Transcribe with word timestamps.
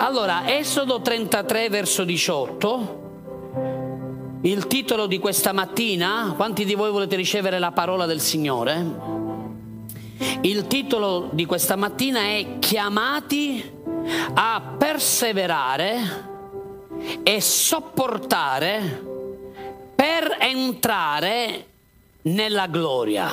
Allora, 0.00 0.56
Esodo 0.56 1.00
33 1.00 1.68
verso 1.70 2.04
18. 2.04 4.38
Il 4.42 4.68
titolo 4.68 5.08
di 5.08 5.18
questa 5.18 5.52
mattina, 5.52 6.34
quanti 6.36 6.64
di 6.64 6.74
voi 6.74 6.92
volete 6.92 7.16
ricevere 7.16 7.58
la 7.58 7.72
parola 7.72 8.06
del 8.06 8.20
Signore? 8.20 8.86
Il 10.42 10.68
titolo 10.68 11.30
di 11.32 11.44
questa 11.46 11.74
mattina 11.74 12.20
è 12.20 12.58
Chiamati 12.60 13.72
a 14.34 14.76
perseverare 14.78 15.96
e 17.24 17.40
sopportare 17.40 19.04
per 19.96 20.36
entrare 20.38 21.66
nella 22.22 22.68
gloria. 22.68 23.28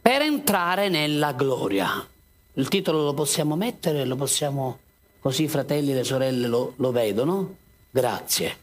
Per 0.00 0.22
entrare 0.22 0.88
nella 0.88 1.32
gloria. 1.32 2.02
Il 2.54 2.68
titolo 2.68 3.02
lo 3.02 3.12
possiamo 3.12 3.56
mettere, 3.56 4.06
lo 4.06 4.16
possiamo 4.16 4.78
così 5.28 5.42
i 5.42 5.48
fratelli 5.48 5.90
e 5.90 5.94
le 5.94 6.04
sorelle 6.04 6.48
lo, 6.48 6.72
lo 6.76 6.90
vedono? 6.90 7.56
Grazie. 7.90 8.56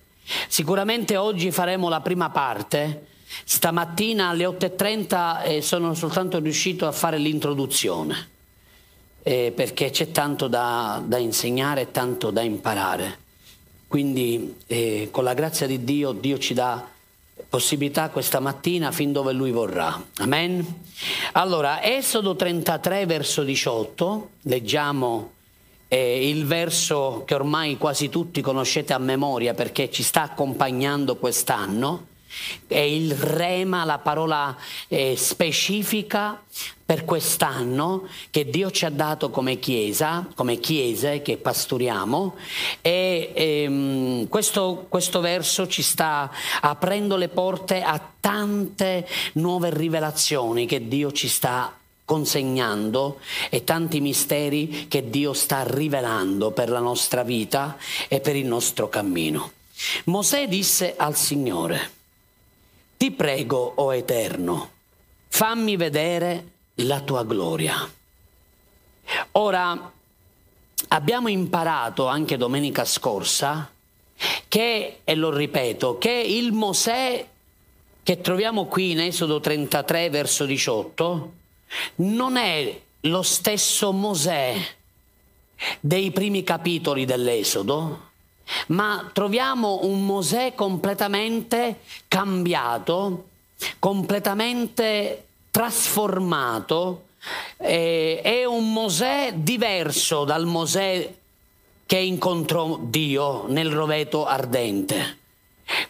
Sicuramente 0.47 1.15
oggi 1.15 1.51
faremo 1.51 1.89
la 1.89 2.01
prima 2.01 2.31
parte. 2.31 3.05
Stamattina 3.43 4.29
alle 4.29 4.45
8.30 4.45 5.43
eh, 5.43 5.61
sono 5.61 5.93
soltanto 5.93 6.39
riuscito 6.39 6.87
a 6.87 6.91
fare 6.91 7.19
l'introduzione, 7.19 8.29
eh, 9.21 9.53
perché 9.55 9.91
c'è 9.91 10.09
tanto 10.09 10.47
da, 10.47 11.03
da 11.05 11.19
insegnare 11.19 11.81
e 11.81 11.91
tanto 11.91 12.31
da 12.31 12.41
imparare. 12.41 13.19
Quindi 13.87 14.55
eh, 14.65 15.09
con 15.11 15.23
la 15.23 15.35
grazia 15.35 15.67
di 15.67 15.83
Dio, 15.83 16.13
Dio 16.13 16.39
ci 16.39 16.55
dà 16.55 16.83
possibilità 17.47 18.09
questa 18.09 18.39
mattina 18.39 18.91
fin 18.91 19.11
dove 19.11 19.33
Lui 19.33 19.51
vorrà. 19.51 20.03
Amen. 20.17 20.65
Allora, 21.33 21.83
Esodo 21.83 22.35
33 22.35 23.05
verso 23.05 23.43
18, 23.43 24.29
leggiamo 24.43 25.33
eh, 25.95 26.27
il 26.27 26.45
verso 26.45 27.23
che 27.25 27.35
ormai 27.35 27.77
quasi 27.77 28.09
tutti 28.09 28.41
conoscete 28.41 28.91
a 28.91 28.97
memoria 28.97 29.53
perché 29.53 29.89
ci 29.89 30.03
sta 30.03 30.23
accompagnando 30.23 31.15
quest'anno. 31.15 32.07
È 32.67 32.77
il 32.77 33.13
rema, 33.13 33.85
la 33.85 33.99
parola 33.99 34.57
eh, 34.89 35.15
specifica 35.15 36.43
per 36.85 37.05
quest'anno 37.05 38.09
che 38.29 38.49
Dio 38.49 38.71
ci 38.71 38.83
ha 38.83 38.89
dato 38.89 39.29
come 39.29 39.57
chiesa, 39.57 40.27
come 40.35 40.59
chiese 40.59 41.21
che 41.21 41.37
pastoriamo 41.37 42.35
e 42.81 43.31
ehm, 43.33 44.27
questo, 44.27 44.87
questo 44.89 45.21
verso 45.21 45.65
ci 45.69 45.81
sta 45.81 46.29
aprendo 46.59 47.15
le 47.15 47.29
porte 47.29 47.81
a 47.81 48.05
tante 48.19 49.07
nuove 49.33 49.69
rivelazioni 49.69 50.65
che 50.65 50.89
Dio 50.89 51.13
ci 51.13 51.29
sta 51.29 51.73
consegnando 52.05 53.19
e 53.49 53.63
tanti 53.63 53.99
misteri 53.99 54.87
che 54.87 55.09
Dio 55.09 55.33
sta 55.33 55.63
rivelando 55.65 56.51
per 56.51 56.69
la 56.69 56.79
nostra 56.79 57.23
vita 57.23 57.77
e 58.07 58.19
per 58.21 58.35
il 58.35 58.45
nostro 58.45 58.87
cammino. 58.87 59.51
Mosè 60.05 60.47
disse 60.47 60.93
al 60.95 61.15
Signore, 61.15 61.91
ti 62.95 63.11
prego, 63.11 63.73
o 63.75 63.93
Eterno, 63.93 64.69
fammi 65.27 65.75
vedere 65.75 66.51
la 66.75 67.01
tua 67.01 67.23
gloria. 67.25 67.91
Ora, 69.33 69.91
abbiamo 70.89 71.27
imparato 71.27 72.07
anche 72.07 72.37
domenica 72.37 72.85
scorsa 72.85 73.69
che, 74.47 74.99
e 75.03 75.15
lo 75.15 75.35
ripeto, 75.35 75.97
che 75.97 76.11
il 76.11 76.53
Mosè 76.53 77.27
che 78.01 78.21
troviamo 78.21 78.65
qui 78.65 78.91
in 78.91 79.01
Esodo 79.01 79.39
33 79.39 80.09
verso 80.09 80.45
18 80.45 81.31
non 81.95 82.37
è 82.37 82.81
lo 83.01 83.21
stesso 83.21 83.91
Mosè 83.91 84.55
dei 85.79 86.11
primi 86.11 86.43
capitoli 86.43 87.05
dell'Esodo, 87.05 88.11
ma 88.67 89.09
troviamo 89.13 89.79
un 89.83 90.05
Mosè 90.05 90.53
completamente 90.53 91.79
cambiato, 92.07 93.29
completamente 93.79 95.25
trasformato, 95.51 97.05
eh, 97.57 98.19
è 98.21 98.45
un 98.45 98.71
Mosè 98.73 99.33
diverso 99.35 100.25
dal 100.25 100.45
Mosè 100.45 101.13
che 101.85 101.97
incontrò 101.97 102.77
Dio 102.81 103.45
nel 103.47 103.71
roveto 103.71 104.25
ardente. 104.25 105.19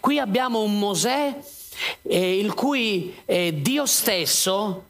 Qui 0.00 0.18
abbiamo 0.18 0.62
un 0.62 0.78
Mosè 0.78 1.36
eh, 2.02 2.38
il 2.38 2.54
cui 2.54 3.14
eh, 3.24 3.60
Dio 3.60 3.86
stesso 3.86 4.84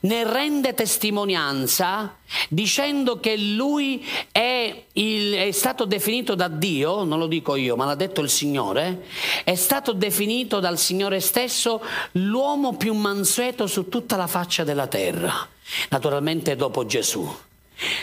ne 0.00 0.24
rende 0.24 0.74
testimonianza 0.74 2.16
dicendo 2.48 3.18
che 3.18 3.36
lui 3.36 4.06
è, 4.30 4.84
il, 4.92 5.32
è, 5.34 5.50
stato 5.52 5.84
definito 5.84 6.34
da 6.34 6.48
Dio, 6.48 7.04
non 7.04 7.18
lo 7.18 7.26
dico 7.26 7.56
io, 7.56 7.76
ma 7.76 7.84
l'ha 7.84 7.94
detto 7.94 8.20
il 8.20 8.30
Signore, 8.30 9.06
è 9.44 9.54
stato 9.54 9.92
definito 9.92 10.60
dal 10.60 10.78
Signore 10.78 11.20
stesso 11.20 11.82
l'uomo 12.12 12.76
più 12.76 12.94
mansueto 12.94 13.66
su 13.66 13.88
tutta 13.88 14.16
la 14.16 14.26
faccia 14.26 14.64
della 14.64 14.86
terra, 14.86 15.46
naturalmente 15.88 16.56
dopo 16.56 16.86
Gesù. 16.86 17.28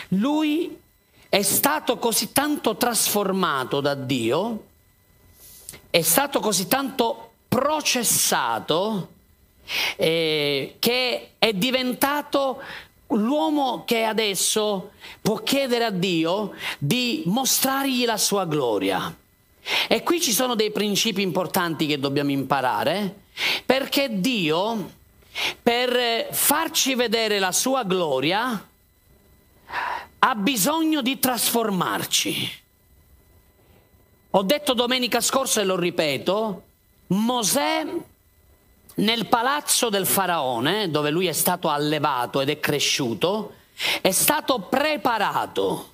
Lui 0.08 0.76
è 1.28 1.42
stato 1.42 1.98
così 1.98 2.32
tanto 2.32 2.76
trasformato 2.76 3.80
da 3.80 3.94
Dio, 3.94 4.64
è 5.90 6.02
stato 6.02 6.40
così 6.40 6.66
tanto 6.66 7.32
processato, 7.48 9.08
eh, 9.96 10.76
che 10.78 11.30
è 11.38 11.52
diventato 11.52 12.60
l'uomo 13.08 13.84
che 13.84 14.04
adesso 14.04 14.92
può 15.20 15.36
chiedere 15.42 15.84
a 15.84 15.90
Dio 15.90 16.52
di 16.78 17.22
mostrargli 17.26 18.04
la 18.04 18.16
sua 18.16 18.44
gloria. 18.44 19.14
E 19.86 20.02
qui 20.02 20.20
ci 20.20 20.32
sono 20.32 20.54
dei 20.54 20.70
principi 20.70 21.22
importanti 21.22 21.86
che 21.86 21.98
dobbiamo 21.98 22.30
imparare, 22.30 23.22
perché 23.66 24.20
Dio, 24.20 24.92
per 25.62 26.28
farci 26.32 26.94
vedere 26.94 27.38
la 27.38 27.52
sua 27.52 27.84
gloria, 27.84 28.66
ha 30.20 30.34
bisogno 30.34 31.02
di 31.02 31.18
trasformarci. 31.18 32.62
Ho 34.30 34.42
detto 34.42 34.74
domenica 34.74 35.20
scorsa 35.20 35.60
e 35.60 35.64
lo 35.64 35.76
ripeto, 35.76 36.62
Mosè 37.08 37.86
nel 38.98 39.26
palazzo 39.26 39.88
del 39.88 40.06
faraone, 40.06 40.90
dove 40.90 41.10
lui 41.10 41.26
è 41.26 41.32
stato 41.32 41.68
allevato 41.68 42.40
ed 42.40 42.48
è 42.48 42.58
cresciuto, 42.58 43.54
è 44.00 44.10
stato 44.10 44.60
preparato. 44.60 45.92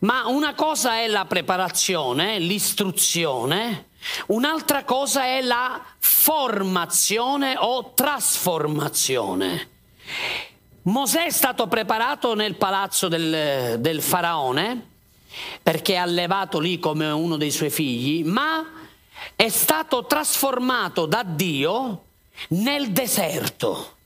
Ma 0.00 0.26
una 0.26 0.54
cosa 0.54 0.96
è 0.96 1.06
la 1.06 1.26
preparazione, 1.26 2.38
l'istruzione, 2.38 3.88
un'altra 4.28 4.84
cosa 4.84 5.24
è 5.24 5.40
la 5.42 5.80
formazione 5.98 7.54
o 7.58 7.92
trasformazione. 7.94 9.68
Mosè 10.82 11.26
è 11.26 11.30
stato 11.30 11.66
preparato 11.66 12.34
nel 12.34 12.54
palazzo 12.56 13.08
del, 13.08 13.76
del 13.78 14.00
faraone 14.00 14.88
perché 15.62 15.92
è 15.92 15.98
allevato 15.98 16.58
lì 16.58 16.78
come 16.78 17.10
uno 17.10 17.36
dei 17.36 17.50
suoi 17.50 17.70
figli, 17.70 18.24
ma 18.24 18.79
è 19.36 19.48
stato 19.48 20.06
trasformato 20.06 21.06
da 21.06 21.22
Dio 21.24 22.02
nel 22.48 22.90
deserto. 22.90 23.96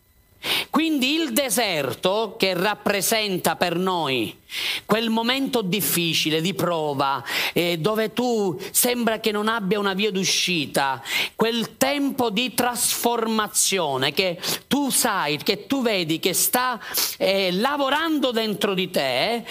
Quindi 0.69 1.14
il 1.14 1.32
deserto 1.32 2.34
che 2.38 2.52
rappresenta 2.52 3.56
per 3.56 3.76
noi 3.76 4.36
quel 4.84 5.08
momento 5.08 5.62
difficile 5.62 6.42
di 6.42 6.53
prova, 6.53 7.24
eh, 7.54 7.78
dove 7.78 8.12
tu 8.12 8.58
sembra 8.70 9.20
che 9.20 9.30
non 9.30 9.48
abbia 9.48 9.78
una 9.78 9.94
via 9.94 10.10
d'uscita, 10.10 11.03
quel 11.34 11.78
tempo 11.78 12.28
di 12.28 12.53
trasformazione 12.53 14.12
che 14.12 14.38
tu 14.69 14.91
sai, 14.91 15.38
che 15.38 15.66
tu 15.66 15.80
vedi 15.80 16.19
che 16.19 16.34
sta 16.34 16.78
eh, 17.16 17.50
lavorando 17.53 18.30
dentro 18.30 18.74
di 18.74 18.91
te, 18.91 19.44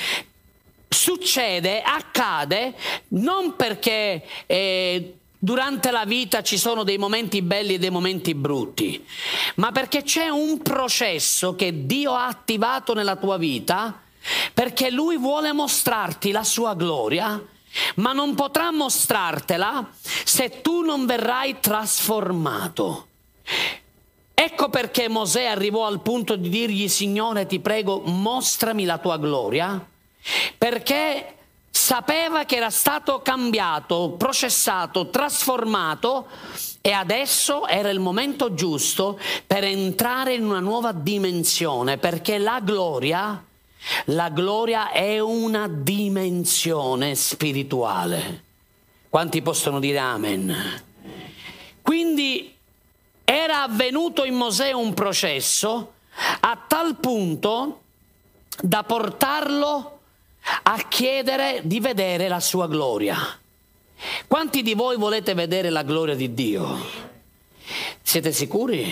succede, 0.88 1.82
accade, 1.82 2.76
non 3.10 3.56
perché... 3.56 4.24
Eh, 4.46 5.16
Durante 5.44 5.92
la 5.92 6.06
vita 6.06 6.42
ci 6.42 6.58
sono 6.58 6.84
dei 6.86 6.98
momenti 6.98 7.42
belli 7.42 7.74
e 7.74 7.78
dei 7.78 7.90
momenti 7.90 8.34
brutti, 8.34 9.06
ma 9.56 9.74
perché 9.74 10.02
c'è 10.02 10.30
un 10.30 10.62
processo 10.62 11.54
che 11.58 11.86
Dio 11.86 12.14
ha 12.14 12.28
attivato 12.28 12.94
nella 12.94 13.18
tua 13.18 13.36
vita, 13.36 14.00
perché 14.54 14.90
Lui 14.90 15.18
vuole 15.18 15.52
mostrarti 15.52 16.32
la 16.32 16.46
sua 16.46 16.76
gloria, 16.76 17.46
ma 17.96 18.14
non 18.14 18.36
potrà 18.36 18.72
mostrartela 18.72 19.90
se 20.24 20.62
tu 20.62 20.80
non 20.80 21.06
verrai 21.06 21.60
trasformato. 21.60 23.08
Ecco 24.34 24.70
perché 24.70 25.10
Mosè 25.10 25.44
arrivò 25.44 25.86
al 25.86 26.00
punto 26.00 26.38
di 26.38 26.48
dirgli, 26.48 26.88
Signore, 26.88 27.48
ti 27.48 27.60
prego, 27.60 28.00
mostrami 28.06 28.86
la 28.86 28.98
tua 28.98 29.18
gloria, 29.18 29.86
perché 30.58 31.36
sapeva 31.76 32.46
che 32.46 32.58
era 32.58 32.70
stato 32.70 33.24
cambiato, 33.24 34.14
processato, 34.16 35.10
trasformato 35.10 36.28
e 36.82 36.92
adesso 36.92 37.66
era 37.66 37.90
il 37.90 38.00
momento 38.00 38.54
giusto 38.54 39.20
per 39.48 39.64
entrare 39.64 40.36
in 40.36 40.46
una 40.46 40.60
nuova 40.60 40.92
dimensione, 40.92 41.98
perché 41.98 42.38
la 42.38 42.60
gloria 42.62 43.44
La 44.06 44.30
gloria 44.30 44.92
è 44.92 45.20
una 45.20 45.68
dimensione 45.68 47.16
spirituale. 47.16 48.44
Quanti 49.10 49.42
possono 49.42 49.80
dire 49.80 49.98
amen? 49.98 50.82
Quindi 51.82 52.56
era 53.26 53.64
avvenuto 53.64 54.24
in 54.24 54.36
Mosè 54.36 54.72
un 54.72 54.94
processo 54.94 55.96
a 56.40 56.58
tal 56.66 56.96
punto 56.96 57.82
da 58.62 58.84
portarlo 58.84 59.93
a 60.64 60.78
chiedere 60.88 61.62
di 61.64 61.80
vedere 61.80 62.28
la 62.28 62.40
sua 62.40 62.68
gloria. 62.68 63.18
Quanti 64.28 64.62
di 64.62 64.74
voi 64.74 64.98
volete 64.98 65.34
vedere 65.34 65.70
la 65.70 65.84
gloria 65.84 66.16
di 66.16 66.34
Dio? 66.34 66.78
Siete 68.02 68.32
sicuri? 68.32 68.92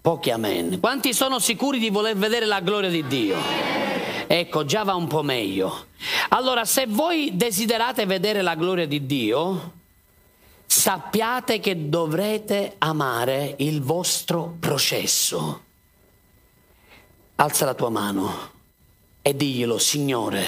Pochi 0.00 0.30
amen. 0.30 0.80
Quanti 0.80 1.14
sono 1.14 1.38
sicuri 1.38 1.78
di 1.78 1.88
voler 1.88 2.16
vedere 2.16 2.44
la 2.44 2.60
gloria 2.60 2.90
di 2.90 3.06
Dio? 3.06 3.38
Ecco, 4.26 4.64
già 4.64 4.82
va 4.82 4.94
un 4.94 5.06
po' 5.06 5.22
meglio. 5.22 5.86
Allora, 6.30 6.64
se 6.64 6.86
voi 6.86 7.30
desiderate 7.34 8.04
vedere 8.04 8.42
la 8.42 8.54
gloria 8.54 8.86
di 8.86 9.06
Dio, 9.06 9.72
sappiate 10.66 11.60
che 11.60 11.88
dovrete 11.88 12.74
amare 12.78 13.54
il 13.58 13.80
vostro 13.82 14.56
processo. 14.58 15.62
Alza 17.36 17.64
la 17.64 17.74
tua 17.74 17.90
mano 17.90 18.51
e 19.22 19.36
diglielo, 19.36 19.78
Signore, 19.78 20.44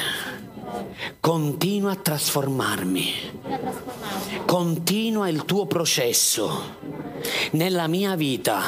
continua 1.20 1.92
a 1.92 1.96
trasformarmi, 1.96 3.12
continua 4.44 5.28
il 5.28 5.44
tuo 5.44 5.66
processo 5.66 6.76
nella 7.52 7.86
mia 7.86 8.16
vita, 8.16 8.60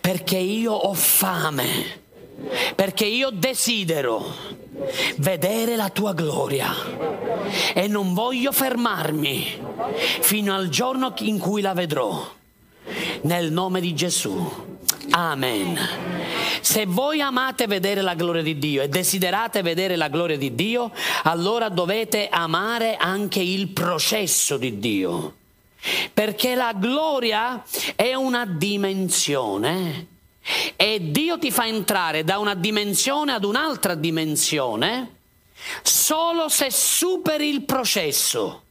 perché 0.00 0.36
io 0.36 0.72
ho 0.72 0.92
fame, 0.94 2.02
perché 2.74 3.06
io 3.06 3.30
desidero 3.30 4.52
vedere 5.18 5.76
la 5.76 5.88
tua 5.90 6.12
gloria 6.12 6.72
e 7.72 7.86
non 7.86 8.14
voglio 8.14 8.50
fermarmi 8.50 9.46
fino 10.20 10.54
al 10.54 10.68
giorno 10.68 11.14
in 11.20 11.38
cui 11.38 11.62
la 11.62 11.72
vedrò. 11.72 12.42
Nel 13.22 13.52
nome 13.52 13.80
di 13.80 13.94
Gesù. 13.94 14.72
Amen. 15.10 15.78
Se 16.60 16.86
voi 16.86 17.20
amate 17.20 17.66
vedere 17.66 18.00
la 18.00 18.14
gloria 18.14 18.42
di 18.42 18.58
Dio 18.58 18.82
e 18.82 18.88
desiderate 18.88 19.62
vedere 19.62 19.96
la 19.96 20.08
gloria 20.08 20.36
di 20.36 20.54
Dio, 20.54 20.90
allora 21.24 21.68
dovete 21.68 22.28
amare 22.28 22.96
anche 22.96 23.40
il 23.40 23.68
processo 23.68 24.56
di 24.56 24.78
Dio. 24.78 25.34
Perché 26.12 26.54
la 26.54 26.72
gloria 26.72 27.62
è 27.94 28.14
una 28.14 28.46
dimensione 28.46 30.06
e 30.76 31.10
Dio 31.10 31.38
ti 31.38 31.50
fa 31.50 31.66
entrare 31.66 32.24
da 32.24 32.38
una 32.38 32.54
dimensione 32.54 33.32
ad 33.32 33.44
un'altra 33.44 33.94
dimensione 33.94 35.16
solo 35.82 36.48
se 36.48 36.70
superi 36.70 37.48
il 37.48 37.62
processo. 37.62 38.63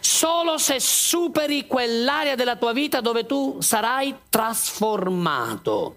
Solo 0.00 0.58
se 0.58 0.80
superi 0.80 1.66
quell'area 1.66 2.34
della 2.34 2.56
tua 2.56 2.72
vita 2.72 3.00
dove 3.00 3.26
tu 3.26 3.58
sarai 3.60 4.14
trasformato. 4.28 5.96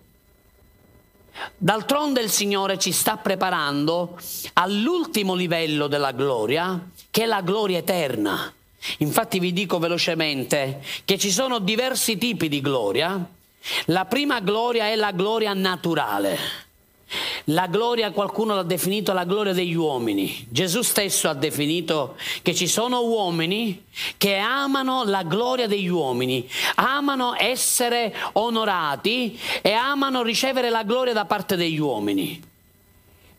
D'altronde 1.58 2.22
il 2.22 2.30
Signore 2.30 2.78
ci 2.78 2.92
sta 2.92 3.18
preparando 3.18 4.20
all'ultimo 4.54 5.34
livello 5.34 5.88
della 5.88 6.12
gloria, 6.12 6.80
che 7.10 7.24
è 7.24 7.26
la 7.26 7.42
gloria 7.42 7.80
eterna. 7.80 8.54
Infatti 9.00 9.40
vi 9.40 9.54
dico 9.54 9.80
velocemente 9.80 10.84
che 11.06 11.18
ci 11.18 11.32
sono 11.32 11.58
diversi 11.60 12.18
tipi 12.18 12.50
di 12.50 12.62
gloria. 12.62 13.26
La 13.86 14.06
prima 14.06 14.40
gloria 14.42 14.86
è 14.86 14.96
la 14.96 15.12
gloria 15.12 15.54
naturale 15.54 16.72
la 17.46 17.68
gloria, 17.68 18.12
qualcuno 18.12 18.56
l'ha 18.56 18.64
definito 18.64 19.14
la 19.14 19.24
gloria 19.24 19.54
degli 19.54 19.74
uomini. 19.74 20.46
Gesù 20.50 20.82
stesso 20.82 21.30
ha 21.30 21.34
definito 21.34 22.16
che 22.42 22.54
ci 22.54 22.68
sono 22.68 23.02
uomini 23.02 23.86
che 24.18 24.38
amano 24.38 25.04
la 25.04 25.24
gloria 25.24 25.68
degli 25.68 25.88
uomini, 25.88 26.48
amano 26.76 27.36
essere 27.38 28.14
onorati 28.34 29.40
e 29.62 29.72
amano 29.72 30.24
ricevere 30.24 30.70
la 30.70 30.84
gloria 30.84 31.14
da 31.14 31.26
parte 31.26 31.56
degli 31.56 31.80
uomini. 31.80 32.42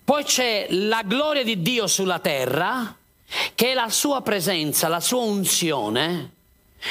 Poi 0.04 0.22
c'è 0.22 0.66
la 0.70 1.02
gloria 1.02 1.42
di 1.42 1.62
Dio 1.62 1.86
sulla 1.86 2.18
terra, 2.18 2.94
che 3.54 3.70
è 3.70 3.74
la 3.74 3.88
sua 3.88 4.20
presenza, 4.20 4.88
la 4.88 5.00
sua 5.00 5.22
unzione, 5.22 6.33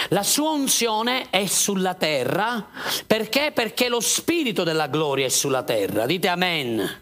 la 0.09 0.23
sua 0.23 0.49
unzione 0.51 1.29
è 1.29 1.45
sulla 1.45 1.93
terra 1.93 2.67
perché? 3.05 3.51
Perché 3.53 3.89
lo 3.89 3.99
spirito 3.99 4.63
della 4.63 4.87
gloria 4.87 5.25
è 5.25 5.29
sulla 5.29 5.63
terra. 5.63 6.05
Dite 6.05 6.27
amen. 6.27 7.01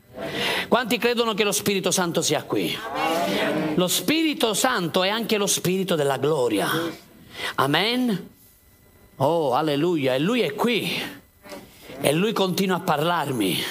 Quanti 0.68 0.98
credono 0.98 1.34
che 1.34 1.44
lo 1.44 1.52
Spirito 1.52 1.90
Santo 1.90 2.22
sia 2.22 2.44
qui? 2.44 2.78
Lo 3.76 3.88
Spirito 3.88 4.54
Santo 4.54 5.04
è 5.04 5.10
anche 5.10 5.38
lo 5.38 5.48
Spirito 5.48 5.96
della 5.96 6.18
gloria. 6.18 6.70
Amen. 7.56 8.30
Oh, 9.18 9.54
alleluia. 9.54 10.14
E 10.16 10.20
lui 10.20 10.42
è 10.42 10.54
qui. 10.54 10.92
E 12.02 12.14
lui 12.14 12.34
continua 12.34 12.78
a 12.78 12.82
parlarmi. 12.82 13.64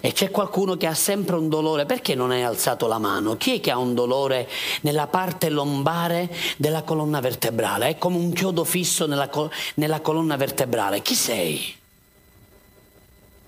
E 0.00 0.12
c'è 0.12 0.30
qualcuno 0.30 0.76
che 0.76 0.86
ha 0.86 0.94
sempre 0.94 1.36
un 1.36 1.48
dolore, 1.48 1.86
perché 1.86 2.14
non 2.14 2.30
hai 2.30 2.42
alzato 2.42 2.86
la 2.86 2.98
mano? 2.98 3.36
Chi 3.36 3.56
è 3.56 3.60
che 3.60 3.70
ha 3.70 3.78
un 3.78 3.94
dolore 3.94 4.48
nella 4.82 5.06
parte 5.06 5.48
lombare 5.48 6.34
della 6.56 6.82
colonna 6.82 7.20
vertebrale? 7.20 7.88
È 7.88 7.98
come 7.98 8.16
un 8.16 8.32
chiodo 8.32 8.64
fisso 8.64 9.06
nella, 9.06 9.28
col- 9.28 9.50
nella 9.74 10.00
colonna 10.00 10.36
vertebrale. 10.36 11.02
Chi 11.02 11.14
sei? 11.14 11.76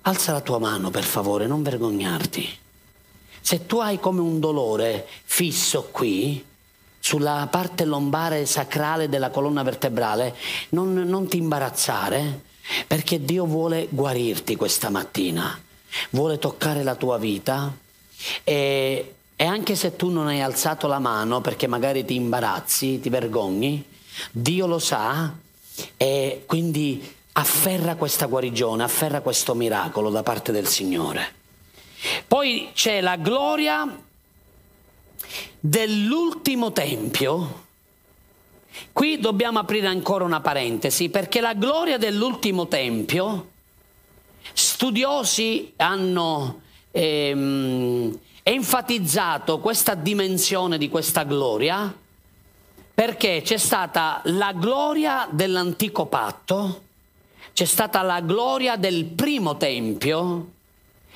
Alza 0.01 0.33
la 0.33 0.41
tua 0.41 0.59
mano, 0.59 0.89
per 0.89 1.03
favore, 1.03 1.47
non 1.47 1.63
vergognarti. 1.63 2.57
Se 3.39 3.65
tu 3.65 3.79
hai 3.79 3.99
come 3.99 4.21
un 4.21 4.39
dolore 4.39 5.07
fisso 5.23 5.89
qui, 5.91 6.43
sulla 6.99 7.47
parte 7.51 7.83
lombare 7.83 8.45
sacrale 8.45 9.09
della 9.09 9.29
colonna 9.29 9.63
vertebrale, 9.63 10.35
non, 10.69 10.93
non 10.93 11.27
ti 11.27 11.37
imbarazzare, 11.37 12.41
perché 12.87 13.23
Dio 13.23 13.45
vuole 13.45 13.87
guarirti 13.89 14.55
questa 14.55 14.89
mattina 14.89 15.59
vuole 16.11 16.39
toccare 16.39 16.83
la 16.83 16.95
tua 16.95 17.17
vita 17.17 17.75
e, 18.43 19.13
e 19.35 19.45
anche 19.45 19.75
se 19.75 19.95
tu 19.95 20.09
non 20.09 20.27
hai 20.27 20.41
alzato 20.41 20.87
la 20.87 20.99
mano 20.99 21.41
perché 21.41 21.67
magari 21.67 22.05
ti 22.05 22.15
imbarazzi, 22.15 22.99
ti 22.99 23.09
vergogni, 23.09 23.83
Dio 24.31 24.67
lo 24.67 24.79
sa 24.79 25.33
e 25.97 26.43
quindi 26.45 27.15
afferra 27.33 27.95
questa 27.95 28.27
guarigione, 28.27 28.83
afferra 28.83 29.21
questo 29.21 29.55
miracolo 29.55 30.09
da 30.09 30.23
parte 30.23 30.51
del 30.51 30.67
Signore. 30.67 31.41
Poi 32.27 32.69
c'è 32.73 33.01
la 33.01 33.15
gloria 33.15 33.87
dell'ultimo 35.59 36.71
tempio. 36.71 37.61
Qui 38.91 39.19
dobbiamo 39.19 39.59
aprire 39.59 39.87
ancora 39.87 40.23
una 40.23 40.41
parentesi 40.41 41.09
perché 41.09 41.41
la 41.41 41.53
gloria 41.53 41.97
dell'ultimo 41.97 42.67
tempio 42.67 43.51
Studiosi 44.73 45.71
hanno 45.75 46.61
ehm, 46.89 48.19
enfatizzato 48.41 49.59
questa 49.59 49.93
dimensione 49.93 50.79
di 50.79 50.89
questa 50.89 51.21
gloria 51.25 51.95
perché 52.91 53.43
c'è 53.43 53.57
stata 53.57 54.19
la 54.25 54.51
gloria 54.51 55.27
dell'antico 55.29 56.07
patto, 56.07 56.81
c'è 57.53 57.65
stata 57.65 58.01
la 58.01 58.19
gloria 58.21 58.75
del 58.75 59.05
primo 59.05 59.57
tempio, 59.57 60.47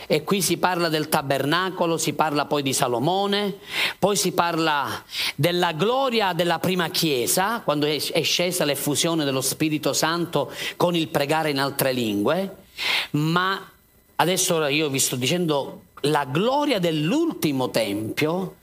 e 0.06 0.24
qui 0.24 0.44
si 0.44 0.58
parla 0.58 0.88
del 0.88 1.10
tabernacolo, 1.10 1.98
si 1.98 2.14
parla 2.14 2.46
poi 2.46 2.62
di 2.62 2.74
Salomone, 2.74 3.58
poi 3.98 4.16
si 4.16 4.34
parla 4.34 5.04
della 5.34 5.72
gloria 5.72 6.34
della 6.34 6.60
prima 6.60 6.90
chiesa, 6.90 7.62
quando 7.62 7.88
è 7.88 8.22
scesa 8.22 8.66
l'effusione 8.66 9.26
dello 9.26 9.42
Spirito 9.42 9.94
Santo 9.94 10.52
con 10.76 10.96
il 10.96 11.08
pregare 11.08 11.50
in 11.50 11.60
altre 11.60 11.92
lingue, 11.92 12.66
ma 13.12 13.70
adesso 14.16 14.66
io 14.68 14.90
vi 14.90 15.00
sto 15.00 15.16
dicendo 15.16 15.84
la 16.02 16.26
gloria 16.26 16.80
dell'ultimo 16.80 17.70
tempio 17.70 18.58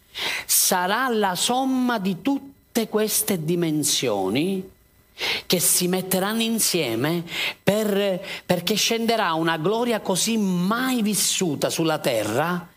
sarà 0.46 1.08
la 1.08 1.34
somma 1.34 1.98
di 1.98 2.22
tutte 2.22 2.88
queste 2.88 3.44
dimensioni 3.44 4.70
che 5.46 5.60
si 5.60 5.86
metteranno 5.86 6.42
insieme 6.42 7.24
per, 7.62 8.20
perché 8.44 8.74
scenderà 8.74 9.32
una 9.34 9.56
gloria 9.58 10.00
così 10.00 10.36
mai 10.36 11.02
vissuta 11.02 11.70
sulla 11.70 11.98
terra 11.98 12.68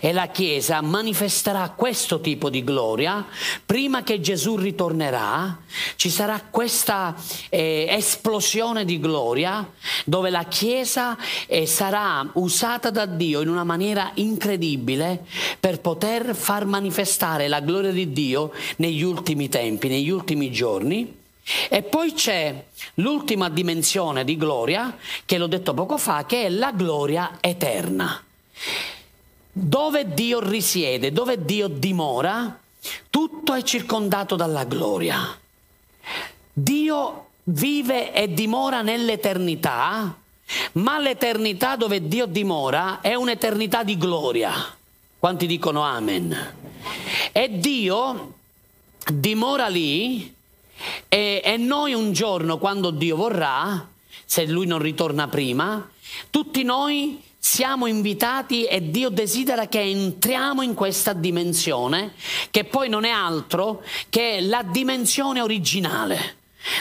e 0.00 0.12
la 0.12 0.28
Chiesa 0.28 0.80
manifesterà 0.80 1.70
questo 1.70 2.20
tipo 2.20 2.50
di 2.50 2.62
gloria 2.64 3.26
prima 3.64 4.02
che 4.02 4.20
Gesù 4.20 4.56
ritornerà. 4.56 5.58
Ci 5.96 6.10
sarà 6.10 6.40
questa 6.50 7.14
eh, 7.48 7.86
esplosione 7.88 8.84
di 8.84 9.00
gloria 9.00 9.68
dove 10.04 10.30
la 10.30 10.44
Chiesa 10.44 11.16
eh, 11.46 11.66
sarà 11.66 12.28
usata 12.34 12.90
da 12.90 13.06
Dio 13.06 13.40
in 13.40 13.48
una 13.48 13.64
maniera 13.64 14.10
incredibile 14.14 15.24
per 15.58 15.80
poter 15.80 16.34
far 16.34 16.64
manifestare 16.64 17.48
la 17.48 17.60
gloria 17.60 17.92
di 17.92 18.12
Dio 18.12 18.52
negli 18.76 19.02
ultimi 19.02 19.48
tempi, 19.48 19.88
negli 19.88 20.10
ultimi 20.10 20.50
giorni. 20.50 21.20
E 21.68 21.82
poi 21.82 22.12
c'è 22.12 22.66
l'ultima 22.94 23.48
dimensione 23.48 24.24
di 24.24 24.36
gloria, 24.36 24.96
che 25.24 25.38
l'ho 25.38 25.48
detto 25.48 25.74
poco 25.74 25.98
fa, 25.98 26.24
che 26.24 26.44
è 26.44 26.48
la 26.48 26.70
gloria 26.70 27.38
eterna. 27.40 28.22
Dove 29.52 30.14
Dio 30.14 30.40
risiede, 30.40 31.12
dove 31.12 31.44
Dio 31.44 31.68
dimora, 31.68 32.58
tutto 33.10 33.52
è 33.52 33.62
circondato 33.62 34.34
dalla 34.34 34.64
gloria. 34.64 35.38
Dio 36.52 37.26
vive 37.44 38.12
e 38.14 38.32
dimora 38.32 38.82
nell'eternità, 38.82 40.16
ma 40.72 40.98
l'eternità 40.98 41.76
dove 41.76 42.08
Dio 42.08 42.26
dimora 42.26 43.00
è 43.00 43.14
un'eternità 43.14 43.82
di 43.82 43.98
gloria. 43.98 44.52
Quanti 45.18 45.46
dicono 45.46 45.82
amen? 45.82 46.54
E 47.30 47.58
Dio 47.58 48.34
dimora 49.06 49.68
lì 49.68 50.34
e, 51.08 51.42
e 51.44 51.56
noi 51.56 51.94
un 51.94 52.12
giorno, 52.12 52.58
quando 52.58 52.90
Dio 52.90 53.16
vorrà, 53.16 53.86
se 54.24 54.46
Lui 54.46 54.66
non 54.66 54.78
ritorna 54.78 55.28
prima, 55.28 55.88
tutti 56.30 56.62
noi 56.62 57.22
siamo 57.44 57.86
invitati 57.86 58.66
e 58.66 58.90
Dio 58.92 59.08
desidera 59.08 59.66
che 59.66 59.80
entriamo 59.80 60.62
in 60.62 60.74
questa 60.74 61.12
dimensione, 61.12 62.12
che 62.52 62.62
poi 62.62 62.88
non 62.88 63.02
è 63.02 63.10
altro 63.10 63.82
che 64.08 64.40
la 64.40 64.62
dimensione 64.62 65.40
originale, 65.40 66.36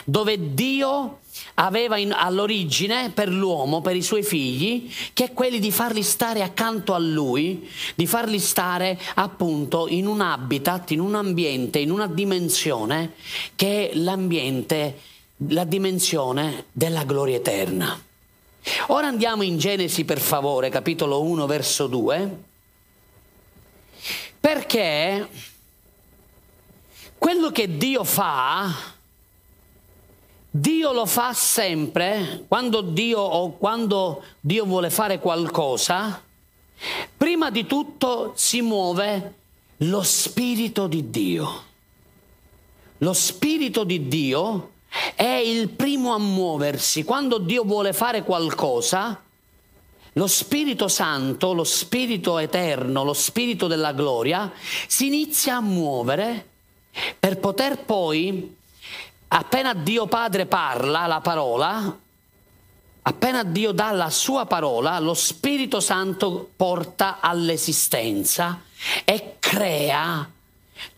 dove 0.06 0.54
Dio 0.54 1.22
aveva 1.56 1.98
in, 1.98 2.14
all'origine 2.14 3.10
per 3.10 3.28
l'uomo, 3.28 3.82
per 3.82 3.96
i 3.96 4.04
suoi 4.04 4.22
figli, 4.22 4.94
che 5.14 5.26
è 5.26 5.34
quelli 5.34 5.58
di 5.58 5.72
farli 5.72 6.04
stare 6.04 6.44
accanto 6.44 6.94
a 6.94 7.00
lui, 7.00 7.68
di 7.96 8.06
farli 8.06 8.38
stare 8.38 9.00
appunto 9.16 9.88
in 9.88 10.06
un 10.06 10.22
habitat, 10.22 10.92
in 10.92 11.00
un 11.00 11.16
ambiente, 11.16 11.80
in 11.80 11.90
una 11.90 12.08
dimensione 12.08 13.14
che 13.56 13.90
è 13.90 13.96
l'ambiente, 13.96 15.00
la 15.48 15.64
dimensione 15.64 16.66
della 16.72 17.04
gloria 17.04 17.38
eterna. 17.38 18.10
Ora 18.88 19.08
andiamo 19.08 19.44
in 19.44 19.58
Genesi 19.58 20.06
per 20.06 20.20
favore, 20.20 20.70
capitolo 20.70 21.22
1, 21.24 21.46
verso 21.48 21.88
2, 21.88 22.38
perché 24.40 25.28
quello 27.18 27.52
che 27.52 27.78
Dio 27.78 28.04
fa, 28.04 28.72
Dio 30.50 30.92
lo 30.92 31.06
fa 31.06 31.34
sempre, 31.34 32.46
quando 32.48 32.82
Dio 32.82 33.20
o 33.20 33.58
quando 33.58 34.24
Dio 34.40 34.66
vuole 34.66 34.90
fare 34.90 35.20
qualcosa, 35.20 36.22
prima 37.18 37.50
di 37.50 37.66
tutto 37.66 38.34
si 38.36 38.62
muove 38.62 39.34
lo 39.78 40.04
Spirito 40.04 40.88
di 40.88 41.10
Dio. 41.10 41.64
Lo 43.00 43.14
Spirito 43.14 43.84
di 43.84 44.08
Dio 44.08 44.71
è 45.16 45.24
il 45.24 45.70
primo 45.70 46.14
a 46.14 46.20
muoversi. 46.20 47.04
Quando 47.04 47.38
Dio 47.38 47.64
vuole 47.64 47.94
fare 47.94 48.24
qualcosa, 48.24 49.20
lo 50.14 50.28
Spirito 50.28 50.88
Santo, 50.88 51.54
lo 51.54 51.64
Spirito 51.64 52.38
Eterno, 52.38 53.04
lo 53.04 53.14
Spirito 53.14 53.68
della 53.68 53.94
gloria, 53.94 54.52
si 54.88 55.08
inizia 55.08 55.58
a 55.58 55.62
muovere 55.62 56.48
per 57.18 57.40
poter 57.40 57.86
poi, 57.86 58.56
appena 59.30 59.74
Dio 59.74 60.08
Padre 60.08 60.46
parla 60.46 61.08
la 61.08 61.22
parola, 61.22 61.98
appena 63.04 63.44
Dio 63.44 63.72
dà 63.72 63.92
la 63.92 64.10
sua 64.10 64.46
parola, 64.46 65.00
lo 65.00 65.14
Spirito 65.14 65.80
Santo 65.80 66.50
porta 66.58 67.20
all'esistenza 67.22 68.62
e 69.06 69.36
crea 69.40 70.30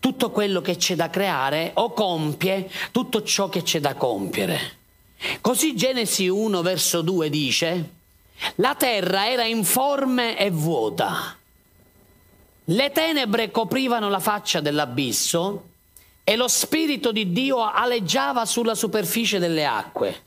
tutto 0.00 0.30
quello 0.30 0.60
che 0.60 0.76
c'è 0.76 0.94
da 0.94 1.10
creare 1.10 1.72
o 1.74 1.92
compie 1.92 2.70
tutto 2.90 3.22
ciò 3.22 3.48
che 3.48 3.62
c'è 3.62 3.80
da 3.80 3.94
compiere. 3.94 4.82
Così 5.40 5.74
Genesi 5.74 6.28
1 6.28 6.62
verso 6.62 7.00
2 7.00 7.30
dice, 7.30 7.90
la 8.56 8.74
terra 8.74 9.30
era 9.30 9.44
informe 9.44 10.36
e 10.38 10.50
vuota, 10.50 11.36
le 12.68 12.90
tenebre 12.92 13.50
coprivano 13.50 14.08
la 14.08 14.20
faccia 14.20 14.60
dell'abisso 14.60 15.68
e 16.24 16.36
lo 16.36 16.48
Spirito 16.48 17.12
di 17.12 17.32
Dio 17.32 17.62
aleggiava 17.62 18.46
sulla 18.46 18.74
superficie 18.74 19.38
delle 19.38 19.66
acque. 19.66 20.22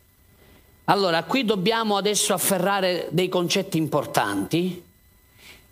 Allora, 0.86 1.24
qui 1.24 1.44
dobbiamo 1.44 1.98
adesso 1.98 2.34
afferrare 2.34 3.08
dei 3.12 3.28
concetti 3.28 3.78
importanti 3.78 4.84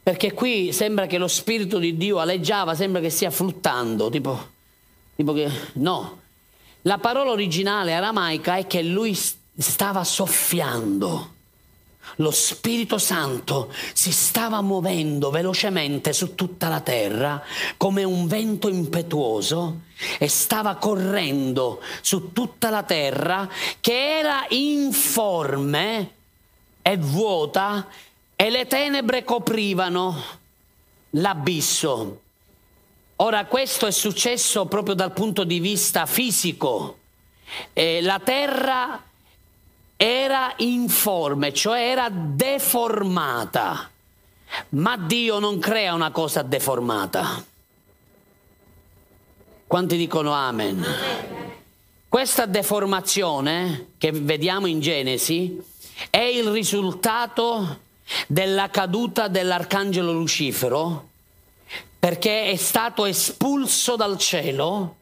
perché 0.06 0.34
qui 0.34 0.72
sembra 0.72 1.08
che 1.08 1.18
lo 1.18 1.28
Spirito 1.28 1.80
di 1.80 1.98
Dio 1.98 2.20
aleggiava, 2.20 2.76
sembra 2.76 3.02
che 3.02 3.10
stia 3.10 3.32
fluttando, 3.32 4.12
tipo, 4.12 4.50
tipo 5.16 5.34
che 5.34 5.50
no. 5.74 6.20
La 6.84 7.00
parola 7.00 7.32
originale 7.32 7.96
aramaica 7.96 8.58
è 8.58 8.68
che 8.68 8.84
lui 8.84 9.18
stava 9.58 10.04
soffiando. 10.04 11.34
Lo 12.18 12.30
Spirito 12.30 13.00
Santo 13.00 13.74
si 13.94 14.12
stava 14.12 14.62
muovendo 14.62 15.32
velocemente 15.32 16.14
su 16.14 16.36
tutta 16.36 16.70
la 16.70 16.82
terra 16.82 17.42
come 17.76 18.04
un 18.04 18.28
vento 18.28 18.70
impetuoso 18.70 19.80
e 20.20 20.28
stava 20.28 20.76
correndo 20.76 21.82
su 22.02 22.32
tutta 22.32 22.70
la 22.70 22.84
terra 22.84 23.50
che 23.82 24.20
era 24.20 24.46
informe 24.50 26.12
e 26.84 26.98
vuota 26.98 27.88
e 28.36 28.50
le 28.50 28.68
tenebre 28.68 29.24
coprivano 29.24 30.22
l'abisso. 31.12 32.22
Ora 33.18 33.46
questo 33.46 33.88
è 33.88 33.92
successo 33.92 34.66
proprio 34.66 34.94
dal 34.94 35.14
punto 35.14 35.44
di 35.46 35.60
vista 35.60 36.06
fisico. 36.06 36.98
Eh, 37.72 38.02
la 38.02 38.20
terra 38.20 39.02
era 39.96 40.54
informe, 40.58 41.54
cioè 41.54 41.90
era 41.90 42.10
deformata, 42.10 43.90
ma 44.70 44.98
Dio 44.98 45.40
non 45.40 45.60
crea 45.60 45.94
una 45.94 46.12
cosa 46.12 46.42
deformata. 46.42 47.44
Quanti 49.68 49.96
dicono 49.96 50.34
amen? 50.34 50.86
Questa 52.10 52.46
deformazione 52.46 53.94
che 53.98 54.12
vediamo 54.12 54.68
in 54.68 54.82
Genesi 54.82 55.58
è 56.10 56.20
il 56.20 56.50
risultato 56.50 57.80
della 58.28 58.70
caduta 58.70 59.28
dell'arcangelo 59.28 60.12
Lucifero 60.12 61.10
perché 62.06 62.52
è 62.52 62.56
stato 62.56 63.06
espulso 63.06 63.96
dal 63.96 64.20
cielo, 64.20 64.98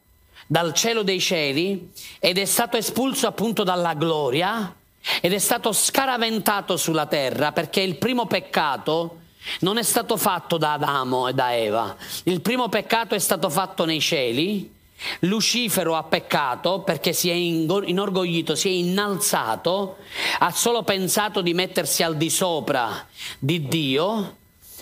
dal 0.46 0.72
cielo 0.72 1.02
dei 1.02 1.20
cieli, 1.20 1.90
ed 2.18 2.38
è 2.38 2.46
stato 2.46 2.78
espulso 2.78 3.26
appunto 3.26 3.62
dalla 3.62 3.92
gloria 3.92 4.74
ed 5.20 5.34
è 5.34 5.38
stato 5.38 5.72
scaraventato 5.72 6.78
sulla 6.78 7.04
terra 7.04 7.52
perché 7.52 7.82
il 7.82 7.96
primo 7.96 8.24
peccato 8.24 9.18
non 9.60 9.76
è 9.76 9.82
stato 9.82 10.16
fatto 10.16 10.56
da 10.56 10.72
Adamo 10.72 11.28
e 11.28 11.34
da 11.34 11.54
Eva, 11.54 11.94
il 12.22 12.40
primo 12.40 12.70
peccato 12.70 13.14
è 13.14 13.18
stato 13.18 13.50
fatto 13.50 13.84
nei 13.84 14.00
cieli 14.00 14.73
Lucifero 15.20 15.96
ha 15.96 16.04
peccato 16.04 16.80
perché 16.80 17.12
si 17.12 17.28
è 17.28 17.34
inorgoglito, 17.34 18.54
si 18.54 18.68
è 18.68 18.72
innalzato, 18.72 19.96
ha 20.38 20.50
solo 20.50 20.82
pensato 20.82 21.40
di 21.40 21.54
mettersi 21.54 22.02
al 22.02 22.16
di 22.16 22.30
sopra 22.30 23.06
di 23.38 23.66
Dio, 23.66 24.36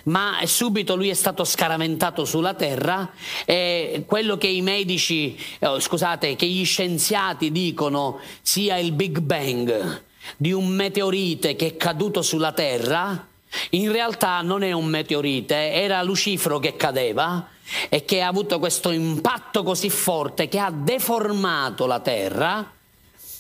ma 0.04 0.38
subito 0.44 0.96
lui 0.96 1.08
è 1.08 1.14
stato 1.14 1.44
scaraventato 1.44 2.24
sulla 2.24 2.54
terra 2.54 3.10
e 3.44 4.04
quello 4.06 4.36
che 4.36 4.48
i 4.48 4.60
medici, 4.60 5.36
oh, 5.60 5.78
scusate, 5.78 6.34
che 6.36 6.46
gli 6.46 6.64
scienziati 6.64 7.52
dicono 7.52 8.18
sia 8.40 8.78
il 8.78 8.92
Big 8.92 9.20
Bang 9.20 10.02
di 10.36 10.52
un 10.52 10.68
meteorite 10.68 11.56
che 11.56 11.66
è 11.66 11.76
caduto 11.76 12.22
sulla 12.22 12.52
terra, 12.52 13.28
in 13.70 13.90
realtà 13.92 14.40
non 14.42 14.62
è 14.62 14.72
un 14.72 14.86
meteorite, 14.86 15.72
era 15.72 16.02
Lucifero 16.02 16.58
che 16.58 16.76
cadeva 16.76 17.48
e 17.88 18.04
che 18.04 18.20
ha 18.20 18.28
avuto 18.28 18.58
questo 18.58 18.90
impatto 18.90 19.62
così 19.62 19.90
forte 19.90 20.48
che 20.48 20.58
ha 20.58 20.70
deformato 20.70 21.86
la 21.86 22.00
terra 22.00 22.72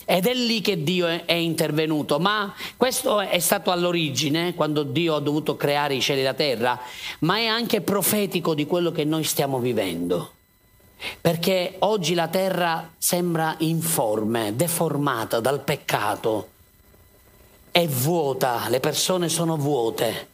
ed 0.04 0.26
è 0.26 0.34
lì 0.34 0.60
che 0.60 0.82
Dio 0.82 1.06
è 1.06 1.32
intervenuto, 1.32 2.18
ma 2.18 2.52
questo 2.76 3.20
è 3.20 3.38
stato 3.38 3.70
all'origine, 3.70 4.54
quando 4.54 4.82
Dio 4.82 5.14
ha 5.14 5.20
dovuto 5.20 5.56
creare 5.56 5.94
i 5.94 6.00
cieli 6.00 6.20
e 6.20 6.24
la 6.24 6.34
terra, 6.34 6.78
ma 7.20 7.36
è 7.36 7.46
anche 7.46 7.80
profetico 7.82 8.54
di 8.54 8.66
quello 8.66 8.90
che 8.90 9.04
noi 9.04 9.24
stiamo 9.24 9.58
vivendo. 9.58 10.32
Perché 11.20 11.76
oggi 11.80 12.14
la 12.14 12.28
terra 12.28 12.92
sembra 12.96 13.54
informe, 13.58 14.54
deformata 14.54 15.40
dal 15.40 15.62
peccato, 15.62 16.50
è 17.72 17.88
vuota, 17.88 18.68
le 18.68 18.80
persone 18.80 19.30
sono 19.30 19.56
vuote, 19.56 20.28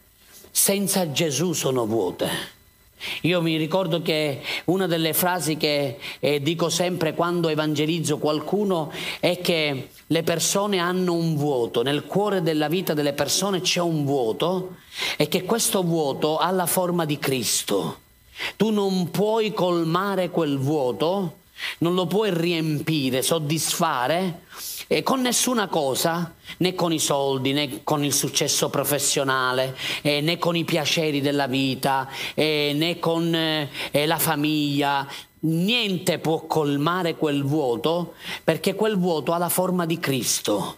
senza 0.51 1.09
Gesù 1.09 1.53
sono 1.53 1.85
vuote. 1.85 2.57
Io 3.21 3.41
mi 3.41 3.55
ricordo 3.55 4.01
che 4.01 4.41
una 4.65 4.85
delle 4.85 5.13
frasi 5.13 5.55
che 5.55 5.99
eh, 6.19 6.41
dico 6.41 6.67
sempre 6.67 7.13
quando 7.13 7.47
evangelizzo 7.47 8.17
qualcuno 8.17 8.91
è 9.21 9.39
che 9.39 9.91
le 10.05 10.23
persone 10.23 10.79
hanno 10.79 11.13
un 11.13 11.37
vuoto, 11.37 11.81
nel 11.81 12.03
cuore 12.03 12.41
della 12.41 12.67
vita 12.67 12.93
delle 12.93 13.13
persone 13.13 13.61
c'è 13.61 13.79
un 13.79 14.03
vuoto 14.03 14.75
e 15.15 15.29
che 15.29 15.43
questo 15.43 15.81
vuoto 15.81 16.39
ha 16.39 16.51
la 16.51 16.65
forma 16.65 17.05
di 17.05 17.17
Cristo. 17.19 17.99
Tu 18.57 18.69
non 18.69 19.11
puoi 19.11 19.53
colmare 19.53 20.29
quel 20.29 20.57
vuoto, 20.57 21.37
non 21.79 21.93
lo 21.93 22.05
puoi 22.05 22.33
riempire, 22.33 23.21
soddisfare 23.21 24.41
eh, 24.91 25.03
con 25.03 25.21
nessuna 25.21 25.67
cosa, 25.67 26.33
né 26.57 26.73
con 26.73 26.91
i 26.91 26.97
soldi, 26.97 27.53
né 27.53 27.83
con 27.83 28.03
il 28.03 28.11
successo 28.11 28.71
professionale, 28.71 29.77
eh, 30.01 30.19
né 30.19 30.39
con 30.39 30.55
i 30.55 30.63
piaceri 30.63 31.21
della 31.21 31.45
vita, 31.45 32.09
eh, 32.33 32.73
né 32.75 32.97
con 32.97 33.33
eh, 33.33 33.69
la 34.07 34.17
famiglia. 34.17 35.07
Niente 35.41 36.17
può 36.17 36.41
colmare 36.47 37.15
quel 37.15 37.43
vuoto 37.43 38.15
perché 38.43 38.73
quel 38.73 38.97
vuoto 38.97 39.31
ha 39.31 39.37
la 39.37 39.47
forma 39.47 39.85
di 39.85 39.99
Cristo. 39.99 40.77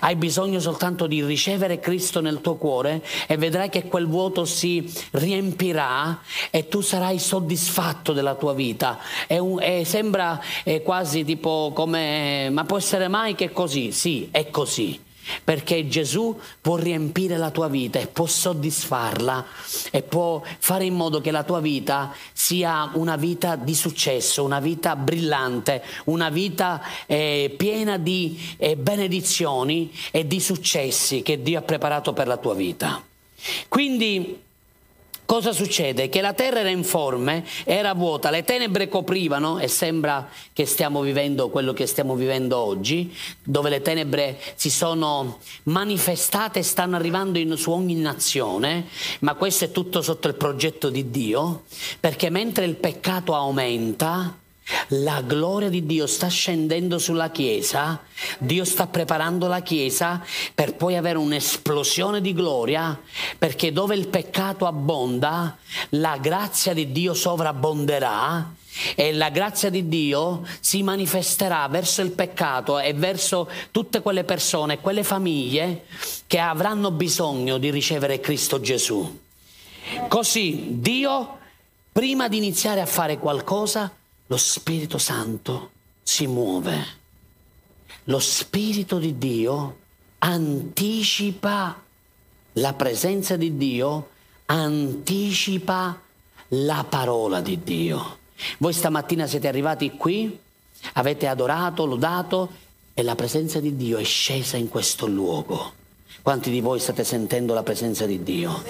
Hai 0.00 0.16
bisogno 0.16 0.60
soltanto 0.60 1.06
di 1.06 1.24
ricevere 1.24 1.80
Cristo 1.80 2.20
nel 2.20 2.40
tuo 2.40 2.56
cuore 2.56 3.02
e 3.26 3.36
vedrai 3.36 3.68
che 3.68 3.84
quel 3.84 4.06
vuoto 4.06 4.44
si 4.44 4.92
riempirà 5.12 6.20
e 6.50 6.68
tu 6.68 6.80
sarai 6.80 7.18
soddisfatto 7.18 8.12
della 8.12 8.34
tua 8.34 8.54
vita. 8.54 8.98
È 9.26 9.38
un, 9.38 9.60
è, 9.60 9.84
sembra 9.84 10.40
è 10.62 10.82
quasi 10.82 11.24
tipo 11.24 11.72
come, 11.74 12.50
ma 12.50 12.64
può 12.64 12.78
essere 12.78 13.08
mai 13.08 13.34
che 13.34 13.46
è 13.46 13.52
così? 13.52 13.92
Sì, 13.92 14.28
è 14.30 14.50
così 14.50 15.12
perché 15.42 15.86
Gesù 15.88 16.38
può 16.60 16.76
riempire 16.76 17.36
la 17.36 17.50
tua 17.50 17.68
vita 17.68 17.98
e 17.98 18.06
può 18.06 18.26
soddisfarla 18.26 19.44
e 19.90 20.02
può 20.02 20.42
fare 20.58 20.84
in 20.84 20.94
modo 20.94 21.20
che 21.20 21.30
la 21.30 21.42
tua 21.42 21.60
vita 21.60 22.14
sia 22.32 22.90
una 22.94 23.16
vita 23.16 23.56
di 23.56 23.74
successo, 23.74 24.44
una 24.44 24.60
vita 24.60 24.96
brillante, 24.96 25.82
una 26.04 26.30
vita 26.30 26.82
eh, 27.06 27.54
piena 27.56 27.98
di 27.98 28.38
eh, 28.56 28.76
benedizioni 28.76 29.92
e 30.10 30.26
di 30.26 30.40
successi 30.40 31.22
che 31.22 31.42
Dio 31.42 31.58
ha 31.58 31.62
preparato 31.62 32.12
per 32.12 32.26
la 32.26 32.36
tua 32.36 32.54
vita. 32.54 33.02
Quindi 33.68 34.43
Cosa 35.34 35.50
succede? 35.50 36.08
Che 36.08 36.20
la 36.20 36.32
terra 36.32 36.60
era 36.60 36.68
informe, 36.68 37.44
era 37.64 37.92
vuota, 37.92 38.30
le 38.30 38.44
tenebre 38.44 38.86
coprivano 38.86 39.58
e 39.58 39.66
sembra 39.66 40.28
che 40.52 40.64
stiamo 40.64 41.00
vivendo 41.00 41.48
quello 41.48 41.72
che 41.72 41.86
stiamo 41.86 42.14
vivendo 42.14 42.56
oggi, 42.56 43.12
dove 43.42 43.68
le 43.68 43.82
tenebre 43.82 44.38
si 44.54 44.70
sono 44.70 45.40
manifestate 45.64 46.60
e 46.60 46.62
stanno 46.62 46.94
arrivando 46.94 47.40
in, 47.40 47.56
su 47.56 47.72
ogni 47.72 47.96
nazione, 47.96 48.86
ma 49.22 49.34
questo 49.34 49.64
è 49.64 49.72
tutto 49.72 50.02
sotto 50.02 50.28
il 50.28 50.34
progetto 50.34 50.88
di 50.88 51.10
Dio, 51.10 51.64
perché 51.98 52.30
mentre 52.30 52.64
il 52.66 52.76
peccato 52.76 53.34
aumenta, 53.34 54.38
la 54.88 55.20
gloria 55.22 55.68
di 55.68 55.84
Dio 55.84 56.06
sta 56.06 56.28
scendendo 56.28 56.98
sulla 56.98 57.30
Chiesa, 57.30 58.00
Dio 58.38 58.64
sta 58.64 58.86
preparando 58.86 59.46
la 59.46 59.60
Chiesa 59.60 60.24
per 60.54 60.74
poi 60.74 60.96
avere 60.96 61.18
un'esplosione 61.18 62.20
di 62.20 62.32
gloria, 62.32 62.98
perché 63.38 63.72
dove 63.72 63.94
il 63.94 64.08
peccato 64.08 64.66
abbonda, 64.66 65.56
la 65.90 66.16
grazia 66.18 66.72
di 66.72 66.92
Dio 66.92 67.14
sovrabbonderà 67.14 68.54
e 68.96 69.12
la 69.12 69.30
grazia 69.30 69.70
di 69.70 69.88
Dio 69.88 70.44
si 70.60 70.82
manifesterà 70.82 71.68
verso 71.68 72.02
il 72.02 72.10
peccato 72.10 72.78
e 72.78 72.92
verso 72.92 73.48
tutte 73.70 74.00
quelle 74.00 74.24
persone, 74.24 74.80
quelle 74.80 75.04
famiglie 75.04 75.84
che 76.26 76.38
avranno 76.38 76.90
bisogno 76.90 77.58
di 77.58 77.70
ricevere 77.70 78.20
Cristo 78.20 78.60
Gesù. 78.60 79.20
Così 80.08 80.68
Dio, 80.80 81.38
prima 81.92 82.26
di 82.28 82.38
iniziare 82.38 82.80
a 82.80 82.86
fare 82.86 83.18
qualcosa, 83.18 83.92
lo 84.26 84.36
Spirito 84.36 84.98
Santo 84.98 85.70
si 86.02 86.26
muove. 86.26 87.02
Lo 88.04 88.18
Spirito 88.18 88.98
di 88.98 89.18
Dio 89.18 89.78
anticipa 90.18 91.82
la 92.52 92.72
presenza 92.74 93.36
di 93.36 93.56
Dio, 93.56 94.10
anticipa 94.46 96.00
la 96.48 96.84
parola 96.88 97.40
di 97.40 97.62
Dio. 97.62 98.18
Voi 98.58 98.72
stamattina 98.72 99.26
siete 99.26 99.48
arrivati 99.48 99.92
qui, 99.92 100.38
avete 100.94 101.26
adorato, 101.26 101.84
lodato 101.84 102.50
e 102.94 103.02
la 103.02 103.14
presenza 103.14 103.60
di 103.60 103.76
Dio 103.76 103.98
è 103.98 104.04
scesa 104.04 104.56
in 104.56 104.68
questo 104.68 105.06
luogo. 105.06 105.82
Quanti 106.24 106.48
di 106.48 106.62
voi 106.62 106.80
state 106.80 107.04
sentendo 107.04 107.52
la 107.52 107.62
presenza 107.62 108.06
di 108.06 108.22
Dio? 108.22 108.62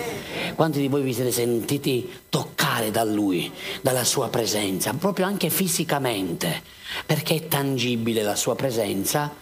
Quanti 0.56 0.80
di 0.80 0.88
voi 0.88 1.02
vi 1.02 1.14
siete 1.14 1.30
sentiti 1.30 2.10
toccare 2.28 2.90
da 2.90 3.04
Lui, 3.04 3.48
dalla 3.80 4.02
Sua 4.02 4.28
presenza, 4.28 4.92
proprio 4.94 5.26
anche 5.26 5.50
fisicamente, 5.50 6.60
perché 7.06 7.36
è 7.36 7.46
tangibile 7.46 8.24
la 8.24 8.34
Sua 8.34 8.56
presenza 8.56 9.32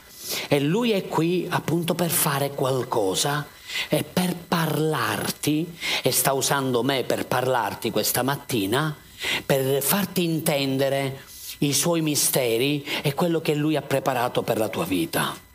e 0.46 0.60
Lui 0.60 0.90
è 0.90 1.08
qui 1.08 1.46
appunto 1.48 1.94
per 1.94 2.10
fare 2.10 2.50
qualcosa 2.50 3.46
e 3.88 4.04
per 4.04 4.36
parlarti, 4.36 5.74
e 6.02 6.10
sta 6.10 6.34
usando 6.34 6.82
me 6.82 7.04
per 7.04 7.26
parlarti 7.26 7.90
questa 7.90 8.22
mattina, 8.22 8.94
per 9.46 9.82
farti 9.82 10.22
intendere 10.22 11.22
i 11.60 11.72
Suoi 11.72 12.02
misteri 12.02 12.84
e 13.00 13.14
quello 13.14 13.40
che 13.40 13.54
Lui 13.54 13.74
ha 13.74 13.82
preparato 13.82 14.42
per 14.42 14.58
la 14.58 14.68
tua 14.68 14.84
vita. 14.84 15.50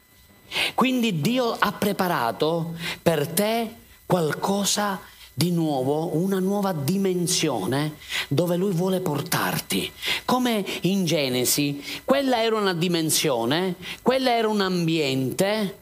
Quindi 0.75 1.21
Dio 1.21 1.55
ha 1.57 1.71
preparato 1.71 2.75
per 3.01 3.27
te 3.27 3.69
qualcosa 4.05 4.99
di 5.33 5.51
nuovo, 5.51 6.15
una 6.15 6.39
nuova 6.39 6.73
dimensione 6.73 7.97
dove 8.27 8.55
Lui 8.57 8.71
vuole 8.71 9.01
portarti. 9.01 9.91
Come 10.25 10.65
in 10.81 11.05
Genesi, 11.05 11.83
quella 12.03 12.41
era 12.41 12.57
una 12.57 12.73
dimensione, 12.73 13.75
quella 14.01 14.35
era 14.35 14.47
un 14.47 14.61
ambiente 14.61 15.77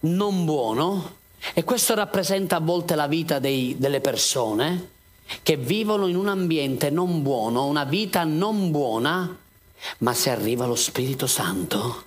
non 0.00 0.44
buono 0.44 1.16
e 1.54 1.64
questo 1.64 1.94
rappresenta 1.94 2.56
a 2.56 2.60
volte 2.60 2.94
la 2.94 3.08
vita 3.08 3.38
dei, 3.38 3.74
delle 3.78 4.00
persone 4.00 4.90
che 5.42 5.56
vivono 5.56 6.06
in 6.06 6.16
un 6.16 6.28
ambiente 6.28 6.90
non 6.90 7.22
buono, 7.22 7.66
una 7.66 7.84
vita 7.84 8.24
non 8.24 8.70
buona, 8.70 9.36
ma 9.98 10.14
se 10.14 10.30
arriva 10.30 10.66
lo 10.66 10.74
Spirito 10.74 11.26
Santo, 11.26 12.04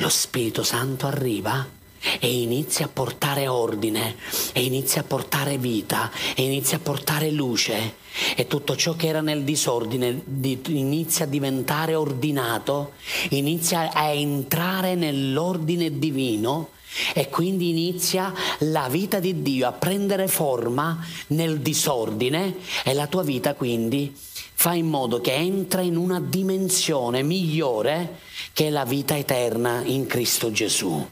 lo 0.00 0.08
Spirito 0.08 0.62
Santo 0.62 1.06
arriva 1.06 1.78
e 2.18 2.40
inizia 2.40 2.86
a 2.86 2.88
portare 2.88 3.46
ordine, 3.46 4.16
e 4.52 4.64
inizia 4.64 5.02
a 5.02 5.04
portare 5.04 5.58
vita, 5.58 6.10
e 6.34 6.42
inizia 6.42 6.78
a 6.78 6.80
portare 6.80 7.30
luce. 7.30 7.96
E 8.34 8.46
tutto 8.46 8.74
ciò 8.74 8.94
che 8.94 9.08
era 9.08 9.20
nel 9.20 9.44
disordine 9.44 10.22
inizia 10.68 11.26
a 11.26 11.28
diventare 11.28 11.94
ordinato, 11.94 12.92
inizia 13.30 13.92
a 13.92 14.08
entrare 14.08 14.94
nell'ordine 14.94 15.98
divino 15.98 16.70
e 17.14 17.28
quindi 17.28 17.68
inizia 17.68 18.32
la 18.60 18.88
vita 18.88 19.20
di 19.20 19.42
Dio 19.42 19.68
a 19.68 19.72
prendere 19.72 20.26
forma 20.26 20.98
nel 21.28 21.60
disordine 21.60 22.56
e 22.82 22.94
la 22.94 23.06
tua 23.06 23.22
vita 23.22 23.54
quindi 23.54 24.12
fa 24.60 24.74
in 24.74 24.88
modo 24.88 25.22
che 25.22 25.32
entra 25.32 25.80
in 25.80 25.96
una 25.96 26.20
dimensione 26.20 27.22
migliore 27.22 28.18
che 28.52 28.66
è 28.66 28.68
la 28.68 28.84
vita 28.84 29.16
eterna 29.16 29.80
in 29.82 30.06
Cristo 30.06 30.50
Gesù. 30.50 31.08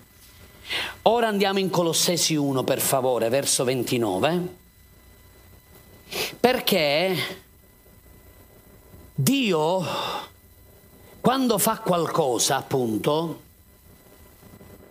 Ora 1.05 1.29
andiamo 1.29 1.59
in 1.59 1.71
Colossesi 1.71 2.35
1 2.35 2.63
per 2.63 2.79
favore, 2.79 3.31
verso 3.31 3.65
29, 3.65 4.55
perché 6.39 7.17
Dio 9.15 9.83
quando 11.23 11.57
fa 11.57 11.79
qualcosa 11.79 12.57
appunto, 12.57 13.41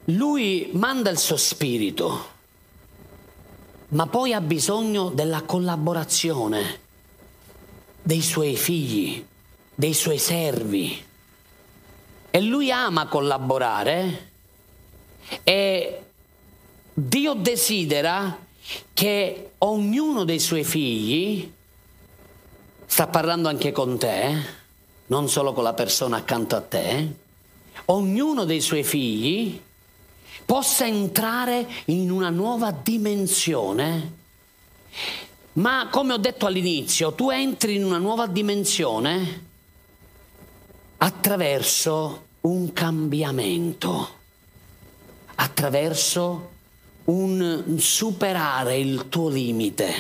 lui 0.06 0.72
manda 0.74 1.12
il 1.12 1.20
suo 1.20 1.38
spirito, 1.38 2.28
ma 3.90 4.08
poi 4.08 4.34
ha 4.34 4.42
bisogno 4.42 5.10
della 5.10 5.44
collaborazione 5.44 6.86
dei 8.08 8.22
suoi 8.22 8.56
figli, 8.56 9.22
dei 9.76 9.94
suoi 9.94 10.18
servi. 10.18 11.04
E 12.32 12.42
lui 12.42 12.72
ama 12.72 13.08
collaborare 13.08 14.32
e 15.44 16.02
Dio 16.94 17.34
desidera 17.34 18.40
che 18.94 19.50
ognuno 19.58 20.24
dei 20.24 20.40
suoi 20.40 20.64
figli, 20.64 21.52
sta 22.86 23.08
parlando 23.08 23.50
anche 23.50 23.74
con 23.74 23.98
te, 24.00 24.42
non 25.08 25.28
solo 25.28 25.52
con 25.52 25.66
la 25.66 25.74
persona 25.74 26.16
accanto 26.16 26.56
a 26.56 26.62
te, 26.62 27.14
ognuno 27.88 28.46
dei 28.46 28.62
suoi 28.62 28.86
figli 28.86 29.62
possa 30.46 30.86
entrare 30.88 31.68
in 31.88 32.10
una 32.10 32.30
nuova 32.30 32.72
dimensione 32.72 34.16
ma 35.58 35.88
come 35.90 36.14
ho 36.14 36.18
detto 36.18 36.46
all'inizio, 36.46 37.14
tu 37.14 37.30
entri 37.30 37.76
in 37.76 37.84
una 37.84 37.98
nuova 37.98 38.28
dimensione 38.28 39.46
attraverso 40.98 42.26
un 42.42 42.72
cambiamento, 42.74 44.10
attraverso 45.36 46.52
un 47.06 47.76
superare 47.80 48.78
il 48.78 49.10
tuo 49.10 49.30
limite, 49.30 49.94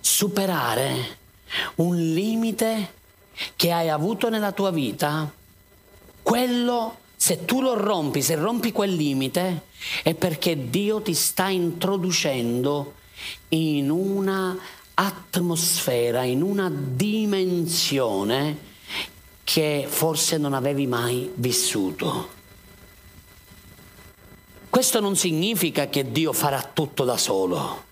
superare 0.00 1.18
un 1.76 1.96
limite 1.96 2.94
che 3.54 3.70
hai 3.70 3.88
avuto 3.88 4.28
nella 4.28 4.52
tua 4.52 4.70
vita, 4.70 5.30
quello 6.22 6.98
se 7.14 7.44
tu 7.44 7.60
lo 7.60 7.74
rompi, 7.74 8.22
se 8.22 8.34
rompi 8.34 8.72
quel 8.72 8.94
limite, 8.94 9.66
è 10.02 10.14
perché 10.14 10.68
Dio 10.68 11.00
ti 11.00 11.14
sta 11.14 11.48
introducendo 11.48 13.04
in 13.48 13.90
una 13.90 14.58
atmosfera, 14.94 16.22
in 16.24 16.42
una 16.42 16.70
dimensione 16.70 18.58
che 19.44 19.86
forse 19.88 20.38
non 20.38 20.54
avevi 20.54 20.86
mai 20.86 21.30
vissuto. 21.34 22.34
Questo 24.68 25.00
non 25.00 25.16
significa 25.16 25.88
che 25.88 26.10
Dio 26.10 26.32
farà 26.32 26.62
tutto 26.62 27.04
da 27.04 27.16
solo. 27.16 27.84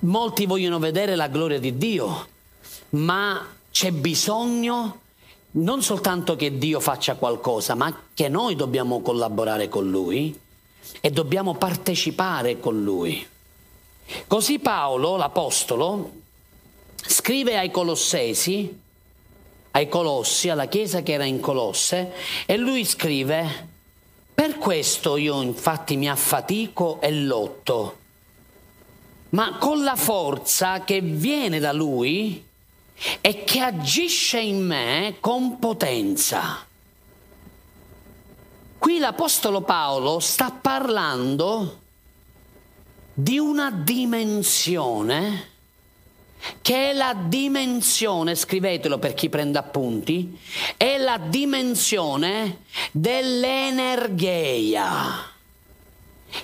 Molti 0.00 0.44
vogliono 0.46 0.78
vedere 0.78 1.14
la 1.14 1.28
gloria 1.28 1.58
di 1.58 1.78
Dio, 1.78 2.28
ma 2.90 3.46
c'è 3.70 3.90
bisogno 3.90 5.00
non 5.52 5.82
soltanto 5.82 6.36
che 6.36 6.58
Dio 6.58 6.80
faccia 6.80 7.14
qualcosa, 7.14 7.74
ma 7.74 7.96
che 8.12 8.28
noi 8.28 8.56
dobbiamo 8.56 9.00
collaborare 9.00 9.68
con 9.68 9.88
Lui 9.88 10.38
e 11.00 11.10
dobbiamo 11.10 11.54
partecipare 11.54 12.60
con 12.60 12.82
Lui. 12.82 13.26
Così 14.26 14.58
Paolo, 14.58 15.16
l'Apostolo, 15.16 16.12
scrive 17.06 17.56
ai 17.56 17.70
Colossesi, 17.70 18.80
ai 19.72 19.88
Colossi, 19.88 20.48
alla 20.48 20.66
chiesa 20.66 21.02
che 21.02 21.12
era 21.12 21.24
in 21.24 21.40
Colosse, 21.40 22.12
e 22.46 22.56
lui 22.56 22.84
scrive, 22.84 23.68
per 24.34 24.58
questo 24.58 25.16
io 25.16 25.40
infatti 25.42 25.96
mi 25.96 26.08
affatico 26.08 27.00
e 27.00 27.12
lotto, 27.12 27.98
ma 29.30 29.56
con 29.58 29.82
la 29.82 29.96
forza 29.96 30.84
che 30.84 31.00
viene 31.00 31.58
da 31.58 31.72
lui 31.72 32.44
e 33.20 33.44
che 33.44 33.60
agisce 33.60 34.38
in 34.40 34.64
me 34.64 35.16
con 35.20 35.58
potenza. 35.58 36.66
Qui 38.84 38.98
l'Apostolo 38.98 39.62
Paolo 39.62 40.20
sta 40.20 40.50
parlando 40.50 41.80
di 43.14 43.38
una 43.38 43.70
dimensione 43.70 45.48
che 46.60 46.90
è 46.90 46.92
la 46.92 47.16
dimensione, 47.18 48.34
scrivetelo 48.34 48.98
per 48.98 49.14
chi 49.14 49.30
prende 49.30 49.56
appunti, 49.56 50.38
è 50.76 50.98
la 50.98 51.16
dimensione 51.16 52.64
dell'energeia. 52.92 55.32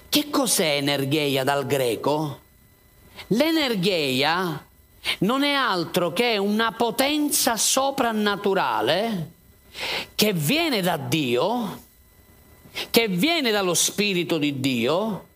Che 0.09 0.31
cos'è 0.31 0.77
energeia 0.77 1.45
dal 1.45 1.67
greco? 1.67 2.41
L'energeia 3.27 4.67
non 5.19 5.43
è 5.43 5.53
altro 5.53 6.15
che 6.15 6.39
una 6.39 6.73
potenza 6.73 7.59
soprannaturale 7.59 9.33
che 10.15 10.33
viene 10.33 10.81
da 10.81 10.97
Dio, 10.97 11.89
che 12.89 13.09
viene 13.09 13.51
dallo 13.51 13.75
Spirito 13.75 14.39
di 14.39 14.61
Dio, 14.61 15.27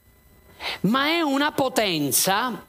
ma 0.82 1.08
è 1.08 1.20
una 1.20 1.50
potenza 1.52 2.66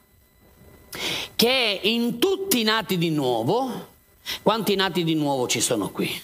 che 1.34 1.80
in 1.82 2.18
tutti 2.18 2.60
i 2.60 2.64
nati 2.64 2.98
di 2.98 3.08
nuovo, 3.10 3.94
quanti 4.42 4.74
nati 4.74 5.04
di 5.04 5.14
nuovo 5.14 5.46
ci 5.46 5.60
sono 5.60 5.90
qui? 5.90 6.20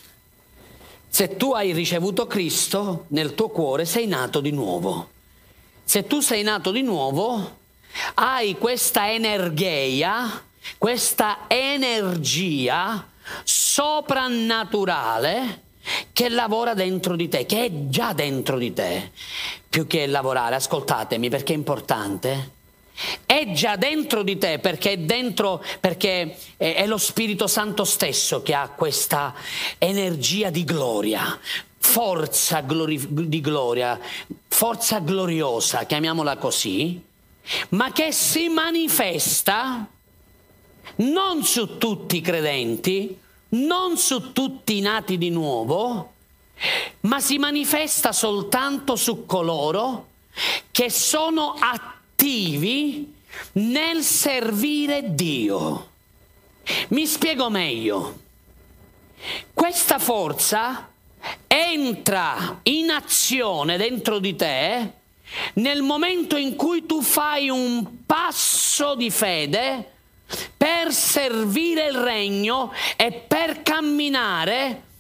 Se 1.09 1.37
tu 1.37 1.53
hai 1.53 1.73
ricevuto 1.73 2.27
Cristo 2.27 3.05
nel 3.09 3.35
tuo 3.35 3.51
cuore, 3.51 3.85
sei 3.85 4.07
nato 4.07 4.41
di 4.41 4.51
nuovo. 4.51 5.11
Se 5.85 6.07
tu 6.07 6.21
sei 6.21 6.43
nato 6.43 6.71
di 6.71 6.81
nuovo, 6.83 7.59
hai 8.15 8.57
questa 8.57 9.12
energia, 9.12 10.43
questa 10.79 11.41
energia 11.49 13.07
soprannaturale 13.45 15.62
che 16.12 16.28
lavora 16.28 16.74
dentro 16.74 17.16
di 17.16 17.28
te, 17.28 17.46
che 17.46 17.64
è 17.64 17.70
già 17.88 18.12
dentro 18.12 18.59
di 18.59 18.72
te, 18.72 19.11
più 19.68 19.87
che 19.87 20.07
lavorare, 20.07 20.57
ascoltatemi 20.57 21.28
perché 21.28 21.52
è 21.52 21.57
importante. 21.57 22.61
È 23.24 23.52
già 23.52 23.76
dentro 23.76 24.22
di 24.22 24.37
te 24.37 24.59
perché 24.59 24.92
è 24.92 24.98
dentro, 24.98 25.64
perché 25.81 26.37
è, 26.57 26.87
lo 26.87 26.98
Spirito 26.98 27.46
Santo 27.46 27.85
stesso 27.85 28.42
che 28.42 28.55
ha 28.55 28.68
questa 28.68 29.35
energia 29.78 30.50
di 30.50 30.62
gloria, 30.62 31.38
forza 31.78 32.61
glori- 32.61 33.28
di 33.28 33.40
gloria, 33.40 33.98
forza 34.46 35.00
gloriosa, 35.00 35.85
chiamiamola 35.85 36.37
così, 36.37 37.02
ma 37.70 37.90
che 37.92 38.12
si 38.12 38.48
manifesta 38.48 39.88
non 40.96 41.42
su 41.42 41.78
tutti 41.78 42.16
i 42.16 42.20
credenti, 42.20 43.18
non 43.53 43.97
su 43.97 44.33
tutti 44.33 44.79
i 44.79 44.81
nati 44.81 45.19
di 45.19 45.31
nuovo, 45.31 46.12
ma 47.01 47.21
si 47.21 47.38
manifesta 47.38 48.12
soltanto 48.12 48.97
su 48.97 49.27
coloro 49.27 50.09
che 50.71 50.91
sono 50.91 51.55
attivi 51.59 53.15
nel 53.53 54.03
servire 54.03 55.15
Dio. 55.15 55.91
Mi 56.88 57.07
spiego 57.07 57.51
meglio. 57.51 58.21
Questa 59.53 59.99
forza 59.99 60.88
entra 61.47 62.61
in 62.65 62.91
azione 62.91 63.77
dentro 63.77 64.19
di 64.19 64.35
te 64.35 64.93
nel 65.55 65.83
momento 65.83 66.37
in 66.37 66.57
cui 66.57 66.85
tu 66.87 67.01
fai 67.01 67.49
un 67.49 68.05
passo 68.05 68.95
di 68.95 69.11
fede 69.11 69.91
per 70.57 70.92
servire 70.92 71.87
il 71.87 71.97
regno 71.97 72.73
e 72.97 73.12
per 73.12 73.62
camminare 73.62 74.90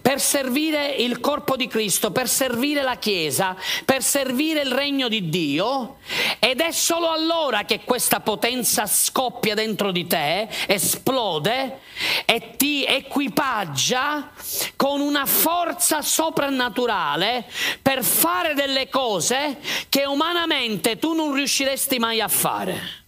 per 0.00 0.20
servire 0.20 0.88
il 0.88 1.20
corpo 1.20 1.56
di 1.56 1.66
Cristo, 1.66 2.10
per 2.10 2.28
servire 2.28 2.82
la 2.82 2.96
Chiesa, 2.96 3.56
per 3.84 4.02
servire 4.02 4.60
il 4.60 4.72
regno 4.72 5.08
di 5.08 5.28
Dio 5.28 5.96
ed 6.38 6.60
è 6.60 6.72
solo 6.72 7.10
allora 7.10 7.64
che 7.64 7.80
questa 7.84 8.20
potenza 8.20 8.86
scoppia 8.86 9.54
dentro 9.54 9.90
di 9.90 10.06
te, 10.06 10.48
esplode 10.66 11.80
e 12.26 12.54
ti 12.56 12.84
equipaggia 12.84 14.30
con 14.76 15.00
una 15.00 15.24
forza 15.24 16.02
soprannaturale 16.02 17.46
per 17.80 18.04
fare 18.04 18.54
delle 18.54 18.88
cose 18.88 19.58
che 19.88 20.04
umanamente 20.04 20.98
tu 20.98 21.14
non 21.14 21.32
riusciresti 21.32 21.98
mai 21.98 22.20
a 22.20 22.28
fare. 22.28 23.00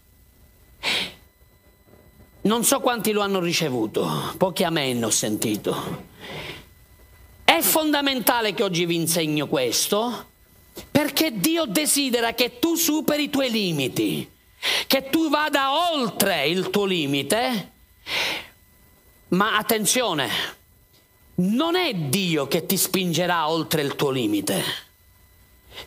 Non 2.44 2.62
so 2.62 2.80
quanti 2.80 3.12
lo 3.12 3.22
hanno 3.22 3.40
ricevuto, 3.40 4.34
pochi 4.36 4.64
amen 4.64 5.02
ho 5.02 5.08
sentito. 5.08 6.12
È 7.42 7.58
fondamentale 7.62 8.52
che 8.52 8.62
oggi 8.62 8.84
vi 8.84 8.96
insegno 8.96 9.46
questo 9.46 10.26
perché 10.90 11.38
Dio 11.38 11.64
desidera 11.64 12.34
che 12.34 12.58
tu 12.58 12.74
superi 12.74 13.24
i 13.24 13.30
tuoi 13.30 13.50
limiti, 13.50 14.30
che 14.86 15.08
tu 15.08 15.30
vada 15.30 15.94
oltre 15.94 16.46
il 16.46 16.68
tuo 16.68 16.84
limite. 16.84 17.72
Ma 19.28 19.56
attenzione, 19.56 20.28
non 21.36 21.76
è 21.76 21.94
Dio 21.94 22.46
che 22.46 22.66
ti 22.66 22.76
spingerà 22.76 23.48
oltre 23.48 23.80
il 23.80 23.96
tuo 23.96 24.10
limite. 24.10 24.62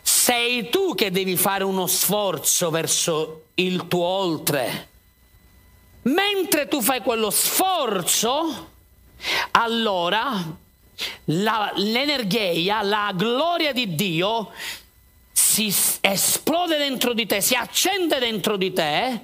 Sei 0.02 0.68
tu 0.70 0.96
che 0.96 1.12
devi 1.12 1.36
fare 1.36 1.62
uno 1.62 1.86
sforzo 1.86 2.70
verso 2.70 3.44
il 3.54 3.86
tuo 3.86 4.04
oltre. 4.04 4.96
Mentre 6.02 6.68
tu 6.68 6.80
fai 6.80 7.02
quello 7.02 7.30
sforzo, 7.30 8.70
allora 9.52 10.56
la, 11.26 11.72
l'energia, 11.76 12.82
la 12.82 13.12
gloria 13.14 13.72
di 13.72 13.94
Dio 13.94 14.50
si 15.32 15.72
esplode 16.00 16.76
dentro 16.78 17.12
di 17.12 17.26
te, 17.26 17.40
si 17.40 17.54
accende 17.54 18.18
dentro 18.18 18.56
di 18.56 18.72
te 18.72 19.20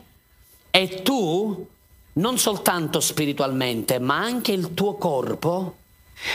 e 0.71 1.03
tu, 1.03 1.67
non 2.15 2.39
soltanto 2.39 3.01
spiritualmente, 3.01 3.99
ma 3.99 4.19
anche 4.19 4.53
il 4.53 4.73
tuo 4.75 4.95
corpo, 4.95 5.79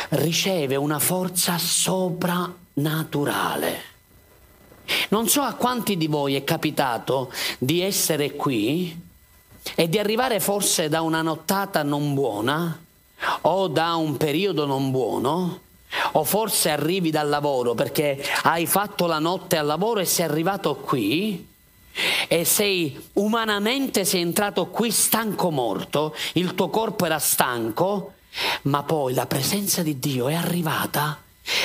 riceve 0.09 0.75
una 0.75 0.99
forza 0.99 1.57
soprannaturale. 1.57 3.87
Non 5.09 5.27
so 5.27 5.41
a 5.41 5.53
quanti 5.53 5.97
di 5.97 6.07
voi 6.07 6.35
è 6.35 6.43
capitato 6.43 7.31
di 7.57 7.81
essere 7.81 8.33
qui 8.33 9.07
e 9.75 9.89
di 9.89 9.97
arrivare 9.99 10.39
forse 10.39 10.89
da 10.89 11.01
una 11.01 11.21
nottata 11.21 11.83
non 11.83 12.13
buona 12.13 12.79
o 13.41 13.67
da 13.67 13.95
un 13.95 14.17
periodo 14.17 14.65
non 14.65 14.91
buono, 14.91 15.59
o 16.13 16.23
forse 16.23 16.69
arrivi 16.69 17.11
dal 17.11 17.27
lavoro 17.27 17.73
perché 17.73 18.23
hai 18.43 18.65
fatto 18.65 19.05
la 19.07 19.19
notte 19.19 19.57
al 19.57 19.65
lavoro 19.65 19.99
e 19.99 20.05
sei 20.05 20.25
arrivato 20.25 20.75
qui 20.75 21.47
e 22.27 22.45
sei 22.45 23.09
umanamente 23.13 24.05
sei 24.05 24.21
entrato 24.21 24.67
qui 24.67 24.91
stanco 24.91 25.49
morto, 25.49 26.15
il 26.33 26.55
tuo 26.55 26.69
corpo 26.69 27.05
era 27.05 27.19
stanco, 27.19 28.13
ma 28.63 28.83
poi 28.83 29.13
la 29.13 29.25
presenza 29.25 29.81
di 29.81 29.99
Dio 29.99 30.27
è 30.27 30.35
arrivata 30.35 31.19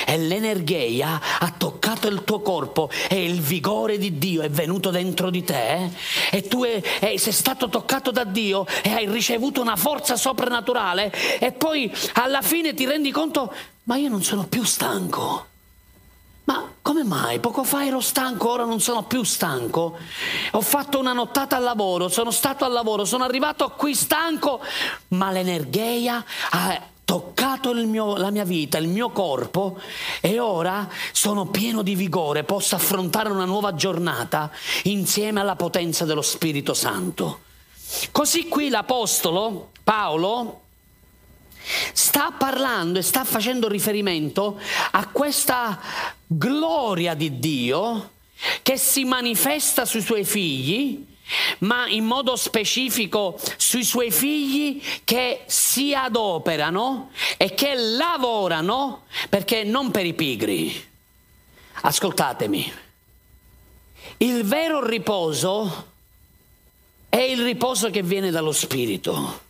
e 0.05 0.17
l'energia 0.17 1.19
ha 1.39 1.53
toccato 1.55 2.07
il 2.07 2.23
tuo 2.23 2.41
corpo 2.41 2.89
e 3.09 3.23
il 3.23 3.41
vigore 3.41 3.97
di 3.97 4.17
Dio 4.17 4.41
è 4.41 4.49
venuto 4.49 4.89
dentro 4.89 5.29
di 5.29 5.43
te 5.43 5.89
e 6.31 6.47
tu 6.47 6.63
è, 6.63 6.81
è, 6.99 7.17
sei 7.17 7.33
stato 7.33 7.69
toccato 7.69 8.11
da 8.11 8.23
Dio 8.23 8.65
e 8.83 8.91
hai 8.91 9.09
ricevuto 9.09 9.61
una 9.61 9.75
forza 9.75 10.15
soprannaturale 10.15 11.11
e 11.39 11.51
poi 11.51 11.91
alla 12.13 12.41
fine 12.41 12.73
ti 12.73 12.85
rendi 12.85 13.11
conto 13.11 13.53
ma 13.83 13.97
io 13.97 14.09
non 14.09 14.23
sono 14.23 14.45
più 14.45 14.63
stanco. 14.63 15.47
Ma 16.45 16.71
come 16.81 17.03
mai? 17.03 17.39
Poco 17.39 17.63
fa 17.63 17.85
ero 17.85 17.99
stanco, 17.99 18.51
ora 18.51 18.65
non 18.65 18.79
sono 18.79 19.03
più 19.03 19.23
stanco. 19.23 19.97
Ho 20.51 20.61
fatto 20.61 20.99
una 20.99 21.13
nottata 21.13 21.55
al 21.55 21.63
lavoro, 21.63 22.07
sono 22.07 22.29
stato 22.29 22.65
al 22.65 22.71
lavoro, 22.71 23.03
sono 23.03 23.23
arrivato 23.23 23.71
qui 23.71 23.95
stanco, 23.95 24.61
ma 25.09 25.31
l'energia 25.31 26.23
ha 26.51 26.79
toccato 27.05 27.71
mio, 27.73 28.17
la 28.17 28.31
mia 28.31 28.43
vita, 28.43 28.77
il 28.77 28.87
mio 28.87 29.11
corpo 29.11 29.79
e 30.19 30.39
ora 30.39 30.89
sono 31.11 31.45
pieno 31.45 31.83
di 31.83 31.95
vigore, 31.95 32.43
posso 32.43 32.75
affrontare 32.75 33.29
una 33.29 33.45
nuova 33.45 33.75
giornata 33.75 34.51
insieme 34.83 35.39
alla 35.39 35.55
potenza 35.55 36.03
dello 36.03 36.23
Spirito 36.23 36.73
Santo. 36.73 37.41
Così 38.11 38.47
qui 38.47 38.69
l'Apostolo 38.69 39.69
Paolo 39.83 40.61
sta 41.93 42.31
parlando 42.37 42.99
e 42.99 43.01
sta 43.03 43.23
facendo 43.23 43.67
riferimento 43.67 44.59
a 44.91 45.07
questa 45.07 45.79
gloria 46.25 47.13
di 47.13 47.39
Dio 47.39 48.11
che 48.61 48.77
si 48.77 49.05
manifesta 49.05 49.85
sui 49.85 50.01
suoi 50.01 50.25
figli, 50.25 51.05
ma 51.59 51.87
in 51.87 52.05
modo 52.05 52.35
specifico 52.35 53.39
sui 53.57 53.83
suoi 53.83 54.11
figli 54.11 54.81
che 55.03 55.43
si 55.47 55.93
adoperano 55.93 57.11
e 57.37 57.53
che 57.53 57.73
lavorano 57.75 59.03
perché 59.29 59.63
non 59.63 59.91
per 59.91 60.05
i 60.05 60.13
pigri. 60.13 60.93
Ascoltatemi, 61.81 62.71
il 64.17 64.43
vero 64.43 64.85
riposo 64.85 65.93
è 67.09 67.17
il 67.17 67.43
riposo 67.43 67.89
che 67.89 68.01
viene 68.01 68.31
dallo 68.31 68.51
Spirito. 68.51 69.43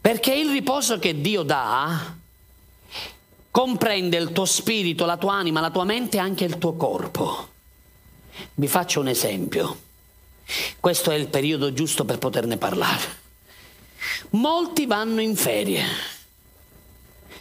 Perché 0.00 0.32
il 0.32 0.50
riposo 0.50 0.98
che 0.98 1.20
Dio 1.20 1.42
dà 1.42 2.16
comprende 3.50 4.16
il 4.16 4.32
tuo 4.32 4.46
spirito, 4.46 5.04
la 5.04 5.18
tua 5.18 5.34
anima, 5.34 5.60
la 5.60 5.70
tua 5.70 5.84
mente 5.84 6.16
e 6.16 6.20
anche 6.20 6.44
il 6.44 6.56
tuo 6.56 6.74
corpo. 6.74 7.48
Vi 8.54 8.66
faccio 8.66 9.00
un 9.00 9.08
esempio. 9.08 9.88
Questo 10.78 11.10
è 11.10 11.14
il 11.14 11.28
periodo 11.28 11.72
giusto 11.72 12.04
per 12.04 12.18
poterne 12.18 12.56
parlare. 12.56 13.18
Molti 14.30 14.86
vanno 14.86 15.20
in 15.20 15.36
ferie. 15.36 15.84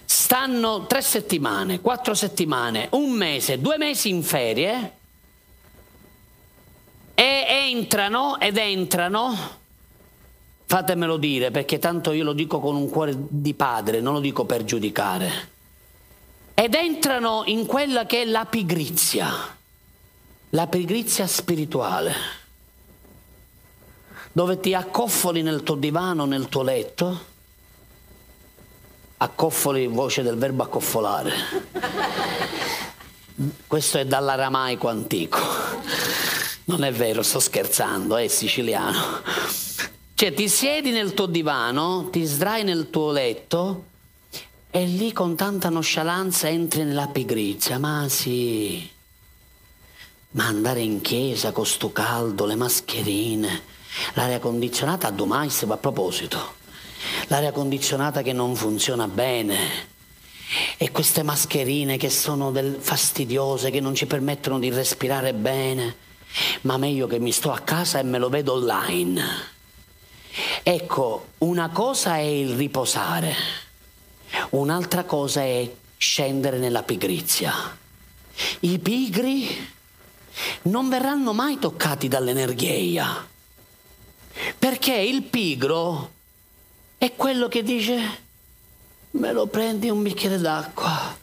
Stanno 0.05 0.85
tre 0.85 1.01
settimane, 1.01 1.81
quattro 1.81 2.13
settimane, 2.13 2.87
un 2.91 3.11
mese, 3.11 3.59
due 3.59 3.77
mesi 3.77 4.09
in 4.09 4.23
ferie 4.23 4.93
e 7.13 7.45
entrano 7.49 8.39
ed 8.39 8.57
entrano 8.57 9.57
Fatemelo 10.69 11.17
dire 11.17 11.49
perché 11.49 11.79
tanto 11.79 12.11
io 12.11 12.23
lo 12.23 12.33
dico 12.33 12.59
con 12.59 12.75
un 12.75 12.91
cuore 12.91 13.15
di 13.17 13.55
padre, 13.55 14.01
non 14.01 14.13
lo 14.13 14.19
dico 14.19 14.45
per 14.45 14.63
giudicare. 14.65 15.49
Ed 16.53 16.75
entrano 16.75 17.41
in 17.47 17.65
quella 17.65 18.05
che 18.05 18.21
è 18.21 18.25
la 18.25 18.45
pigrizia, 18.45 19.31
la 20.49 20.67
pigrizia 20.67 21.25
spirituale, 21.25 22.13
dove 24.31 24.59
ti 24.59 24.73
accoffoli 24.73 25.41
nel 25.41 25.63
tuo 25.63 25.75
divano, 25.75 26.25
nel 26.25 26.47
tuo 26.49 26.63
letto, 26.63 27.25
accoffoli 29.17 29.87
voce 29.87 30.21
del 30.21 30.37
verbo 30.37 30.63
accoffolare. 30.63 31.33
Questo 33.67 33.97
è 33.97 34.05
dall'aramaico 34.05 34.87
antico. 34.87 35.39
Non 36.65 36.83
è 36.83 36.91
vero, 36.91 37.23
sto 37.23 37.39
scherzando, 37.39 38.17
è 38.17 38.27
siciliano 38.27 39.21
cioè 40.19 40.33
ti 40.33 40.49
siedi 40.49 40.91
nel 40.91 41.13
tuo 41.13 41.27
divano, 41.27 42.09
ti 42.11 42.25
sdrai 42.25 42.65
nel 42.65 42.89
tuo 42.89 43.13
letto 43.13 43.85
e 44.69 44.83
lì 44.83 45.13
con 45.13 45.37
tanta 45.37 45.69
nonchalance 45.69 46.45
entri 46.49 46.83
nella 46.83 47.07
pigrizia. 47.07 47.79
Ma 47.79 48.05
sì, 48.09 48.85
ma 50.31 50.47
andare 50.47 50.81
in 50.81 50.99
chiesa 50.99 51.53
con 51.53 51.65
sto 51.65 51.93
caldo, 51.93 52.45
le 52.45 52.55
mascherine, 52.55 53.61
l'aria 54.13 54.39
condizionata 54.39 55.07
a 55.07 55.11
domani 55.11 55.51
a 55.67 55.77
proposito, 55.77 56.55
l'aria 57.27 57.51
condizionata 57.51 58.21
che 58.21 58.33
non 58.33 58.55
funziona 58.55 59.07
bene. 59.07 59.97
E 60.77 60.91
queste 60.91 61.21
mascherine 61.21 61.97
che 61.97 62.09
sono 62.09 62.49
del, 62.51 62.77
fastidiose, 62.79 63.69
che 63.69 63.79
non 63.79 63.93
ci 63.93 64.07
permettono 64.07 64.57
di 64.57 64.71
respirare 64.71 65.33
bene, 65.33 65.95
ma 66.61 66.77
meglio 66.77 67.05
che 67.05 67.19
mi 67.19 67.31
sto 67.31 67.51
a 67.51 67.59
casa 67.59 67.99
e 67.99 68.03
me 68.03 68.17
lo 68.17 68.29
vedo 68.29 68.53
online. 68.53 69.23
Ecco, 70.63 71.27
una 71.39 71.69
cosa 71.69 72.17
è 72.17 72.21
il 72.21 72.55
riposare, 72.55 73.35
un'altra 74.51 75.03
cosa 75.03 75.41
è 75.41 75.71
scendere 75.97 76.57
nella 76.57 76.83
pigrizia. 76.83 77.77
I 78.61 78.79
pigri 78.79 79.69
non 80.63 80.89
verranno 80.89 81.33
mai 81.33 81.59
toccati 81.59 82.07
dall'energia, 82.07 83.27
perché 84.57 84.93
il 84.93 85.23
pigro 85.23 86.11
è 86.97 87.13
quello 87.15 87.47
che 87.47 87.63
dice 87.63 88.27
me 89.11 89.31
lo 89.31 89.47
prendi 89.47 89.89
un 89.89 90.03
bicchiere 90.03 90.37
d'acqua, 90.37 91.17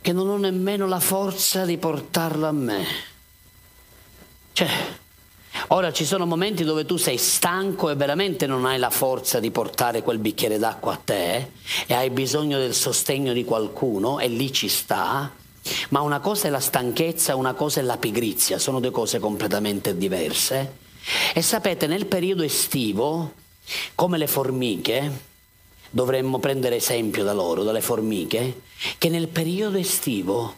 che 0.00 0.12
non 0.12 0.28
ho 0.28 0.36
nemmeno 0.36 0.86
la 0.86 1.00
forza 1.00 1.64
di 1.64 1.76
portarlo 1.76 2.46
a 2.46 2.52
me. 2.52 2.84
Cioè, 4.52 4.98
Ora 5.68 5.92
ci 5.92 6.04
sono 6.04 6.26
momenti 6.26 6.64
dove 6.64 6.84
tu 6.84 6.96
sei 6.96 7.16
stanco 7.16 7.90
e 7.90 7.94
veramente 7.94 8.46
non 8.46 8.66
hai 8.66 8.78
la 8.78 8.90
forza 8.90 9.40
di 9.40 9.50
portare 9.50 10.02
quel 10.02 10.18
bicchiere 10.18 10.58
d'acqua 10.58 10.94
a 10.94 11.00
te 11.02 11.50
e 11.86 11.94
hai 11.94 12.10
bisogno 12.10 12.58
del 12.58 12.74
sostegno 12.74 13.32
di 13.32 13.44
qualcuno 13.44 14.18
e 14.20 14.28
lì 14.28 14.52
ci 14.52 14.68
sta, 14.68 15.30
ma 15.90 16.00
una 16.00 16.20
cosa 16.20 16.48
è 16.48 16.50
la 16.50 16.60
stanchezza, 16.60 17.36
una 17.36 17.54
cosa 17.54 17.80
è 17.80 17.82
la 17.82 17.98
pigrizia, 17.98 18.58
sono 18.58 18.80
due 18.80 18.90
cose 18.90 19.18
completamente 19.18 19.96
diverse. 19.96 20.88
E 21.34 21.42
sapete, 21.42 21.86
nel 21.86 22.06
periodo 22.06 22.42
estivo, 22.42 23.34
come 23.94 24.18
le 24.18 24.26
formiche, 24.26 25.28
dovremmo 25.90 26.38
prendere 26.38 26.76
esempio 26.76 27.24
da 27.24 27.32
loro, 27.32 27.62
dalle 27.62 27.80
formiche, 27.80 28.62
che 28.98 29.08
nel 29.08 29.28
periodo 29.28 29.78
estivo 29.78 30.56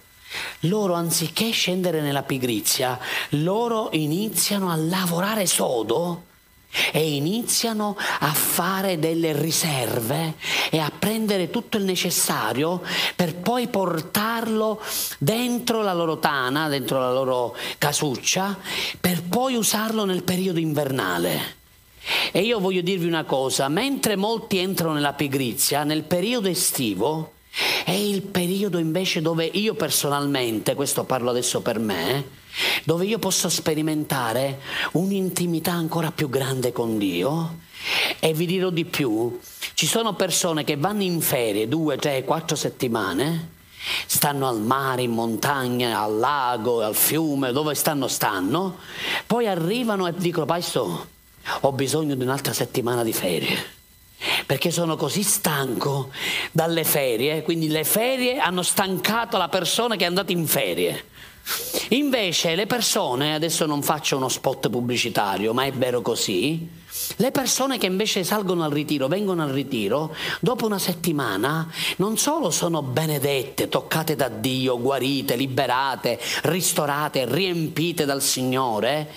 loro 0.61 0.95
anziché 0.95 1.51
scendere 1.51 2.01
nella 2.01 2.23
pigrizia, 2.23 2.99
loro 3.31 3.91
iniziano 3.93 4.71
a 4.71 4.77
lavorare 4.77 5.47
sodo 5.47 6.31
e 6.93 7.15
iniziano 7.15 7.97
a 8.21 8.33
fare 8.33 8.99
delle 8.99 9.33
riserve 9.39 10.35
e 10.71 10.79
a 10.79 10.91
prendere 10.97 11.51
tutto 11.51 11.77
il 11.77 11.85
necessario 11.85 12.83
per 13.15 13.35
poi 13.37 13.69
portarlo 13.69 14.81
dentro 15.19 15.83
la 15.83 15.93
loro 15.93 16.19
tana, 16.19 16.69
dentro 16.69 16.99
la 16.99 17.13
loro 17.13 17.55
casuccia, 17.79 18.59
per 19.01 19.23
poi 19.23 19.55
usarlo 19.55 20.05
nel 20.05 20.23
periodo 20.23 20.59
invernale. 20.59 21.61
E 22.33 22.41
io 22.41 22.59
voglio 22.59 22.81
dirvi 22.81 23.07
una 23.07 23.25
cosa, 23.25 23.69
mentre 23.69 24.17
molti 24.17 24.59
entrano 24.59 24.95
nella 24.95 25.13
pigrizia, 25.13 25.85
nel 25.85 26.03
periodo 26.03 26.49
estivo, 26.49 27.35
è 27.85 27.93
il 27.93 28.23
periodo 28.23 28.79
invece 28.79 29.21
dove 29.21 29.45
io 29.45 29.75
personalmente, 29.75 30.75
questo 30.75 31.05
parlo 31.05 31.31
adesso 31.31 31.61
per 31.61 31.79
me, 31.79 32.41
dove 32.85 33.07
io 33.07 33.19
posso 33.19 33.49
sperimentare 33.49 34.61
un'intimità 34.93 35.73
ancora 35.73 36.13
più 36.13 36.29
grande 36.29 36.73
con 36.73 36.99
Dio 36.99 37.59
e 38.19 38.33
vi 38.33 38.47
dirò 38.47 38.71
di 38.71 38.85
più, 38.85 39.39
ci 39.75 39.87
sono 39.87 40.15
persone 40.15 40.65
che 40.65 40.77
vanno 40.77 41.03
in 41.03 41.21
ferie 41.21 41.69
due, 41.69 41.97
tre, 41.97 42.25
quattro 42.25 42.55
settimane, 42.55 43.51
stanno 44.07 44.49
al 44.49 44.61
mare, 44.61 45.03
in 45.03 45.11
montagna, 45.11 46.01
al 46.01 46.19
lago, 46.19 46.83
al 46.83 46.95
fiume, 46.95 47.53
dove 47.53 47.75
stanno 47.75 48.07
stanno, 48.07 48.79
poi 49.27 49.49
arrivano 49.49 50.07
e 50.07 50.15
dicono, 50.15 50.47
Paisto, 50.47 51.07
ho 51.61 51.73
bisogno 51.73 52.15
di 52.15 52.23
un'altra 52.23 52.53
settimana 52.53 53.03
di 53.03 53.13
ferie 53.13 53.81
perché 54.47 54.71
sono 54.71 54.97
così 54.97 55.23
stanco 55.23 56.11
dalle 56.53 56.85
ferie, 56.85 57.43
quindi 57.43 57.69
le 57.69 57.85
ferie 57.85 58.39
hanno 58.39 58.63
stancato 58.63 59.37
la 59.37 59.49
persona 59.49 59.97
che 59.97 60.05
è 60.05 60.07
andata 60.07 60.31
in 60.31 60.47
ferie. 60.47 61.07
Invece 61.91 62.55
le 62.55 62.67
persone, 62.67 63.35
adesso 63.35 63.67
non 63.67 63.83
faccio 63.83 64.17
uno 64.17 64.29
spot 64.29 64.71
pubblicitario, 64.71 65.53
ma 65.53 65.65
è 65.65 65.73
vero 65.73 66.01
così, 66.01 66.81
le 67.17 67.31
persone 67.31 67.79
che 67.79 67.87
invece 67.87 68.23
salgono 68.23 68.65
al 68.65 68.71
ritiro, 68.71 69.09
vengono 69.09 69.43
al 69.43 69.51
ritiro, 69.51 70.15
dopo 70.41 70.67
una 70.67 70.79
settimana 70.79 71.71
non 71.97 72.17
solo 72.17 72.51
sono 72.51 72.83
benedette, 72.83 73.69
toccate 73.69 74.15
da 74.15 74.29
Dio, 74.29 74.79
guarite, 74.81 75.37
liberate, 75.37 76.21
ristorate, 76.45 77.25
riempite 77.27 78.05
dal 78.05 78.23
Signore, 78.23 79.11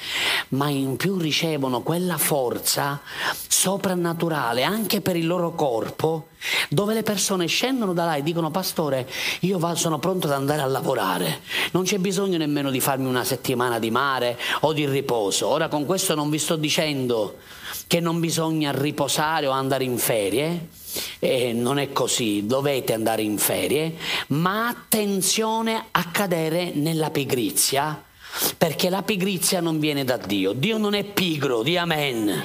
ma 0.49 0.69
in 0.69 0.95
più 0.95 1.17
ricevono 1.17 1.81
quella 1.81 2.17
forza 2.17 3.01
soprannaturale 3.47 4.63
anche 4.63 5.01
per 5.01 5.15
il 5.15 5.27
loro 5.27 5.53
corpo, 5.53 6.27
dove 6.69 6.93
le 6.93 7.03
persone 7.03 7.47
scendono 7.47 7.93
da 7.93 8.05
là 8.05 8.15
e 8.15 8.23
dicono 8.23 8.51
pastore, 8.51 9.07
io 9.41 9.59
sono 9.75 9.99
pronto 9.99 10.27
ad 10.27 10.33
andare 10.33 10.61
a 10.61 10.65
lavorare, 10.65 11.41
non 11.71 11.83
c'è 11.83 11.97
bisogno 11.97 12.37
nemmeno 12.37 12.71
di 12.71 12.79
farmi 12.79 13.07
una 13.07 13.23
settimana 13.23 13.79
di 13.79 13.91
mare 13.91 14.37
o 14.61 14.73
di 14.73 14.85
riposo. 14.85 15.47
Ora 15.47 15.67
con 15.67 15.85
questo 15.85 16.15
non 16.15 16.29
vi 16.29 16.39
sto 16.39 16.55
dicendo 16.55 17.37
che 17.87 17.99
non 17.99 18.19
bisogna 18.19 18.71
riposare 18.71 19.47
o 19.47 19.51
andare 19.51 19.83
in 19.83 19.97
ferie, 19.97 20.67
eh, 21.19 21.53
non 21.53 21.77
è 21.77 21.91
così, 21.91 22.45
dovete 22.45 22.93
andare 22.93 23.21
in 23.21 23.37
ferie, 23.37 23.95
ma 24.27 24.67
attenzione 24.67 25.85
a 25.91 26.05
cadere 26.11 26.71
nella 26.73 27.09
pigrizia 27.09 28.04
Perché 28.57 28.89
la 28.89 29.01
pigrizia 29.01 29.61
non 29.61 29.79
viene 29.79 30.03
da 30.03 30.17
Dio. 30.17 30.51
Dio 30.51 30.77
non 30.77 30.93
è 30.93 31.03
pigro, 31.03 31.63
di 31.63 31.77
amen. 31.77 32.43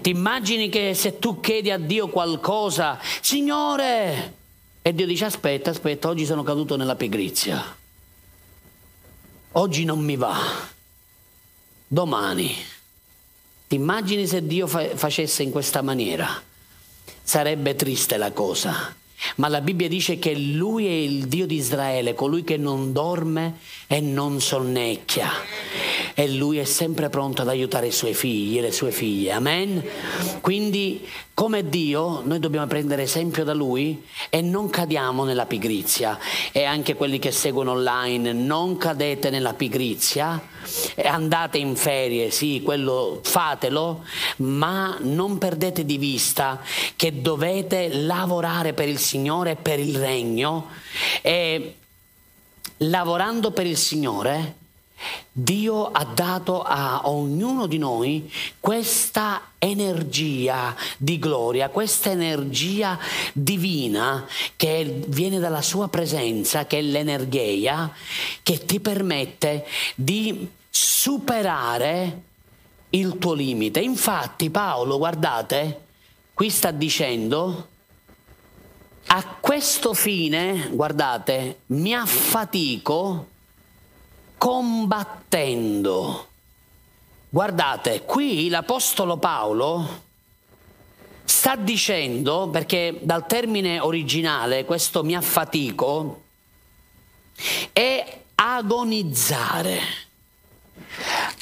Ti 0.00 0.10
immagini 0.10 0.68
che 0.68 0.94
se 0.94 1.18
tu 1.18 1.40
chiedi 1.40 1.70
a 1.70 1.78
Dio 1.78 2.08
qualcosa, 2.08 2.98
Signore, 3.20 4.34
e 4.82 4.94
Dio 4.94 5.06
dice 5.06 5.24
aspetta, 5.24 5.70
aspetta, 5.70 6.08
oggi 6.08 6.24
sono 6.24 6.42
caduto 6.42 6.76
nella 6.76 6.94
pigrizia. 6.94 7.76
Oggi 9.52 9.84
non 9.84 10.00
mi 10.00 10.16
va. 10.16 10.36
Domani. 11.88 12.54
Ti 13.68 13.74
immagini 13.74 14.26
se 14.26 14.46
Dio 14.46 14.66
fa- 14.66 14.94
facesse 14.94 15.42
in 15.42 15.50
questa 15.50 15.82
maniera? 15.82 16.40
Sarebbe 17.22 17.74
triste 17.74 18.16
la 18.16 18.30
cosa. 18.32 18.94
Ma 19.36 19.48
la 19.48 19.60
Bibbia 19.60 19.88
dice 19.88 20.18
che 20.18 20.34
Lui 20.36 20.86
è 20.86 20.90
il 20.90 21.26
Dio 21.26 21.46
di 21.46 21.56
Israele, 21.56 22.14
colui 22.14 22.44
che 22.44 22.56
non 22.56 22.92
dorme 22.92 23.58
e 23.86 24.00
non 24.00 24.40
sonnecchia. 24.40 25.30
E 26.18 26.30
Lui 26.30 26.56
è 26.56 26.64
sempre 26.64 27.10
pronto 27.10 27.42
ad 27.42 27.48
aiutare 27.48 27.88
i 27.88 27.92
Suoi 27.92 28.14
figli 28.14 28.56
e 28.56 28.62
le 28.62 28.72
Sue 28.72 28.90
figlie. 28.90 29.32
Amen? 29.32 29.84
Quindi, 30.40 31.06
come 31.34 31.68
Dio, 31.68 32.22
noi 32.24 32.38
dobbiamo 32.38 32.66
prendere 32.66 33.02
esempio 33.02 33.44
da 33.44 33.52
Lui 33.52 34.02
e 34.30 34.40
non 34.40 34.70
cadiamo 34.70 35.24
nella 35.24 35.44
pigrizia. 35.44 36.18
E 36.52 36.64
anche 36.64 36.94
quelli 36.94 37.18
che 37.18 37.32
seguono 37.32 37.72
online, 37.72 38.32
non 38.32 38.78
cadete 38.78 39.28
nella 39.28 39.52
pigrizia. 39.52 40.42
Andate 41.04 41.58
in 41.58 41.76
ferie, 41.76 42.30
sì, 42.30 42.62
quello 42.64 43.20
fatelo, 43.22 44.02
ma 44.36 44.96
non 45.02 45.36
perdete 45.36 45.84
di 45.84 45.98
vista 45.98 46.62
che 46.96 47.20
dovete 47.20 47.88
lavorare 47.92 48.72
per 48.72 48.88
il 48.88 48.98
Signore 48.98 49.50
e 49.50 49.56
per 49.56 49.78
il 49.80 49.98
regno. 49.98 50.68
E 51.20 51.74
lavorando 52.78 53.50
per 53.50 53.66
il 53.66 53.76
Signore, 53.76 54.64
Dio 55.30 55.90
ha 55.90 56.04
dato 56.04 56.62
a 56.62 57.02
ognuno 57.04 57.66
di 57.66 57.76
noi 57.76 58.32
questa 58.58 59.50
energia 59.58 60.74
di 60.96 61.18
gloria, 61.18 61.68
questa 61.68 62.10
energia 62.10 62.98
divina 63.34 64.26
che 64.56 65.04
viene 65.08 65.38
dalla 65.38 65.60
sua 65.60 65.88
presenza, 65.88 66.66
che 66.66 66.78
è 66.78 66.82
l'energia, 66.82 67.92
che 68.42 68.64
ti 68.64 68.80
permette 68.80 69.66
di 69.94 70.48
superare 70.70 72.22
il 72.90 73.18
tuo 73.18 73.34
limite. 73.34 73.80
Infatti 73.80 74.48
Paolo, 74.48 74.96
guardate, 74.96 75.80
qui 76.32 76.48
sta 76.48 76.70
dicendo, 76.70 77.68
a 79.08 79.24
questo 79.38 79.92
fine, 79.92 80.70
guardate, 80.72 81.60
mi 81.66 81.94
affatico 81.94 83.34
combattendo. 84.46 86.28
Guardate, 87.28 88.04
qui 88.04 88.48
l'Apostolo 88.48 89.16
Paolo 89.16 90.02
sta 91.24 91.56
dicendo, 91.56 92.48
perché 92.52 92.96
dal 93.02 93.26
termine 93.26 93.80
originale 93.80 94.64
questo 94.64 95.02
mi 95.02 95.16
affatico, 95.16 96.22
è 97.72 98.20
agonizzare, 98.36 99.80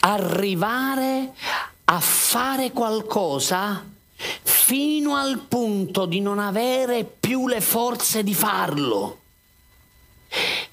arrivare 0.01 1.35
a 1.85 2.01
fare 2.01 2.73
qualcosa 2.73 3.85
fino 4.17 5.15
al 5.17 5.41
punto 5.41 6.07
di 6.07 6.21
non 6.21 6.39
avere 6.39 7.05
più 7.05 7.49
le 7.49 7.61
forze 7.61 8.23
di 8.23 8.33
farlo 8.33 9.24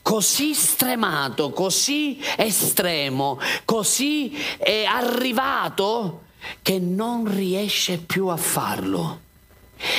così 0.01 0.53
stremato, 0.53 1.51
così 1.51 2.21
estremo, 2.37 3.39
così 3.65 4.35
è 4.57 4.83
arrivato 4.83 6.23
che 6.61 6.79
non 6.79 7.33
riesce 7.33 7.97
più 7.97 8.27
a 8.27 8.37
farlo. 8.37 9.29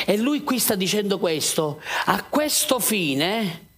E 0.05 0.17
lui 0.17 0.45
qui 0.45 0.59
sta 0.59 0.75
dicendo 0.75 1.19
questo, 1.19 1.81
a 2.07 2.23
questo 2.25 2.79
fine 2.79 3.71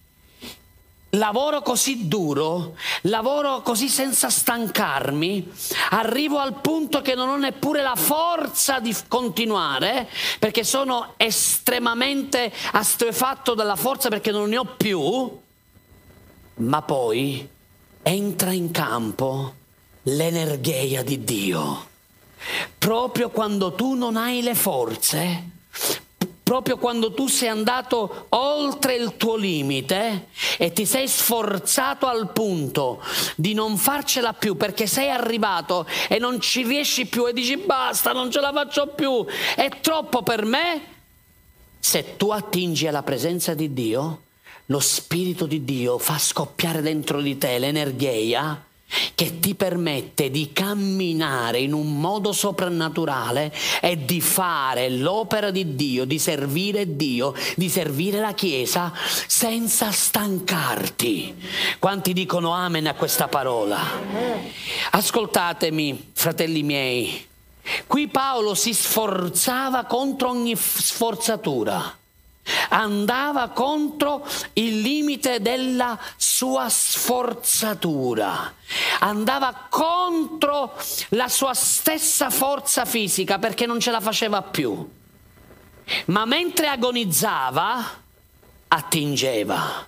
lavoro 1.15 1.61
così 1.61 2.07
duro, 2.07 2.75
lavoro 3.03 3.61
così 3.61 3.87
senza 3.87 4.29
stancarmi, 4.29 5.51
arrivo 5.91 6.39
al 6.39 6.59
punto 6.61 7.01
che 7.01 7.15
non 7.15 7.29
ho 7.29 7.37
neppure 7.37 7.81
la 7.81 7.95
forza 7.95 8.79
di 8.79 8.95
continuare, 9.07 10.07
perché 10.39 10.63
sono 10.63 11.13
estremamente 11.17 12.51
astrefatto 12.73 13.53
dalla 13.53 13.75
forza 13.75 14.09
perché 14.09 14.31
non 14.31 14.49
ne 14.49 14.57
ho 14.57 14.65
più, 14.65 15.43
ma 16.55 16.81
poi 16.81 17.47
entra 18.01 18.51
in 18.51 18.71
campo 18.71 19.53
l'energia 20.03 21.01
di 21.01 21.23
Dio. 21.23 21.93
Proprio 22.77 23.29
quando 23.29 23.73
tu 23.73 23.95
non 23.95 24.17
hai 24.17 24.41
le 24.41 24.53
forze, 24.53 25.49
proprio 26.43 26.77
quando 26.77 27.11
tu 27.11 27.27
sei 27.27 27.49
andato 27.49 28.27
oltre 28.29 28.95
il 28.95 29.17
tuo 29.17 29.35
limite 29.35 30.27
e 30.59 30.71
ti 30.71 30.85
sei 30.85 31.07
sforzato 31.07 32.05
al 32.05 32.31
punto 32.31 33.01
di 33.35 33.55
non 33.55 33.77
farcela 33.77 34.33
più 34.33 34.55
perché 34.55 34.85
sei 34.85 35.09
arrivato 35.09 35.87
e 36.07 36.19
non 36.19 36.39
ci 36.39 36.61
riesci 36.61 37.07
più 37.07 37.25
e 37.25 37.33
dici 37.33 37.57
basta, 37.57 38.11
non 38.11 38.29
ce 38.29 38.41
la 38.41 38.53
faccio 38.53 38.87
più, 38.89 39.25
è 39.55 39.69
troppo 39.81 40.21
per 40.21 40.45
me, 40.45 40.81
se 41.79 42.15
tu 42.15 42.29
attingi 42.29 42.85
alla 42.85 43.01
presenza 43.01 43.55
di 43.55 43.73
Dio, 43.73 44.24
lo 44.67 44.79
Spirito 44.79 45.45
di 45.45 45.63
Dio 45.63 45.97
fa 45.97 46.17
scoppiare 46.17 46.81
dentro 46.81 47.21
di 47.21 47.37
te 47.37 47.59
l'energia 47.59 48.63
che 49.15 49.39
ti 49.39 49.55
permette 49.55 50.29
di 50.29 50.53
camminare 50.53 51.59
in 51.59 51.73
un 51.73 51.99
modo 51.99 52.31
soprannaturale 52.31 53.53
e 53.81 54.05
di 54.05 54.21
fare 54.21 54.89
l'opera 54.89 55.51
di 55.51 55.75
Dio, 55.75 56.05
di 56.05 56.19
servire 56.19 56.95
Dio, 56.95 57.33
di 57.55 57.67
servire 57.69 58.19
la 58.19 58.33
Chiesa 58.33 58.93
senza 59.27 59.91
stancarti. 59.91 61.35
Quanti 61.79 62.13
dicono 62.13 62.51
amen 62.51 62.87
a 62.87 62.93
questa 62.93 63.27
parola? 63.27 63.79
Ascoltatemi, 64.91 66.11
fratelli 66.13 66.63
miei, 66.63 67.27
qui 67.87 68.07
Paolo 68.07 68.53
si 68.53 68.73
sforzava 68.73 69.85
contro 69.85 70.29
ogni 70.29 70.55
sforzatura 70.55 72.03
andava 72.69 73.49
contro 73.49 74.25
il 74.53 74.81
limite 74.81 75.41
della 75.41 75.99
sua 76.15 76.69
sforzatura, 76.69 78.53
andava 78.99 79.67
contro 79.69 80.75
la 81.09 81.27
sua 81.27 81.53
stessa 81.53 82.29
forza 82.29 82.85
fisica 82.85 83.39
perché 83.39 83.65
non 83.65 83.79
ce 83.79 83.91
la 83.91 84.01
faceva 84.01 84.41
più. 84.41 84.87
Ma 86.05 86.25
mentre 86.25 86.67
agonizzava, 86.67 88.01
attingeva. 88.67 89.87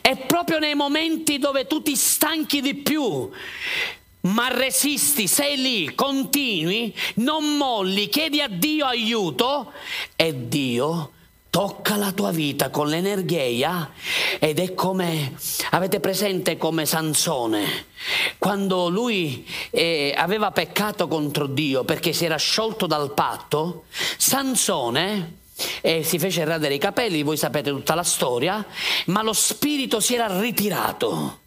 E 0.00 0.16
proprio 0.16 0.58
nei 0.58 0.74
momenti 0.74 1.38
dove 1.38 1.66
tu 1.66 1.82
ti 1.82 1.94
stanchi 1.94 2.60
di 2.60 2.74
più, 2.74 3.30
ma 4.20 4.48
resisti, 4.48 5.26
sei 5.26 5.56
lì, 5.60 5.94
continui, 5.94 6.94
non 7.16 7.56
molli, 7.56 8.08
chiedi 8.08 8.40
a 8.40 8.48
Dio 8.48 8.86
aiuto 8.86 9.72
e 10.16 10.48
Dio 10.48 11.12
tocca 11.50 11.96
la 11.96 12.12
tua 12.12 12.30
vita 12.30 12.70
con 12.70 12.88
l'energia 12.88 13.90
ed 14.38 14.58
è 14.58 14.74
come, 14.74 15.34
avete 15.70 16.00
presente 16.00 16.56
come 16.56 16.86
Sansone, 16.86 17.86
quando 18.38 18.88
lui 18.88 19.46
eh, 19.70 20.14
aveva 20.16 20.50
peccato 20.50 21.08
contro 21.08 21.46
Dio 21.46 21.84
perché 21.84 22.12
si 22.12 22.24
era 22.24 22.36
sciolto 22.36 22.86
dal 22.86 23.14
patto, 23.14 23.84
Sansone 24.16 25.36
eh, 25.80 26.02
si 26.04 26.18
fece 26.18 26.44
radere 26.44 26.74
i 26.74 26.78
capelli, 26.78 27.22
voi 27.22 27.36
sapete 27.36 27.70
tutta 27.70 27.94
la 27.94 28.04
storia, 28.04 28.64
ma 29.06 29.22
lo 29.22 29.32
spirito 29.32 30.00
si 30.00 30.14
era 30.14 30.40
ritirato. 30.40 31.46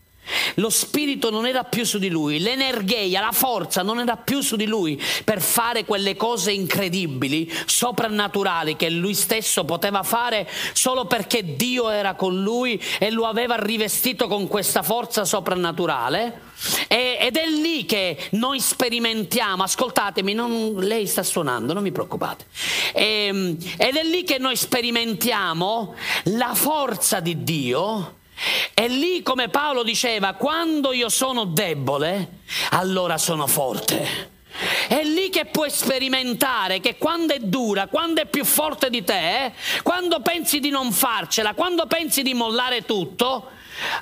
Lo 0.56 0.70
spirito 0.70 1.30
non 1.30 1.46
era 1.46 1.64
più 1.64 1.86
su 1.86 1.98
di 1.98 2.10
lui, 2.10 2.40
l'energia, 2.40 3.20
la 3.20 3.32
forza 3.32 3.82
non 3.82 4.00
era 4.00 4.18
più 4.18 4.42
su 4.42 4.56
di 4.56 4.66
lui 4.66 5.02
per 5.24 5.42
fare 5.42 5.86
quelle 5.86 6.16
cose 6.16 6.52
incredibili, 6.52 7.52
soprannaturali 7.66 8.76
che 8.76 8.90
lui 8.90 9.14
stesso 9.14 9.66
poteva 9.66 10.04
fare 10.04 10.50
solo 10.74 11.06
perché 11.06 11.56
Dio 11.56 11.90
era 11.90 12.16
con 12.16 12.42
lui 12.42 12.82
e 13.00 13.12
lo 13.12 13.26
aveva 13.26 13.56
rivestito 13.56 14.28
con 14.28 14.48
questa 14.48 14.84
forza 14.84 15.26
soprannaturale. 15.26 16.50
Ed 16.88 17.38
è 17.38 17.48
lì 17.48 17.86
che 17.86 18.28
noi 18.32 18.60
sperimentiamo, 18.60 19.64
ascoltatemi, 19.64 20.34
non, 20.34 20.76
lei 20.76 21.08
sta 21.08 21.24
suonando, 21.24 21.74
non 21.74 21.82
mi 21.82 21.92
preoccupate. 21.92 22.46
Ehm, 22.94 23.58
ed 23.78 23.96
è 23.96 24.04
lì 24.04 24.24
che 24.24 24.38
noi 24.38 24.56
sperimentiamo 24.56 25.96
la 26.26 26.54
forza 26.54 27.20
di 27.20 27.44
Dio 27.44 28.20
e 28.74 28.88
lì, 28.88 29.22
come 29.22 29.50
Paolo 29.50 29.84
diceva, 29.84 30.34
quando 30.34 30.94
io 30.94 31.10
sono 31.10 31.46
debole, 31.46 32.40
allora 32.72 33.18
sono 33.18 33.48
forte. 33.48 34.30
È 34.88 35.02
lì 35.04 35.30
che 35.30 35.46
puoi 35.46 35.70
sperimentare 35.70 36.80
che 36.80 36.98
quando 36.98 37.34
è 37.34 37.40
dura, 37.40 37.88
quando 37.88 38.22
è 38.22 38.26
più 38.26 38.44
forte 38.44 38.90
di 38.90 39.04
te, 39.04 39.54
quando 39.82 40.22
pensi 40.22 40.60
di 40.60 40.70
non 40.70 40.92
farcela, 40.92 41.54
quando 41.54 41.88
pensi 41.88 42.22
di 42.22 42.34
mollare 42.34 42.84
tutto, 42.84 43.48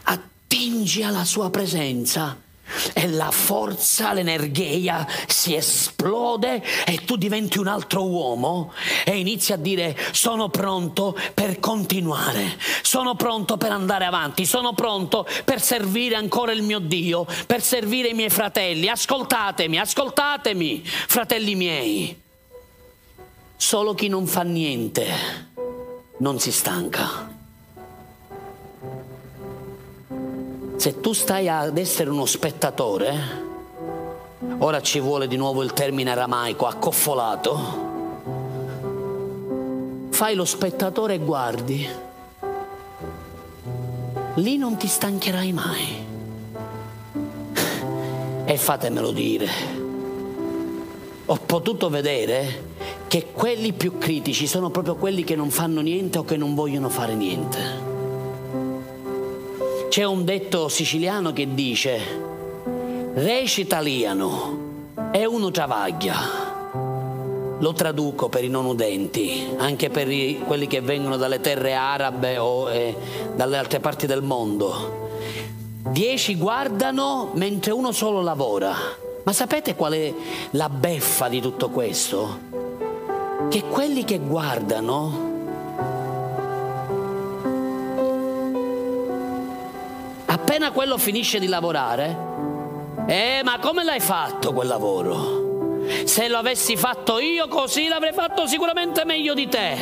attingi 0.03 1.03
alla 1.03 1.23
sua 1.23 1.49
presenza 1.49 2.47
e 2.93 3.07
la 3.07 3.32
forza, 3.32 4.13
l'energia 4.13 5.07
si 5.28 5.55
esplode 5.55 6.63
e 6.86 7.03
tu 7.05 7.15
diventi 7.15 7.57
un 7.57 7.67
altro 7.67 8.05
uomo 8.05 8.74
e 9.03 9.17
inizi 9.17 9.53
a 9.53 9.57
dire 9.57 9.97
sono 10.11 10.49
pronto 10.49 11.17
per 11.34 11.59
continuare, 11.59 12.57
sono 12.82 13.15
pronto 13.15 13.57
per 13.57 13.72
andare 13.72 14.05
avanti, 14.05 14.45
sono 14.45 14.74
pronto 14.74 15.28
per 15.43 15.61
servire 15.61 16.15
ancora 16.15 16.51
il 16.51 16.63
mio 16.63 16.80
Dio, 16.80 17.26
per 17.45 17.61
servire 17.61 18.09
i 18.09 18.13
miei 18.13 18.30
fratelli. 18.30 18.88
Ascoltatemi, 18.88 19.80
ascoltatemi, 19.80 20.82
fratelli 20.84 21.55
miei. 21.55 22.22
Solo 23.55 23.93
chi 23.93 24.07
non 24.07 24.26
fa 24.26 24.43
niente 24.43 25.47
non 26.20 26.39
si 26.39 26.51
stanca. 26.51 27.38
Se 30.80 31.01
tu 31.01 31.11
stai 31.11 31.49
ad 31.49 31.77
essere 31.77 32.09
uno 32.09 32.25
spettatore, 32.25 33.13
ora 34.59 34.82
ci 34.82 35.01
vuole 35.01 35.27
di 35.27 35.36
nuovo 35.36 35.61
il 35.61 35.73
termine 35.73 36.11
aramaico, 36.11 36.65
accoffolato, 36.65 37.59
fai 40.09 40.36
lo 40.36 40.45
spettatore 40.45 41.15
e 41.15 41.19
guardi, 41.19 41.86
lì 44.36 44.55
non 44.55 44.77
ti 44.77 44.88
stancherai 44.88 45.51
mai. 45.51 46.05
E 48.45 48.57
fatemelo 48.57 49.11
dire, 49.11 49.49
ho 51.25 51.39
potuto 51.45 51.89
vedere 51.89 52.67
che 53.09 53.34
quelli 53.34 53.73
più 53.73 53.97
critici 53.97 54.47
sono 54.47 54.69
proprio 54.69 54.95
quelli 54.95 55.25
che 55.25 55.36
non 55.36 55.49
fanno 55.49 55.82
niente 55.82 56.19
o 56.19 56.23
che 56.23 56.38
non 56.38 56.55
vogliono 56.55 56.88
fare 56.88 57.15
niente. 57.15 57.88
C'è 59.89 60.03
un 60.03 60.23
detto 60.23 60.69
siciliano 60.69 61.33
che 61.33 61.51
dice, 61.55 61.99
reci 63.15 63.61
italiano 63.61 64.91
è 65.09 65.25
uno 65.25 65.49
travaglia. 65.49 66.15
Lo 67.57 67.73
traduco 67.73 68.29
per 68.29 68.43
i 68.43 68.49
non 68.49 68.65
udenti, 68.65 69.47
anche 69.57 69.89
per 69.89 70.11
i, 70.11 70.43
quelli 70.45 70.67
che 70.67 70.81
vengono 70.81 71.17
dalle 71.17 71.41
terre 71.41 71.73
arabe 71.73 72.37
o 72.37 72.69
eh, 72.69 72.95
dalle 73.35 73.57
altre 73.57 73.79
parti 73.79 74.05
del 74.05 74.21
mondo. 74.21 75.09
Dieci 75.89 76.35
guardano 76.35 77.31
mentre 77.33 77.71
uno 77.71 77.91
solo 77.91 78.21
lavora. 78.21 78.75
Ma 79.23 79.33
sapete 79.33 79.73
qual 79.73 79.93
è 79.93 80.13
la 80.51 80.69
beffa 80.69 81.27
di 81.29 81.41
tutto 81.41 81.69
questo? 81.69 82.37
Che 83.49 83.63
quelli 83.63 84.03
che 84.03 84.19
guardano 84.19 85.28
appena 90.50 90.72
quello 90.72 90.97
finisce 90.97 91.38
di 91.38 91.45
lavorare, 91.45 92.18
eh, 93.06 93.41
ma 93.43 93.60
come 93.60 93.84
l'hai 93.84 94.00
fatto 94.00 94.52
quel 94.52 94.68
lavoro? 94.68 95.84
Se 96.06 96.28
lo 96.28 96.38
avessi 96.38 96.76
fatto 96.76 97.20
io 97.20 97.47
così 97.47 97.88
l'avrei 97.88 98.14
fatto 98.14 98.47
sicuramente 98.47 99.06
meglio 99.06 99.36
di 99.36 99.47
te. 99.47 99.78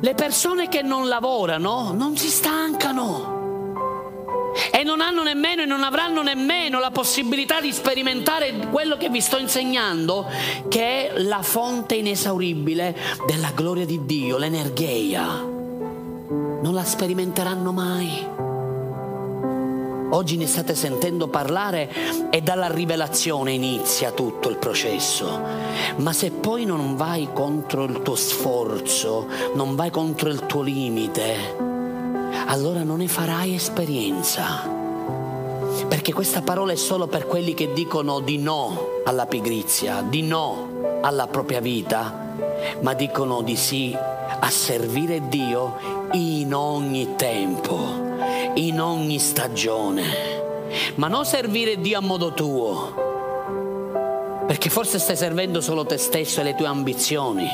Le 0.00 0.14
persone 0.14 0.70
che 0.70 0.80
non 0.80 1.06
lavorano 1.06 1.92
non 1.92 2.16
si 2.16 2.28
stancano 2.28 4.52
e 4.72 4.82
non 4.84 5.02
hanno 5.02 5.22
nemmeno 5.22 5.62
e 5.62 5.66
non 5.66 5.82
avranno 5.82 6.22
nemmeno 6.22 6.80
la 6.80 6.90
possibilità 6.90 7.60
di 7.60 7.74
sperimentare 7.74 8.68
quello 8.70 8.96
che 8.96 9.10
vi 9.10 9.20
sto 9.20 9.36
insegnando, 9.36 10.26
che 10.68 11.10
è 11.10 11.20
la 11.20 11.42
fonte 11.42 11.96
inesauribile 11.96 12.96
della 13.26 13.50
gloria 13.54 13.84
di 13.84 14.00
Dio, 14.06 14.38
l'energia. 14.38 15.44
Non 16.62 16.72
la 16.72 16.84
sperimenteranno 16.84 17.70
mai. 17.70 18.48
Oggi 20.12 20.36
ne 20.36 20.48
state 20.48 20.74
sentendo 20.74 21.28
parlare 21.28 21.88
e 22.30 22.40
dalla 22.40 22.66
rivelazione 22.66 23.52
inizia 23.52 24.10
tutto 24.10 24.48
il 24.48 24.56
processo. 24.56 25.40
Ma 25.98 26.12
se 26.12 26.32
poi 26.32 26.64
non 26.64 26.96
vai 26.96 27.28
contro 27.32 27.84
il 27.84 28.02
tuo 28.02 28.16
sforzo, 28.16 29.28
non 29.54 29.76
vai 29.76 29.90
contro 29.90 30.28
il 30.28 30.46
tuo 30.46 30.62
limite, 30.62 31.56
allora 32.46 32.82
non 32.82 32.98
ne 32.98 33.06
farai 33.06 33.54
esperienza. 33.54 34.68
Perché 35.86 36.12
questa 36.12 36.42
parola 36.42 36.72
è 36.72 36.76
solo 36.76 37.06
per 37.06 37.28
quelli 37.28 37.54
che 37.54 37.72
dicono 37.72 38.18
di 38.18 38.38
no 38.38 39.02
alla 39.04 39.26
pigrizia, 39.26 40.02
di 40.02 40.22
no 40.22 40.98
alla 41.02 41.28
propria 41.28 41.60
vita, 41.60 42.34
ma 42.80 42.94
dicono 42.94 43.42
di 43.42 43.54
sì 43.54 43.96
a 43.96 44.50
servire 44.50 45.28
Dio 45.28 45.76
in 46.12 46.52
ogni 46.52 47.14
tempo 47.14 48.08
in 48.54 48.80
ogni 48.80 49.18
stagione, 49.18 50.92
ma 50.96 51.08
non 51.08 51.24
servire 51.24 51.80
Dio 51.80 51.98
a 51.98 52.02
modo 52.02 52.32
tuo, 52.32 53.08
perché 54.46 54.70
forse 54.70 54.98
stai 54.98 55.16
servendo 55.16 55.60
solo 55.60 55.84
te 55.86 55.96
stesso 55.96 56.40
e 56.40 56.44
le 56.44 56.54
tue 56.54 56.66
ambizioni. 56.66 57.48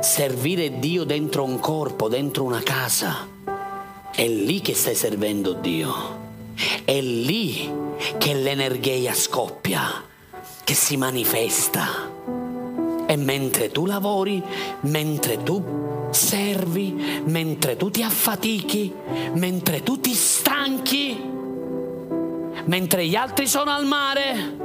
Servire 0.00 0.78
Dio 0.78 1.04
dentro 1.04 1.44
un 1.44 1.58
corpo, 1.58 2.08
dentro 2.08 2.44
una 2.44 2.62
casa, 2.62 3.26
è 4.14 4.26
lì 4.26 4.60
che 4.60 4.74
stai 4.74 4.94
servendo 4.94 5.52
Dio, 5.54 5.94
è 6.84 7.00
lì 7.00 7.70
che 8.18 8.34
l'energia 8.34 9.14
scoppia, 9.14 10.04
che 10.64 10.74
si 10.74 10.96
manifesta. 10.96 12.17
E 13.10 13.16
mentre 13.16 13.70
tu 13.70 13.86
lavori, 13.86 14.42
mentre 14.80 15.42
tu 15.42 15.64
servi, 16.10 17.22
mentre 17.24 17.74
tu 17.74 17.90
ti 17.90 18.02
affatichi, 18.02 18.92
mentre 19.32 19.82
tu 19.82 19.98
ti 19.98 20.12
stanchi, 20.12 21.18
mentre 22.66 23.06
gli 23.06 23.14
altri 23.14 23.46
sono 23.46 23.70
al 23.70 23.86
mare, 23.86 24.56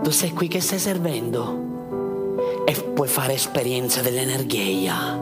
tu 0.00 0.10
sei 0.10 0.30
qui 0.30 0.46
che 0.46 0.60
stai 0.60 0.78
servendo. 0.78 1.70
E 2.64 2.72
puoi 2.72 3.08
fare 3.08 3.32
esperienza 3.32 4.00
dell'energia, 4.00 5.18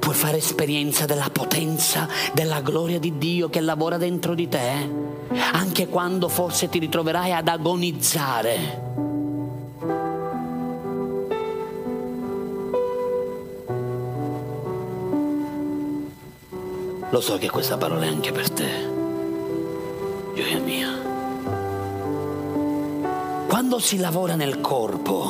puoi 0.00 0.14
fare 0.16 0.38
esperienza 0.38 1.04
della 1.06 1.30
potenza, 1.30 2.08
della 2.32 2.62
gloria 2.62 2.98
di 2.98 3.16
Dio 3.16 3.48
che 3.48 3.60
lavora 3.60 3.96
dentro 3.96 4.34
di 4.34 4.48
te, 4.48 4.90
anche 5.52 5.86
quando 5.86 6.26
forse 6.26 6.68
ti 6.68 6.80
ritroverai 6.80 7.30
ad 7.30 7.46
agonizzare 7.46 9.09
Lo 17.10 17.20
so 17.20 17.38
che 17.38 17.50
questa 17.50 17.76
parola 17.76 18.04
è 18.04 18.06
anche 18.06 18.30
per 18.30 18.48
te, 18.50 18.68
gioia 20.32 20.60
mia. 20.60 20.88
Quando 23.48 23.80
si 23.80 23.96
lavora 23.96 24.36
nel 24.36 24.60
corpo, 24.60 25.28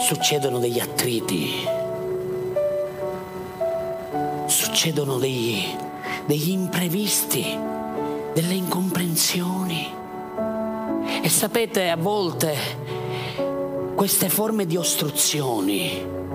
succedono 0.00 0.58
degli 0.58 0.80
attriti, 0.80 1.68
succedono 4.46 5.18
degli, 5.18 5.76
degli 6.24 6.52
imprevisti, 6.52 7.44
delle 8.32 8.54
incomprensioni. 8.54 9.92
E 11.22 11.28
sapete, 11.28 11.90
a 11.90 11.96
volte 11.96 12.56
queste 13.94 14.30
forme 14.30 14.64
di 14.64 14.78
ostruzioni 14.78 16.25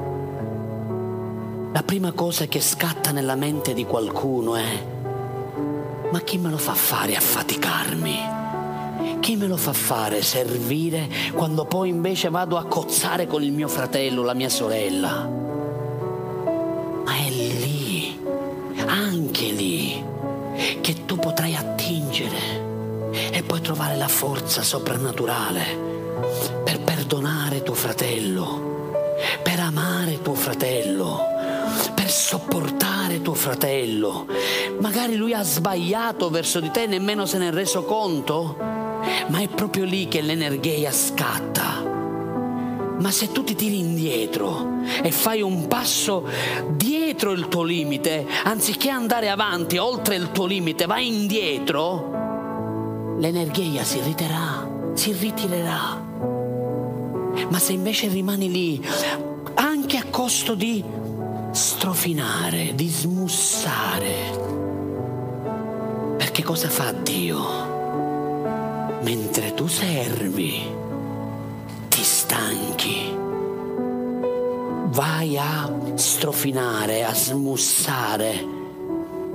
la 1.74 1.84
prima 1.84 2.12
cosa 2.12 2.48
che 2.48 2.60
scatta 2.60 3.12
nella 3.12 3.36
mente 3.36 3.74
di 3.74 3.86
qualcuno 3.86 4.56
è, 4.56 4.86
ma 6.12 6.20
chi 6.20 6.38
me 6.38 6.50
lo 6.50 6.58
fa 6.58 6.74
fare 6.74 7.16
a 7.16 7.22
faticarmi? 7.22 8.40
Chi 9.22 9.36
me 9.38 9.48
lo 9.48 9.56
fa 9.56 9.72
fare 9.72 10.22
servire 10.22 11.08
quando 11.34 11.64
poi 11.66 11.88
invece 11.88 12.30
vado 12.30 12.58
a 12.58 12.66
cozzare 12.66 13.26
con 13.26 13.42
il 13.42 13.54
mio 13.54 13.70
fratello, 13.70 14.24
la 14.24 14.34
mia 14.34 14.50
sorella? 14.50 15.30
Ma 17.06 17.16
è 17.16 17.30
lì, 17.30 18.20
anche 18.86 19.46
lì, 19.52 20.04
che 20.82 21.06
tu 21.06 21.16
potrai 21.16 21.56
attingere 21.56 23.10
e 23.32 23.44
puoi 23.44 23.62
trovare 23.62 23.96
la 23.96 24.10
forza 24.10 24.62
soprannaturale 24.62 25.64
per 26.66 26.82
perdonare 26.82 27.64
tuo 27.64 27.76
fratello, 27.76 28.90
per 29.42 29.60
amare 29.60 30.22
tuo 30.22 30.34
fratello 30.34 31.40
sopportare 32.12 33.22
tuo 33.22 33.34
fratello. 33.34 34.28
Magari 34.80 35.16
lui 35.16 35.34
ha 35.34 35.42
sbagliato 35.42 36.30
verso 36.30 36.60
di 36.60 36.70
te, 36.70 36.86
nemmeno 36.86 37.26
se 37.26 37.38
ne 37.38 37.48
è 37.48 37.52
reso 37.52 37.84
conto, 37.84 38.56
ma 39.28 39.40
è 39.40 39.48
proprio 39.48 39.86
lì 39.86 40.08
che 40.08 40.22
l'energia 40.22 40.92
scatta. 40.92 41.90
Ma 43.00 43.10
se 43.10 43.32
tu 43.32 43.44
ti 43.44 43.56
tiri 43.56 43.80
indietro 43.80 44.80
e 45.02 45.10
fai 45.10 45.42
un 45.42 45.68
passo 45.68 46.28
dietro 46.70 47.32
il 47.32 47.48
tuo 47.48 47.64
limite, 47.64 48.28
anziché 48.44 48.90
andare 48.90 49.30
avanti 49.30 49.78
oltre 49.78 50.16
il 50.16 50.32
tuo 50.32 50.46
limite, 50.46 50.86
vai 50.86 51.08
indietro, 51.08 53.16
l'energia 53.18 53.84
si 53.84 54.00
ritirerà, 54.02 54.70
si 54.94 55.14
ritirerà. 55.14 56.10
Ma 57.50 57.58
se 57.58 57.72
invece 57.72 58.08
rimani 58.08 58.52
lì, 58.52 58.88
anche 59.56 59.98
a 59.98 60.06
costo 60.10 60.54
di 60.54 60.84
strofinare, 61.52 62.74
di 62.76 62.88
smussare, 62.88 64.60
Perché 66.18 66.44
cosa 66.44 66.70
fa 66.70 66.92
Dio? 66.94 67.40
Mentre 69.02 69.54
tu 69.54 69.68
servi, 69.68 70.62
ti 71.90 72.04
stanchi, 72.04 73.14
vai 74.92 75.38
a 75.38 75.70
strofinare, 75.96 77.04
a 77.04 77.14
smussare 77.14 78.46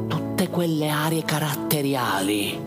tutte 0.09 0.49
quelle 0.49 0.89
aree 0.89 1.23
caratteriali, 1.23 2.59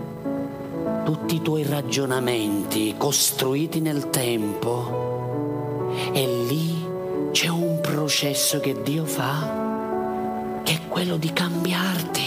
tutti 1.05 1.35
i 1.35 1.41
tuoi 1.41 1.63
ragionamenti 1.63 2.95
costruiti 2.97 3.79
nel 3.79 4.09
tempo 4.09 5.87
e 6.11 6.27
lì 6.47 6.85
c'è 7.31 7.47
un 7.47 7.68
processo 7.91 8.59
che 8.59 8.81
Dio 8.83 9.03
fa 9.03 10.61
che 10.63 10.73
è 10.73 10.87
quello 10.87 11.17
di 11.17 11.33
cambiarti 11.33 12.21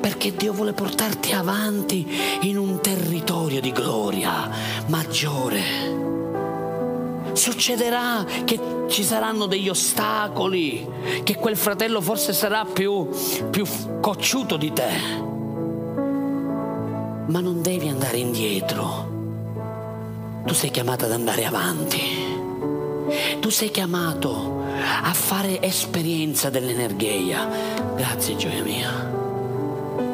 perché 0.00 0.34
Dio 0.34 0.52
vuole 0.52 0.72
portarti 0.72 1.32
avanti 1.32 2.06
in 2.42 2.58
un 2.58 2.80
territorio 2.80 3.60
di 3.60 3.72
gloria 3.72 4.50
maggiore. 4.86 5.62
Succederà 7.32 8.24
che 8.44 8.58
ci 8.88 9.02
saranno 9.02 9.46
degli 9.46 9.68
ostacoli, 9.68 10.86
che 11.22 11.34
quel 11.36 11.56
fratello 11.56 12.00
forse 12.00 12.32
sarà 12.32 12.64
più, 12.64 13.08
più 13.50 13.66
cocciuto 14.00 14.56
di 14.56 14.72
te, 14.72 14.90
ma 17.26 17.40
non 17.40 17.62
devi 17.62 17.88
andare 17.88 18.18
indietro. 18.18 19.14
Tu 20.46 20.54
sei 20.54 20.70
chiamato 20.70 21.04
ad 21.04 21.12
andare 21.12 21.44
avanti. 21.44 22.35
Tu 23.40 23.50
sei 23.50 23.70
chiamato 23.70 24.62
a 25.02 25.12
fare 25.12 25.62
esperienza 25.62 26.50
dell'energia. 26.50 27.48
Grazie 27.94 28.36
gioia 28.36 28.62
mia. 28.62 29.14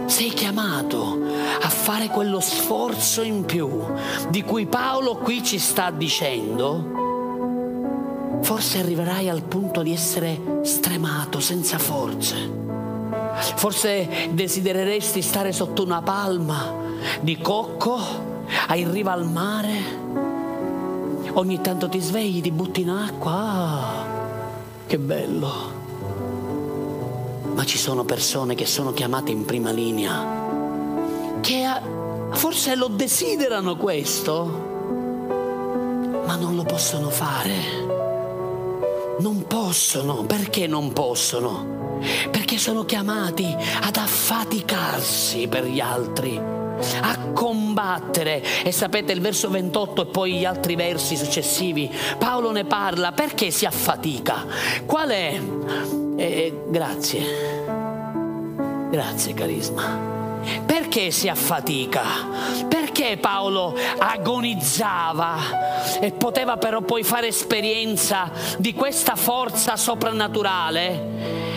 Sei 0.07 0.30
chiamato 0.30 1.18
a 1.61 1.68
fare 1.68 2.09
quello 2.09 2.40
sforzo 2.40 3.22
in 3.22 3.45
più 3.45 3.80
di 4.28 4.43
cui 4.43 4.66
Paolo 4.66 5.16
qui 5.16 5.43
ci 5.43 5.59
sta 5.59 5.90
dicendo. 5.90 7.01
Forse 8.43 8.78
arriverai 8.80 9.28
al 9.28 9.43
punto 9.43 9.82
di 9.82 9.93
essere 9.93 10.61
stremato, 10.62 11.40
senza 11.40 11.78
forze. 11.78 12.61
Forse 13.57 14.28
desidereresti 14.32 15.22
stare 15.22 15.53
sotto 15.53 15.82
una 15.82 16.03
palma 16.03 16.74
di 17.20 17.38
cocco 17.38 17.99
in 18.74 18.93
riva 18.93 19.12
al 19.12 19.26
mare. 19.26 20.02
Ogni 21.35 21.61
tanto 21.61 21.89
ti 21.89 22.01
svegli, 22.01 22.41
ti 22.41 22.51
butti 22.51 22.83
in 22.83 22.91
acqua. 22.91 23.33
Ah, 23.33 24.05
che 24.87 24.99
bello 24.99 25.80
ma 27.55 27.64
ci 27.64 27.78
sono 27.78 28.05
persone 28.05 28.55
che 28.55 28.66
sono 28.66 28.93
chiamate 28.93 29.30
in 29.30 29.45
prima 29.45 29.70
linea, 29.70 31.39
che 31.41 31.64
forse 32.33 32.74
lo 32.74 32.89
desiderano 32.89 33.76
questo, 33.76 34.45
ma 36.24 36.35
non 36.37 36.57
lo 36.57 36.64
possono 36.64 37.11
fare. 37.11 37.91
Non 39.20 39.45
possono, 39.47 40.24
perché 40.24 40.66
non 40.66 40.93
possono? 40.93 42.01
Perché 42.30 42.59
sono 42.59 42.85
chiamati 42.85 43.55
ad 43.83 43.97
affaticarsi 43.97 45.47
per 45.47 45.66
gli 45.66 45.78
altri, 45.78 46.41
a 47.01 47.18
combattere. 47.33 48.43
E 48.62 48.72
sapete 48.72 49.12
il 49.12 49.20
verso 49.20 49.51
28 49.51 50.03
e 50.03 50.07
poi 50.07 50.33
gli 50.35 50.45
altri 50.45 50.76
versi 50.76 51.16
successivi, 51.16 51.91
Paolo 52.18 52.51
ne 52.51 52.64
parla, 52.64 53.12
perché 53.12 53.51
si 53.51 53.66
affatica? 53.66 54.47
Qual 54.87 55.09
è? 55.09 55.41
Eh, 56.16 56.62
grazie, 56.68 57.64
grazie 58.91 59.35
carisma. 59.35 60.11
Perché 60.64 61.11
si 61.11 61.28
affatica? 61.28 62.03
Perché 62.68 63.16
Paolo 63.16 63.74
agonizzava 63.99 66.01
e 66.01 66.12
poteva 66.12 66.57
però 66.57 66.83
poi 66.83 67.03
fare 67.03 67.28
esperienza 67.28 68.30
di 68.59 68.74
questa 68.74 69.16
forza 69.16 69.76
soprannaturale? 69.76 71.51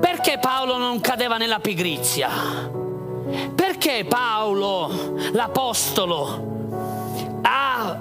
Perché 0.00 0.38
Paolo 0.38 0.76
non 0.76 1.00
cadeva 1.00 1.36
nella 1.36 1.60
pigrizia? 1.60 2.87
Perché 3.54 4.04
Paolo, 4.08 4.90
l'Apostolo, 5.32 6.46
ha 7.42 7.98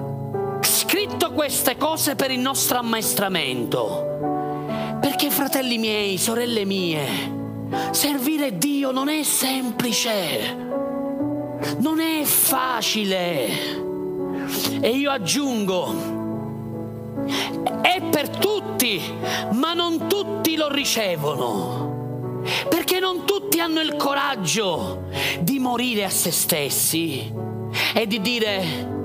scritto 0.61 1.31
queste 1.31 1.77
cose 1.77 2.15
per 2.15 2.31
il 2.31 2.39
nostro 2.39 2.79
ammaestramento? 2.79 4.97
Perché 5.01 5.29
fratelli 5.29 5.77
miei, 5.77 6.17
sorelle 6.17 6.65
mie, 6.65 7.05
servire 7.91 8.57
Dio 8.57 8.91
non 8.91 9.09
è 9.09 9.23
semplice, 9.23 10.55
non 11.79 11.99
è 11.99 12.23
facile. 12.23 13.85
E 14.79 14.89
io 14.89 15.11
aggiungo, 15.11 16.15
è 17.81 18.01
per 18.09 18.29
tutti, 18.29 19.01
ma 19.51 19.73
non 19.73 20.07
tutti 20.07 20.55
lo 20.55 20.69
ricevono. 20.69 21.96
Perché 22.69 22.99
non 22.99 23.25
tutti 23.25 23.59
hanno 23.59 23.81
il 23.81 23.95
coraggio 23.95 25.05
di 25.39 25.59
morire 25.59 26.03
a 26.05 26.09
se 26.09 26.31
stessi 26.31 27.33
e 27.93 28.07
di 28.07 28.21
dire 28.21 28.95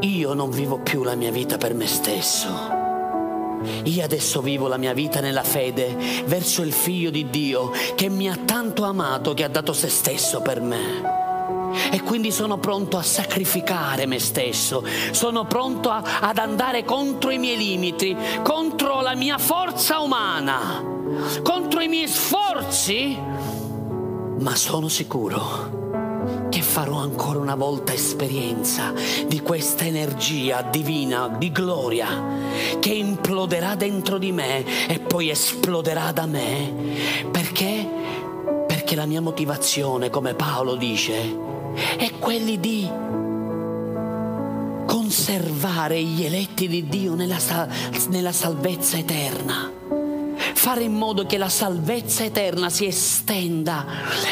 io 0.00 0.32
non 0.32 0.50
vivo 0.50 0.78
più 0.78 1.02
la 1.02 1.16
mia 1.16 1.30
vita 1.30 1.56
per 1.56 1.74
me 1.74 1.86
stesso. 1.86 2.76
Io 3.84 4.04
adesso 4.04 4.40
vivo 4.40 4.68
la 4.68 4.76
mia 4.76 4.92
vita 4.92 5.20
nella 5.20 5.42
fede 5.42 5.96
verso 6.26 6.62
il 6.62 6.72
figlio 6.72 7.10
di 7.10 7.28
Dio 7.28 7.72
che 7.96 8.08
mi 8.08 8.30
ha 8.30 8.36
tanto 8.36 8.84
amato 8.84 9.34
che 9.34 9.42
ha 9.42 9.48
dato 9.48 9.72
se 9.72 9.88
stesso 9.88 10.40
per 10.40 10.60
me. 10.60 11.16
E 11.90 12.00
quindi 12.02 12.30
sono 12.30 12.58
pronto 12.58 12.96
a 12.96 13.02
sacrificare 13.02 14.06
me 14.06 14.18
stesso, 14.18 14.84
sono 15.10 15.44
pronto 15.44 15.90
a, 15.90 16.02
ad 16.20 16.38
andare 16.38 16.84
contro 16.84 17.30
i 17.30 17.38
miei 17.38 17.56
limiti, 17.56 18.16
contro 18.42 19.00
la 19.00 19.14
mia 19.14 19.36
forza 19.36 20.00
umana, 20.00 20.97
contro 21.42 21.80
i 21.80 21.88
miei 21.88 22.08
sforzi, 22.08 23.18
ma 24.38 24.54
sono 24.54 24.88
sicuro 24.88 25.78
che 26.48 26.62
farò 26.62 26.96
ancora 26.96 27.38
una 27.38 27.54
volta 27.54 27.92
esperienza 27.92 28.92
di 29.26 29.40
questa 29.40 29.84
energia 29.84 30.62
divina, 30.62 31.28
di 31.28 31.52
gloria, 31.52 32.08
che 32.78 32.90
imploderà 32.90 33.74
dentro 33.74 34.18
di 34.18 34.32
me 34.32 34.88
e 34.88 34.98
poi 34.98 35.30
esploderà 35.30 36.12
da 36.12 36.26
me. 36.26 36.72
Perché? 37.30 37.88
Perché 38.66 38.94
la 38.94 39.06
mia 39.06 39.20
motivazione, 39.20 40.10
come 40.10 40.34
Paolo 40.34 40.74
dice, 40.74 41.36
è 41.96 42.10
quella 42.18 42.56
di 42.56 42.90
conservare 44.86 46.02
gli 46.02 46.24
eletti 46.24 46.66
di 46.66 46.88
Dio 46.88 47.14
nella, 47.14 47.38
nella 48.08 48.32
salvezza 48.32 48.96
eterna 48.96 49.77
fare 50.54 50.82
in 50.82 50.94
modo 50.94 51.26
che 51.26 51.38
la 51.38 51.48
salvezza 51.48 52.24
eterna 52.24 52.70
si 52.70 52.86
estenda 52.86 53.84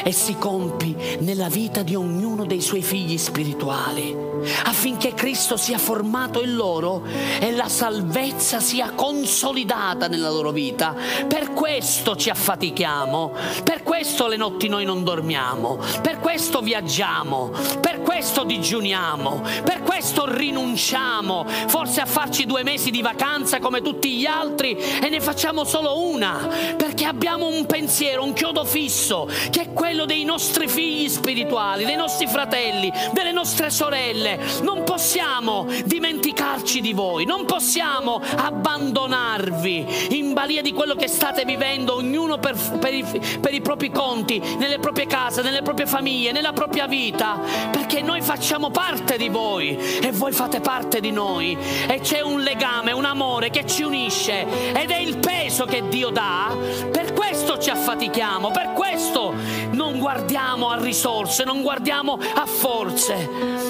e 0.02 0.12
si 0.12 0.36
compi 0.36 0.96
nella 1.20 1.48
vita 1.48 1.82
di 1.82 1.94
ognuno 1.94 2.44
dei 2.44 2.60
suoi 2.60 2.82
figli 2.82 3.18
spirituali, 3.18 4.16
affinché 4.64 5.14
Cristo 5.14 5.56
sia 5.56 5.78
formato 5.78 6.42
in 6.42 6.54
loro 6.54 7.04
e 7.38 7.52
la 7.52 7.68
salvezza 7.68 8.60
sia 8.60 8.90
consolidata 8.90 10.08
nella 10.08 10.30
loro 10.30 10.50
vita. 10.50 10.94
Per 11.26 11.52
questo 11.52 12.16
ci 12.16 12.30
affatichiamo, 12.30 13.32
per 13.62 13.82
questo 13.82 14.26
le 14.26 14.36
notti 14.36 14.68
noi 14.68 14.84
non 14.84 15.04
dormiamo, 15.04 15.78
per 16.02 16.18
questo 16.18 16.60
viaggiamo, 16.60 17.52
per 17.80 18.02
questo 18.02 18.44
digiuniamo, 18.44 19.42
per 19.64 19.82
questo 19.82 20.24
rinunciamo, 20.30 21.46
forse 21.66 22.00
a 22.00 22.06
farci 22.06 22.46
due 22.46 22.62
mesi 22.62 22.90
di 22.90 23.02
vacanza 23.02 23.58
come 23.58 23.82
tutti 23.82 24.16
gli 24.16 24.26
altri 24.26 24.76
e 24.76 25.08
ne 25.08 25.20
facciamo 25.20 25.64
solo 25.64 25.98
una 25.98 26.05
una, 26.06 26.48
perché 26.76 27.04
abbiamo 27.04 27.46
un 27.46 27.66
pensiero, 27.66 28.24
un 28.24 28.32
chiodo 28.32 28.64
fisso, 28.64 29.28
che 29.50 29.62
è 29.62 29.72
quello 29.72 30.04
dei 30.04 30.24
nostri 30.24 30.68
figli 30.68 31.08
spirituali, 31.08 31.84
dei 31.84 31.96
nostri 31.96 32.26
fratelli, 32.26 32.92
delle 33.12 33.32
nostre 33.32 33.70
sorelle. 33.70 34.38
Non 34.62 34.84
possiamo 34.84 35.66
dimenticarci 35.84 36.80
di 36.80 36.92
voi, 36.92 37.24
non 37.24 37.44
possiamo 37.44 38.20
abbandonarvi 38.36 40.08
in 40.10 40.32
balia 40.32 40.62
di 40.62 40.72
quello 40.72 40.94
che 40.94 41.08
state 41.08 41.44
vivendo, 41.44 41.94
ognuno 41.96 42.38
per, 42.38 42.56
per, 42.78 42.94
i, 42.94 43.04
per 43.40 43.52
i 43.52 43.60
propri 43.60 43.90
conti, 43.90 44.38
nelle 44.58 44.78
proprie 44.78 45.06
case, 45.06 45.42
nelle 45.42 45.62
proprie 45.62 45.86
famiglie, 45.86 46.32
nella 46.32 46.52
propria 46.52 46.86
vita, 46.86 47.38
perché 47.70 48.02
noi 48.02 48.20
facciamo 48.20 48.70
parte 48.70 49.16
di 49.16 49.28
voi 49.28 49.76
e 49.76 50.12
voi 50.12 50.32
fate 50.32 50.60
parte 50.60 51.00
di 51.00 51.10
noi 51.10 51.56
e 51.88 52.00
c'è 52.00 52.20
un 52.20 52.40
legame, 52.40 52.92
un 52.92 53.04
amore 53.04 53.50
che 53.50 53.66
ci 53.66 53.82
unisce 53.82 54.46
ed 54.72 54.90
è 54.90 54.98
il 54.98 55.18
peso 55.18 55.64
che 55.64 55.88
Dio 55.88 55.95
dà, 56.10 56.54
per 56.90 57.12
questo 57.12 57.58
ci 57.58 57.70
affatichiamo, 57.70 58.50
per 58.50 58.72
questo 58.72 59.32
non 59.70 59.98
guardiamo 59.98 60.70
a 60.70 60.80
risorse, 60.80 61.44
non 61.44 61.62
guardiamo 61.62 62.18
a 62.34 62.46
forze. 62.46 63.28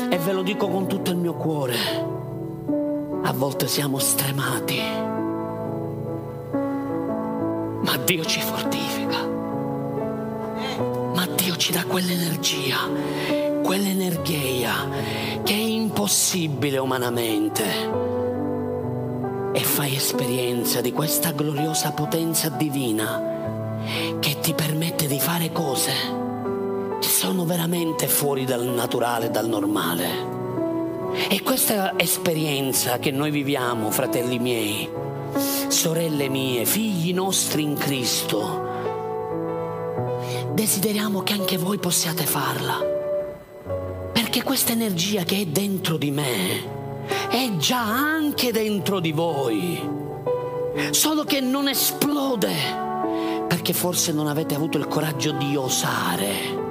E 0.08 0.18
ve 0.18 0.32
lo 0.32 0.42
dico 0.42 0.68
con 0.68 0.86
tutto 0.86 1.10
il 1.10 1.16
mio 1.16 1.34
cuore, 1.34 1.76
a 3.22 3.32
volte 3.32 3.66
siamo 3.66 3.98
stremati, 3.98 4.80
ma 7.82 7.96
Dio 8.04 8.24
ci 8.24 8.40
fortifica, 8.40 9.26
ma 11.14 11.26
Dio 11.34 11.56
ci 11.56 11.72
dà 11.72 11.84
quell'energia, 11.84 12.78
quell'energia 13.62 14.88
che 15.42 15.52
è 15.52 15.56
impossibile 15.56 16.78
umanamente. 16.78 18.25
E 19.56 19.60
fai 19.60 19.96
esperienza 19.96 20.82
di 20.82 20.92
questa 20.92 21.30
gloriosa 21.30 21.92
potenza 21.92 22.50
divina 22.50 23.78
che 24.20 24.38
ti 24.40 24.52
permette 24.52 25.06
di 25.06 25.18
fare 25.18 25.50
cose 25.50 25.92
che 27.00 27.08
sono 27.08 27.46
veramente 27.46 28.06
fuori 28.06 28.44
dal 28.44 28.66
naturale, 28.66 29.30
dal 29.30 29.48
normale. 29.48 30.08
E 31.30 31.40
questa 31.40 31.94
esperienza 31.96 32.98
che 32.98 33.10
noi 33.10 33.30
viviamo, 33.30 33.90
fratelli 33.90 34.38
miei, 34.38 34.86
sorelle 35.68 36.28
mie, 36.28 36.66
figli 36.66 37.14
nostri 37.14 37.62
in 37.62 37.76
Cristo, 37.78 38.68
desideriamo 40.52 41.22
che 41.22 41.32
anche 41.32 41.56
voi 41.56 41.78
possiate 41.78 42.26
farla. 42.26 42.76
Perché 44.12 44.42
questa 44.42 44.72
energia 44.72 45.22
che 45.22 45.40
è 45.40 45.46
dentro 45.46 45.96
di 45.96 46.10
me 46.10 46.75
è 47.28 47.56
già 47.56 47.82
anche 47.82 48.52
dentro 48.52 49.00
di 49.00 49.12
voi, 49.12 49.80
solo 50.90 51.24
che 51.24 51.40
non 51.40 51.68
esplode, 51.68 52.54
perché 53.46 53.72
forse 53.72 54.12
non 54.12 54.26
avete 54.26 54.54
avuto 54.54 54.78
il 54.78 54.86
coraggio 54.88 55.32
di 55.32 55.56
osare. 55.56 56.64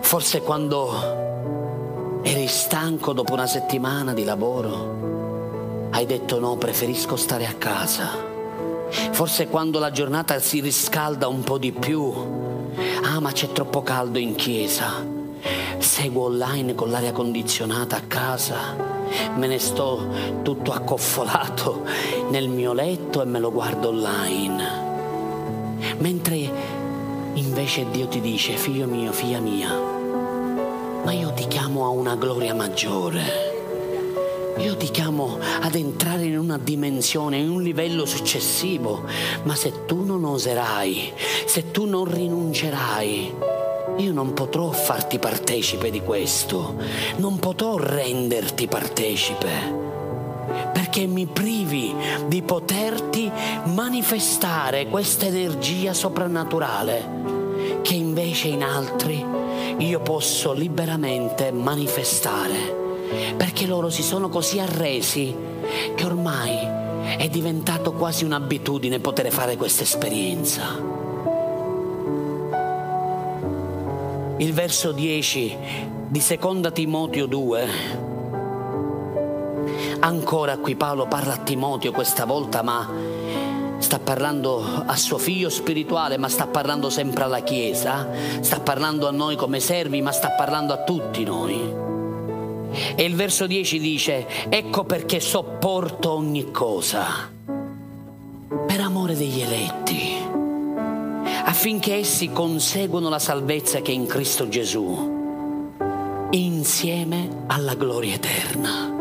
Forse 0.00 0.42
quando 0.42 2.20
eri 2.22 2.46
stanco 2.46 3.12
dopo 3.12 3.32
una 3.32 3.46
settimana 3.46 4.12
di 4.14 4.24
lavoro, 4.24 5.88
hai 5.90 6.06
detto 6.06 6.38
no, 6.38 6.56
preferisco 6.56 7.16
stare 7.16 7.46
a 7.46 7.54
casa. 7.54 8.26
Forse 9.10 9.48
quando 9.48 9.78
la 9.78 9.90
giornata 9.90 10.38
si 10.38 10.60
riscalda 10.60 11.28
un 11.28 11.42
po' 11.42 11.58
di 11.58 11.72
più, 11.72 12.12
ah 13.02 13.20
ma 13.20 13.32
c'è 13.32 13.52
troppo 13.52 13.82
caldo 13.82 14.18
in 14.18 14.34
chiesa, 14.34 15.04
seguo 15.78 16.24
online 16.24 16.74
con 16.74 16.90
l'aria 16.90 17.12
condizionata 17.12 17.96
a 17.96 18.02
casa, 18.06 18.76
me 19.36 19.46
ne 19.46 19.58
sto 19.58 20.06
tutto 20.42 20.72
accoffolato 20.72 21.84
nel 22.30 22.48
mio 22.48 22.72
letto 22.72 23.22
e 23.22 23.24
me 23.24 23.38
lo 23.38 23.50
guardo 23.50 23.88
online. 23.88 24.86
Mentre 25.98 26.50
invece 27.34 27.86
Dio 27.90 28.06
ti 28.08 28.20
dice, 28.20 28.56
figlio 28.56 28.86
mio, 28.86 29.12
figlia 29.12 29.40
mia, 29.40 29.70
ma 31.04 31.12
io 31.12 31.32
ti 31.32 31.46
chiamo 31.46 31.84
a 31.84 31.88
una 31.88 32.16
gloria 32.16 32.54
maggiore. 32.54 33.46
Io 34.58 34.76
ti 34.76 34.90
chiamo 34.90 35.38
ad 35.60 35.76
entrare 35.76 36.24
in 36.24 36.36
una 36.36 36.58
dimensione, 36.58 37.36
in 37.38 37.48
un 37.48 37.62
livello 37.62 38.04
successivo, 38.04 39.04
ma 39.44 39.54
se 39.54 39.84
tu 39.86 40.04
non 40.04 40.24
oserai, 40.24 41.12
se 41.46 41.70
tu 41.70 41.84
non 41.84 42.04
rinuncerai, 42.04 43.34
io 43.98 44.12
non 44.12 44.32
potrò 44.32 44.70
farti 44.70 45.18
partecipe 45.18 45.90
di 45.90 46.00
questo, 46.00 46.76
non 47.16 47.38
potrò 47.38 47.76
renderti 47.76 48.66
partecipe, 48.66 49.50
perché 50.72 51.06
mi 51.06 51.26
privi 51.26 51.94
di 52.26 52.42
poterti 52.42 53.30
manifestare 53.64 54.86
questa 54.86 55.26
energia 55.26 55.92
soprannaturale 55.92 57.16
che 57.82 57.94
invece 57.94 58.48
in 58.48 58.62
altri 58.62 59.24
io 59.78 60.00
posso 60.00 60.52
liberamente 60.52 61.50
manifestare. 61.52 62.76
Perché 63.36 63.66
loro 63.66 63.88
si 63.88 64.02
sono 64.02 64.28
così 64.28 64.60
arresi 64.60 65.34
che 65.94 66.04
ormai 66.04 66.58
è 67.16 67.28
diventato 67.28 67.92
quasi 67.92 68.24
un'abitudine 68.24 69.00
poter 69.00 69.30
fare 69.30 69.56
questa 69.56 69.82
esperienza. 69.82 70.97
Il 74.40 74.52
verso 74.52 74.92
10 74.92 75.56
di 76.06 76.20
Seconda 76.20 76.70
Timoteo 76.70 77.26
2. 77.26 77.68
Ancora 79.98 80.58
qui 80.58 80.76
Paolo 80.76 81.08
parla 81.08 81.34
a 81.34 81.38
Timoteo 81.38 81.90
questa 81.90 82.24
volta, 82.24 82.62
ma 82.62 82.88
sta 83.78 83.98
parlando 83.98 84.62
a 84.86 84.94
suo 84.94 85.18
figlio 85.18 85.50
spirituale, 85.50 86.18
ma 86.18 86.28
sta 86.28 86.46
parlando 86.46 86.88
sempre 86.88 87.24
alla 87.24 87.40
Chiesa, 87.40 88.08
sta 88.38 88.60
parlando 88.60 89.08
a 89.08 89.10
noi 89.10 89.34
come 89.34 89.58
servi, 89.58 90.00
ma 90.02 90.12
sta 90.12 90.30
parlando 90.30 90.72
a 90.72 90.84
tutti 90.84 91.24
noi. 91.24 91.74
E 92.94 93.02
il 93.02 93.16
verso 93.16 93.48
10 93.48 93.80
dice, 93.80 94.26
ecco 94.48 94.84
perché 94.84 95.18
sopporto 95.18 96.12
ogni 96.12 96.52
cosa, 96.52 97.28
per 98.66 98.80
amore 98.80 99.16
degli 99.16 99.40
eletti, 99.40 100.27
affinché 101.48 101.94
essi 101.94 102.30
conseguano 102.30 103.08
la 103.08 103.18
salvezza 103.18 103.80
che 103.80 103.90
è 103.90 103.94
in 103.94 104.06
Cristo 104.06 104.48
Gesù, 104.48 105.76
insieme 106.30 107.44
alla 107.46 107.74
gloria 107.74 108.14
eterna. 108.14 108.92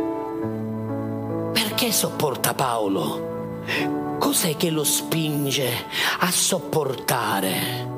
Perché 1.52 1.92
sopporta 1.92 2.54
Paolo? 2.54 4.16
Cos'è 4.18 4.56
che 4.56 4.70
lo 4.70 4.86
spinge 4.86 5.70
a 6.20 6.32
sopportare? 6.32 7.96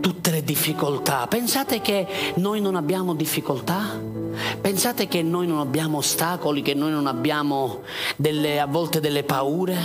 tutte 0.00 0.30
le 0.32 0.42
difficoltà. 0.44 1.26
Pensate 1.28 1.80
che 1.80 2.06
noi 2.36 2.60
non 2.60 2.76
abbiamo 2.76 3.14
difficoltà? 3.14 4.11
Pensate 4.60 5.08
che 5.08 5.22
noi 5.22 5.46
non 5.46 5.58
abbiamo 5.58 5.98
ostacoli, 5.98 6.62
che 6.62 6.74
noi 6.74 6.90
non 6.90 7.06
abbiamo 7.06 7.80
delle, 8.16 8.60
a 8.60 8.66
volte 8.66 9.00
delle 9.00 9.24
paure 9.24 9.76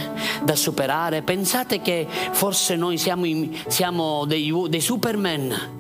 da 0.44 0.56
superare? 0.56 1.22
Pensate 1.22 1.82
che 1.82 2.08
forse 2.32 2.76
noi 2.76 2.98
siamo, 2.98 3.26
in, 3.26 3.56
siamo 3.68 4.26
dei, 4.26 4.54
dei 4.70 4.82
superman? 4.82 5.76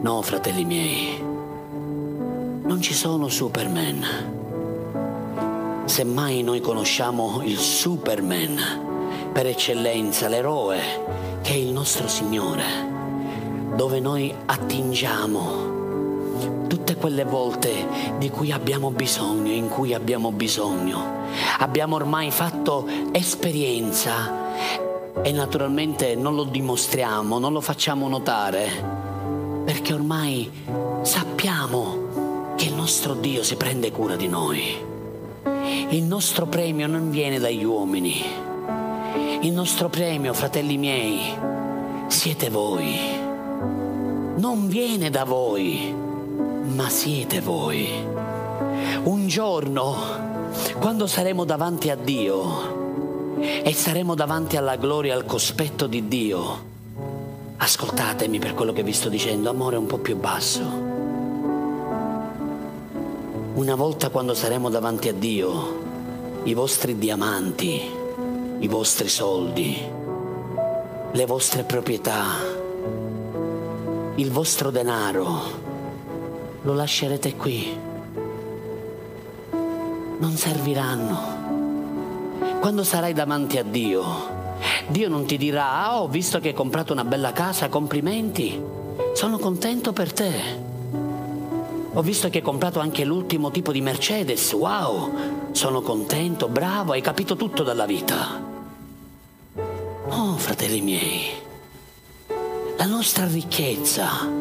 No, 0.00 0.22
fratelli 0.22 0.64
miei, 0.64 1.20
non 1.20 2.80
ci 2.80 2.94
sono 2.94 3.28
superman. 3.28 4.28
Semmai 5.84 6.42
noi 6.42 6.60
conosciamo 6.60 7.42
il 7.44 7.58
superman 7.58 9.30
per 9.32 9.46
eccellenza, 9.46 10.28
l'eroe, 10.28 10.80
che 11.42 11.52
è 11.52 11.56
il 11.56 11.72
nostro 11.72 12.08
Signore 12.08 12.90
dove 13.74 14.00
noi 14.00 14.34
attingiamo 14.46 15.79
tutte 16.70 16.94
quelle 16.94 17.24
volte 17.24 17.84
di 18.18 18.30
cui 18.30 18.52
abbiamo 18.52 18.92
bisogno, 18.92 19.50
in 19.50 19.68
cui 19.68 19.92
abbiamo 19.92 20.30
bisogno. 20.30 21.18
Abbiamo 21.58 21.96
ormai 21.96 22.30
fatto 22.30 22.86
esperienza 23.10 25.20
e 25.20 25.32
naturalmente 25.32 26.14
non 26.14 26.36
lo 26.36 26.44
dimostriamo, 26.44 27.40
non 27.40 27.52
lo 27.52 27.60
facciamo 27.60 28.06
notare, 28.06 28.68
perché 29.64 29.92
ormai 29.92 30.48
sappiamo 31.02 32.54
che 32.54 32.66
il 32.66 32.74
nostro 32.74 33.14
Dio 33.14 33.42
si 33.42 33.56
prende 33.56 33.90
cura 33.90 34.14
di 34.14 34.28
noi. 34.28 34.62
Il 35.88 36.04
nostro 36.04 36.46
premio 36.46 36.86
non 36.86 37.10
viene 37.10 37.40
dagli 37.40 37.64
uomini. 37.64 38.22
Il 39.40 39.52
nostro 39.52 39.88
premio, 39.88 40.32
fratelli 40.34 40.76
miei, 40.76 41.36
siete 42.06 42.48
voi 42.48 43.28
non 44.40 44.68
viene 44.68 45.10
da 45.10 45.24
voi, 45.24 45.94
ma 46.74 46.88
siete 46.88 47.40
voi. 47.40 47.88
Un 49.02 49.26
giorno, 49.26 49.96
quando 50.78 51.06
saremo 51.06 51.44
davanti 51.44 51.90
a 51.90 51.96
Dio 51.96 53.38
e 53.38 53.72
saremo 53.72 54.14
davanti 54.14 54.56
alla 54.56 54.76
gloria 54.76 55.14
al 55.14 55.24
cospetto 55.24 55.86
di 55.86 56.06
Dio, 56.08 56.68
ascoltatemi 57.56 58.38
per 58.38 58.54
quello 58.54 58.72
che 58.72 58.82
vi 58.82 58.92
sto 58.92 59.08
dicendo, 59.08 59.50
amore 59.50 59.76
un 59.76 59.86
po' 59.86 59.98
più 59.98 60.16
basso. 60.16 60.88
Una 63.54 63.74
volta 63.74 64.10
quando 64.10 64.34
saremo 64.34 64.70
davanti 64.70 65.08
a 65.08 65.12
Dio, 65.12 65.88
i 66.44 66.54
vostri 66.54 66.96
diamanti, 66.98 67.82
i 68.60 68.68
vostri 68.68 69.08
soldi, 69.08 69.76
le 71.12 71.26
vostre 71.26 71.64
proprietà, 71.64 72.24
il 74.14 74.30
vostro 74.30 74.70
denaro 74.70 75.69
lo 76.62 76.74
lascerete 76.74 77.36
qui. 77.36 77.76
Non 80.18 80.36
serviranno. 80.36 81.38
Quando 82.60 82.84
sarai 82.84 83.14
davanti 83.14 83.56
a 83.56 83.62
Dio, 83.62 84.04
Dio 84.88 85.08
non 85.08 85.24
ti 85.24 85.38
dirà, 85.38 85.84
ah, 85.84 86.02
ho 86.02 86.08
visto 86.08 86.40
che 86.40 86.48
hai 86.48 86.54
comprato 86.54 86.92
una 86.92 87.04
bella 87.04 87.32
casa, 87.32 87.68
complimenti, 87.68 88.60
sono 89.14 89.38
contento 89.38 89.92
per 89.92 90.12
te. 90.12 90.68
Ho 91.92 92.02
visto 92.02 92.28
che 92.28 92.38
hai 92.38 92.44
comprato 92.44 92.78
anche 92.78 93.04
l'ultimo 93.04 93.50
tipo 93.50 93.72
di 93.72 93.80
Mercedes, 93.80 94.52
wow, 94.52 95.12
sono 95.52 95.80
contento, 95.80 96.48
bravo, 96.48 96.92
hai 96.92 97.00
capito 97.00 97.34
tutto 97.34 97.62
dalla 97.62 97.86
vita. 97.86 98.48
Oh, 100.08 100.36
fratelli 100.36 100.82
miei, 100.82 101.30
la 102.76 102.86
nostra 102.86 103.26
ricchezza 103.26 104.39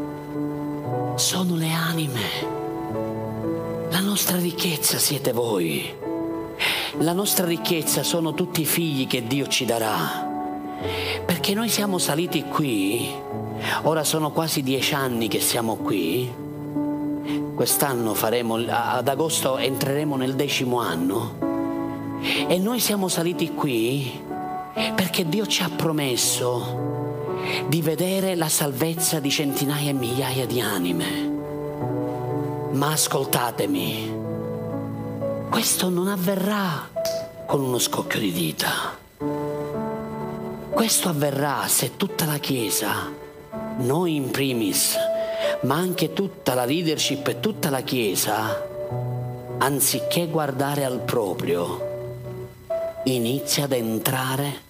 sono 1.20 1.55
le 1.55 1.72
anime. 1.72 2.22
La 3.91 3.99
nostra 3.99 4.38
ricchezza 4.38 4.97
siete 4.97 5.32
voi. 5.32 5.93
La 6.99 7.13
nostra 7.13 7.45
ricchezza 7.45 8.01
sono 8.01 8.34
tutti 8.34 8.61
i 8.61 8.65
figli 8.65 9.05
che 9.05 9.28
Dio 9.28 9.47
ci 9.47 9.65
darà. 9.65 10.28
Perché 11.26 11.53
noi 11.53 11.70
siamo 11.70 11.99
saliti 11.99 12.43
qui 12.45 13.28
Ora 13.84 14.03
sono 14.03 14.32
quasi 14.32 14.61
dieci 14.63 14.93
anni 14.93 15.28
che 15.28 15.39
siamo 15.39 15.76
qui. 15.76 16.32
Quest'anno 17.55 18.13
faremo, 18.13 18.55
ad 18.55 19.07
agosto 19.07 19.57
entreremo 19.57 20.15
nel 20.15 20.36
decimo 20.36 20.80
anno. 20.80 21.47
E 22.22 22.57
noi 22.57 22.80
siamo 22.80 23.07
saliti 23.07 23.53
qui 23.53 24.28
perché 24.74 25.28
Dio 25.28 25.45
ci 25.45 25.63
ha 25.63 25.70
promesso 25.70 26.98
di 27.67 27.81
vedere 27.81 28.35
la 28.35 28.49
salvezza 28.49 29.19
di 29.19 29.29
centinaia 29.29 29.89
e 29.89 29.93
migliaia 29.93 30.45
di 30.45 30.59
anime. 30.59 31.37
Ma 32.71 32.91
ascoltatemi, 32.91 34.13
questo 35.49 35.89
non 35.89 36.07
avverrà 36.07 36.89
con 37.45 37.61
uno 37.61 37.79
scocchio 37.79 38.19
di 38.19 38.31
dita. 38.31 38.97
Questo 40.69 41.09
avverrà 41.09 41.67
se 41.67 41.97
tutta 41.97 42.25
la 42.25 42.37
Chiesa, 42.37 43.11
noi 43.77 44.15
in 44.15 44.29
primis, 44.31 44.95
ma 45.61 45.75
anche 45.75 46.13
tutta 46.13 46.53
la 46.53 46.65
leadership 46.65 47.27
e 47.27 47.39
tutta 47.39 47.69
la 47.69 47.81
Chiesa, 47.81 48.65
anziché 49.57 50.27
guardare 50.27 50.85
al 50.85 50.99
proprio, 50.99 51.87
inizia 53.05 53.65
ad 53.65 53.73
entrare 53.73 54.67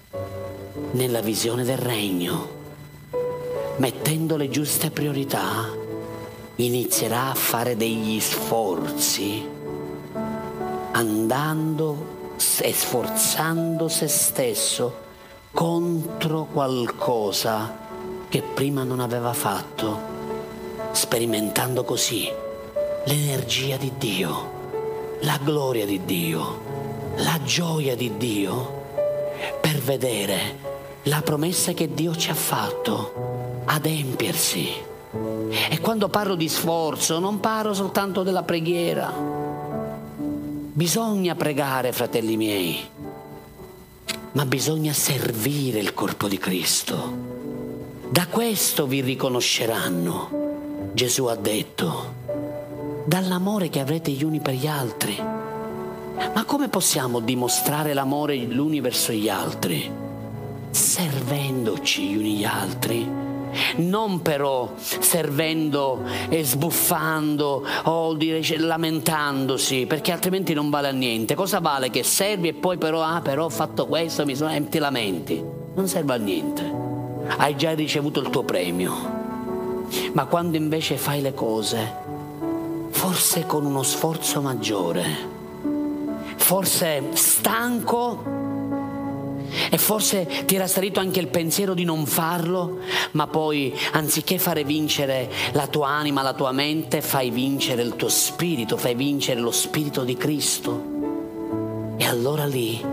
nella 0.91 1.21
visione 1.21 1.63
del 1.63 1.77
regno. 1.77 2.58
Mettendo 3.79 4.35
le 4.35 4.49
giuste 4.49 4.91
priorità, 4.91 5.69
inizierà 6.55 7.29
a 7.29 7.33
fare 7.33 7.77
degli 7.77 8.19
sforzi, 8.19 9.47
andando 10.91 12.17
e 12.59 12.73
sforzando 12.73 13.87
se 13.87 14.09
stesso 14.09 15.07
contro 15.51 16.49
qualcosa 16.51 17.73
che 18.27 18.41
prima 18.41 18.83
non 18.83 18.99
aveva 18.99 19.31
fatto, 19.31 19.97
sperimentando 20.91 21.85
così 21.85 22.29
l'energia 23.05 23.77
di 23.77 23.93
Dio, 23.97 24.51
la 25.21 25.39
gloria 25.41 25.85
di 25.85 26.03
Dio, 26.03 26.59
la 27.15 27.39
gioia 27.45 27.95
di 27.95 28.17
Dio 28.17 28.83
per 29.61 29.77
vedere 29.77 30.67
la 31.03 31.21
promessa 31.21 31.71
che 31.71 31.93
Dio 31.93 32.13
ci 32.13 32.29
ha 32.29 32.35
fatto 32.35 33.38
adempiersi. 33.69 34.67
E 35.69 35.79
quando 35.79 36.09
parlo 36.09 36.35
di 36.35 36.49
sforzo 36.49 37.19
non 37.19 37.39
parlo 37.39 37.73
soltanto 37.73 38.23
della 38.23 38.43
preghiera. 38.43 39.11
Bisogna 40.73 41.35
pregare, 41.35 41.91
fratelli 41.91 42.37
miei, 42.37 42.79
ma 44.33 44.45
bisogna 44.45 44.93
servire 44.93 45.79
il 45.79 45.93
corpo 45.93 46.27
di 46.27 46.37
Cristo. 46.37 47.27
Da 48.09 48.27
questo 48.27 48.87
vi 48.87 49.01
riconosceranno, 49.01 50.91
Gesù 50.93 51.25
ha 51.25 51.35
detto, 51.35 52.13
dall'amore 53.05 53.69
che 53.69 53.79
avrete 53.79 54.11
gli 54.11 54.23
uni 54.23 54.39
per 54.39 54.53
gli 54.53 54.67
altri. 54.67 55.17
Ma 56.33 56.43
come 56.45 56.69
possiamo 56.69 57.19
dimostrare 57.19 57.93
l'amore 57.93 58.37
gli 58.37 58.57
uni 58.57 58.79
verso 58.79 59.11
gli 59.11 59.29
altri? 59.29 59.91
Servendoci 60.69 62.07
gli 62.09 62.15
uni 62.15 62.35
gli 62.37 62.45
altri 62.45 63.18
non 63.77 64.21
però 64.21 64.71
servendo 64.77 66.03
e 66.29 66.43
sbuffando 66.43 67.63
o 67.83 68.13
dire, 68.13 68.41
lamentandosi, 68.57 69.85
perché 69.85 70.11
altrimenti 70.11 70.53
non 70.53 70.69
vale 70.69 70.89
a 70.89 70.91
niente. 70.91 71.35
Cosa 71.35 71.59
vale 71.59 71.89
che 71.89 72.03
servi 72.03 72.49
e 72.49 72.53
poi 72.53 72.77
però, 72.77 73.01
ah, 73.01 73.21
però 73.21 73.45
ho 73.45 73.49
fatto 73.49 73.87
questo, 73.87 74.25
mi 74.25 74.35
sono 74.35 74.51
ti 74.69 74.79
lamenti? 74.79 75.43
Non 75.73 75.87
serve 75.87 76.13
a 76.13 76.17
niente. 76.17 76.87
Hai 77.37 77.55
già 77.55 77.73
ricevuto 77.73 78.19
il 78.19 78.29
tuo 78.29 78.43
premio. 78.43 79.17
Ma 80.13 80.25
quando 80.25 80.57
invece 80.57 80.97
fai 80.97 81.21
le 81.21 81.33
cose, 81.33 81.93
forse 82.89 83.45
con 83.45 83.65
uno 83.65 83.83
sforzo 83.83 84.41
maggiore, 84.41 85.37
forse 86.35 87.09
stanco 87.13 88.38
e 89.69 89.77
forse 89.77 90.43
ti 90.45 90.55
era 90.55 90.67
salito 90.67 90.99
anche 90.99 91.19
il 91.19 91.27
pensiero 91.27 91.73
di 91.73 91.83
non 91.83 92.05
farlo, 92.05 92.79
ma 93.11 93.27
poi 93.27 93.75
anziché 93.91 94.37
fare 94.37 94.63
vincere 94.63 95.29
la 95.53 95.67
tua 95.67 95.89
anima, 95.89 96.21
la 96.21 96.33
tua 96.33 96.51
mente, 96.51 97.01
fai 97.01 97.29
vincere 97.29 97.81
il 97.81 97.95
tuo 97.95 98.09
spirito, 98.09 98.77
fai 98.77 98.95
vincere 98.95 99.39
lo 99.39 99.51
spirito 99.51 100.03
di 100.03 100.15
Cristo. 100.15 100.97
E 101.97 102.05
allora 102.05 102.45
lì 102.45 102.83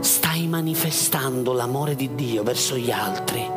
stai 0.00 0.46
manifestando 0.46 1.52
l'amore 1.52 1.94
di 1.94 2.14
Dio 2.14 2.42
verso 2.42 2.76
gli 2.76 2.90
altri, 2.90 3.48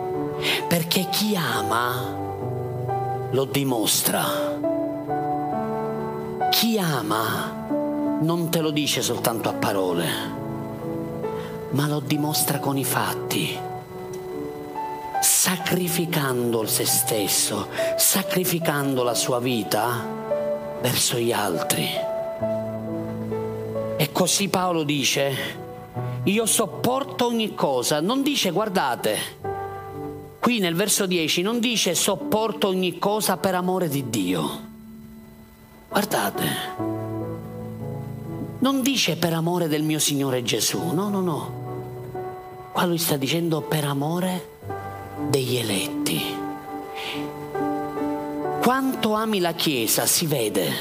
perché 0.68 1.08
chi 1.10 1.36
ama 1.36 2.22
lo 3.32 3.45
dimostra. 3.45 4.51
Chi 6.51 6.78
ama 6.78 7.62
non 8.22 8.49
te 8.49 8.62
lo 8.62 8.72
dice 8.72 9.01
soltanto 9.01 9.49
a 9.49 9.54
parole 9.54 10.43
ma 11.74 11.88
lo 11.88 11.99
dimostra 11.99 12.59
con 12.59 12.78
i 12.78 12.84
fatti, 12.84 13.57
sacrificando 15.21 16.65
se 16.65 16.86
stesso, 16.86 17.67
sacrificando 17.97 19.03
la 19.03 19.13
sua 19.13 19.39
vita 19.39 20.05
verso 20.82 21.17
gli 21.17 21.32
altri. 21.32 21.88
E 23.97 24.11
così 24.11 24.49
Paolo 24.49 24.84
dice, 24.84 25.36
io 26.24 26.45
sopporto 26.45 27.26
ogni 27.26 27.55
cosa, 27.55 28.01
non 28.01 28.21
dice 28.21 28.51
guardate, 28.51 29.17
qui 30.39 30.59
nel 30.59 30.76
verso 30.76 31.05
10 31.05 31.41
non 31.41 31.59
dice 31.59 31.95
sopporto 31.95 32.67
ogni 32.67 32.99
cosa 32.99 33.38
per 33.38 33.55
amore 33.55 33.88
di 33.88 34.09
Dio. 34.09 34.71
Guardate, 35.89 36.43
non 38.59 38.82
dice 38.82 39.15
per 39.15 39.34
amore 39.34 39.67
del 39.67 39.84
mio 39.84 39.99
Signore 39.99 40.43
Gesù, 40.43 40.93
no, 40.93 41.09
no, 41.09 41.21
no. 41.21 41.62
Qua 42.74 42.86
lui 42.86 42.97
sta 42.97 43.17
dicendo 43.17 43.61
per 43.61 43.86
amore 43.86 44.49
degli 45.30 45.57
eletti. 45.57 46.36
Quanto 48.59 49.13
ami 49.13 49.39
la 49.39 49.53
Chiesa 49.53 50.07
si 50.07 50.26
vede. 50.26 50.71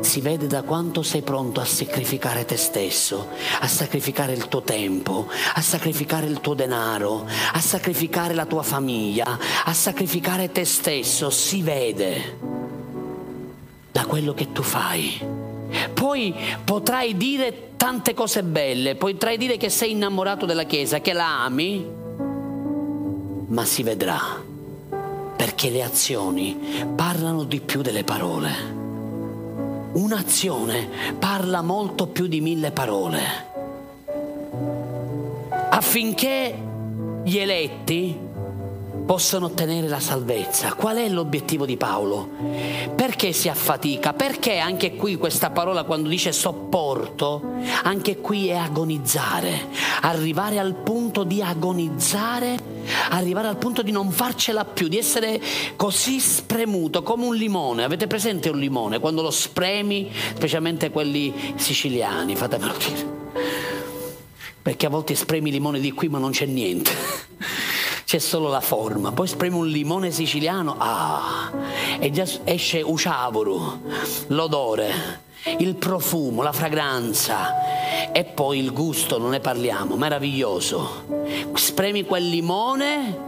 Si 0.00 0.20
vede 0.20 0.46
da 0.46 0.62
quanto 0.62 1.02
sei 1.02 1.22
pronto 1.22 1.60
a 1.60 1.64
sacrificare 1.64 2.44
te 2.44 2.58
stesso, 2.58 3.28
a 3.60 3.66
sacrificare 3.66 4.34
il 4.34 4.48
tuo 4.48 4.60
tempo, 4.60 5.28
a 5.54 5.62
sacrificare 5.62 6.26
il 6.26 6.40
tuo 6.42 6.52
denaro, 6.52 7.26
a 7.54 7.60
sacrificare 7.60 8.34
la 8.34 8.44
tua 8.44 8.62
famiglia, 8.62 9.38
a 9.64 9.72
sacrificare 9.72 10.52
te 10.52 10.66
stesso. 10.66 11.30
Si 11.30 11.62
vede 11.62 12.38
da 13.90 14.04
quello 14.04 14.34
che 14.34 14.52
tu 14.52 14.62
fai. 14.62 15.57
Poi 15.92 16.34
potrai 16.64 17.16
dire 17.16 17.70
tante 17.76 18.14
cose 18.14 18.42
belle, 18.42 18.94
potrai 18.94 19.36
dire 19.36 19.56
che 19.56 19.68
sei 19.68 19.92
innamorato 19.92 20.46
della 20.46 20.64
Chiesa, 20.64 21.00
che 21.00 21.12
la 21.12 21.44
ami, 21.44 21.86
ma 23.46 23.64
si 23.64 23.82
vedrà, 23.82 24.20
perché 25.36 25.70
le 25.70 25.82
azioni 25.82 26.56
parlano 26.94 27.44
di 27.44 27.60
più 27.60 27.82
delle 27.82 28.04
parole. 28.04 28.76
Un'azione 29.92 30.88
parla 31.18 31.62
molto 31.62 32.06
più 32.06 32.26
di 32.26 32.40
mille 32.40 32.70
parole. 32.70 33.46
Affinché 35.70 36.54
gli 37.24 37.36
eletti 37.36 38.27
possono 39.08 39.46
ottenere 39.46 39.88
la 39.88 40.00
salvezza. 40.00 40.74
Qual 40.74 40.98
è 40.98 41.08
l'obiettivo 41.08 41.64
di 41.64 41.78
Paolo? 41.78 42.28
Perché 42.94 43.32
si 43.32 43.48
affatica? 43.48 44.12
Perché 44.12 44.58
anche 44.58 44.96
qui 44.96 45.16
questa 45.16 45.48
parola 45.48 45.84
quando 45.84 46.10
dice 46.10 46.30
sopporto, 46.30 47.54
anche 47.84 48.18
qui 48.18 48.48
è 48.48 48.56
agonizzare, 48.56 49.68
arrivare 50.02 50.58
al 50.58 50.74
punto 50.74 51.24
di 51.24 51.40
agonizzare, 51.40 52.58
arrivare 53.08 53.48
al 53.48 53.56
punto 53.56 53.80
di 53.80 53.92
non 53.92 54.10
farcela 54.10 54.66
più, 54.66 54.88
di 54.88 54.98
essere 54.98 55.40
così 55.74 56.20
spremuto 56.20 57.02
come 57.02 57.24
un 57.24 57.34
limone. 57.34 57.84
Avete 57.84 58.06
presente 58.06 58.50
un 58.50 58.58
limone? 58.58 58.98
Quando 58.98 59.22
lo 59.22 59.30
spremi, 59.30 60.12
specialmente 60.34 60.90
quelli 60.90 61.32
siciliani, 61.56 62.36
fatemelo 62.36 62.74
dire. 62.76 63.16
Perché 64.60 64.84
a 64.84 64.90
volte 64.90 65.14
spremi 65.14 65.50
limone 65.50 65.80
di 65.80 65.92
qui 65.92 66.08
ma 66.08 66.18
non 66.18 66.32
c'è 66.32 66.44
niente 66.44 67.67
c'è 68.08 68.16
solo 68.16 68.48
la 68.48 68.62
forma. 68.62 69.12
Poi 69.12 69.28
spremi 69.28 69.56
un 69.56 69.66
limone 69.66 70.10
siciliano, 70.10 70.76
ah, 70.78 71.52
e 71.98 72.10
già 72.10 72.24
esce 72.44 72.80
uciavoro, 72.80 73.80
l'odore, 74.28 75.20
il 75.58 75.74
profumo, 75.74 76.40
la 76.40 76.52
fragranza 76.52 78.10
e 78.10 78.24
poi 78.24 78.60
il 78.60 78.72
gusto, 78.72 79.18
non 79.18 79.28
ne 79.28 79.40
parliamo, 79.40 79.96
meraviglioso. 79.96 81.04
Spremi 81.52 82.06
quel 82.06 82.30
limone 82.30 83.18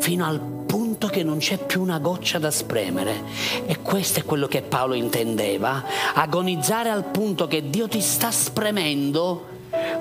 fino 0.00 0.26
al 0.26 0.38
punto 0.38 1.06
che 1.06 1.22
non 1.22 1.38
c'è 1.38 1.56
più 1.56 1.80
una 1.80 1.98
goccia 1.98 2.38
da 2.38 2.50
spremere. 2.50 3.22
E 3.64 3.80
questo 3.80 4.20
è 4.20 4.24
quello 4.24 4.48
che 4.48 4.60
Paolo 4.60 4.92
intendeva, 4.92 5.82
agonizzare 6.12 6.90
al 6.90 7.04
punto 7.04 7.46
che 7.46 7.70
Dio 7.70 7.88
ti 7.88 8.02
sta 8.02 8.30
spremendo 8.30 9.46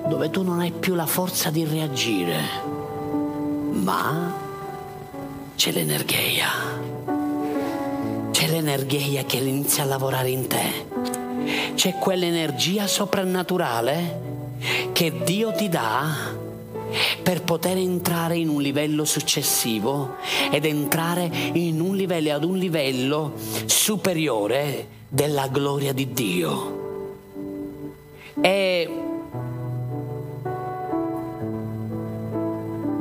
dove 0.10 0.30
tu 0.30 0.44
non 0.44 0.60
hai 0.60 0.72
più 0.72 0.94
la 0.94 1.06
forza 1.06 1.50
di 1.50 1.64
reagire 1.64 2.83
ma 3.74 4.34
c'è 5.56 5.72
l'energia. 5.72 6.52
C'è 8.32 8.48
l'energia 8.48 9.24
che 9.24 9.38
inizia 9.38 9.84
a 9.84 9.88
lavorare 9.88 10.30
in 10.30 10.48
te. 10.48 11.72
C'è 11.76 11.94
quell'energia 11.96 12.88
soprannaturale 12.88 14.22
che 14.94 15.24
Dio 15.24 15.52
ti 15.54 15.70
dà 15.70 16.32
per 17.22 17.42
poter 17.42 17.78
entrare 17.78 18.38
in 18.38 18.50
un 18.50 18.62
livello 18.62 19.06
successivo 19.06 20.18
ed 20.52 20.66
entrare 20.66 21.30
in 21.54 21.80
un 21.82 21.96
livello 21.96 22.34
ad 22.34 22.44
un 22.44 22.58
livello 22.58 23.34
superiore 23.66 24.88
della 25.08 25.48
gloria 25.48 25.94
di 25.94 26.14
Dio. 26.14 26.82
E 28.40 29.03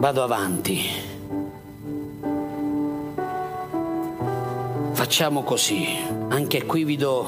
vado 0.03 0.25
avanti. 0.25 0.81
Facciamo 4.91 5.45
così, 5.45 5.97
anche 6.27 6.67
qui 6.67 6.83
vi 6.83 6.97
do 6.97 7.25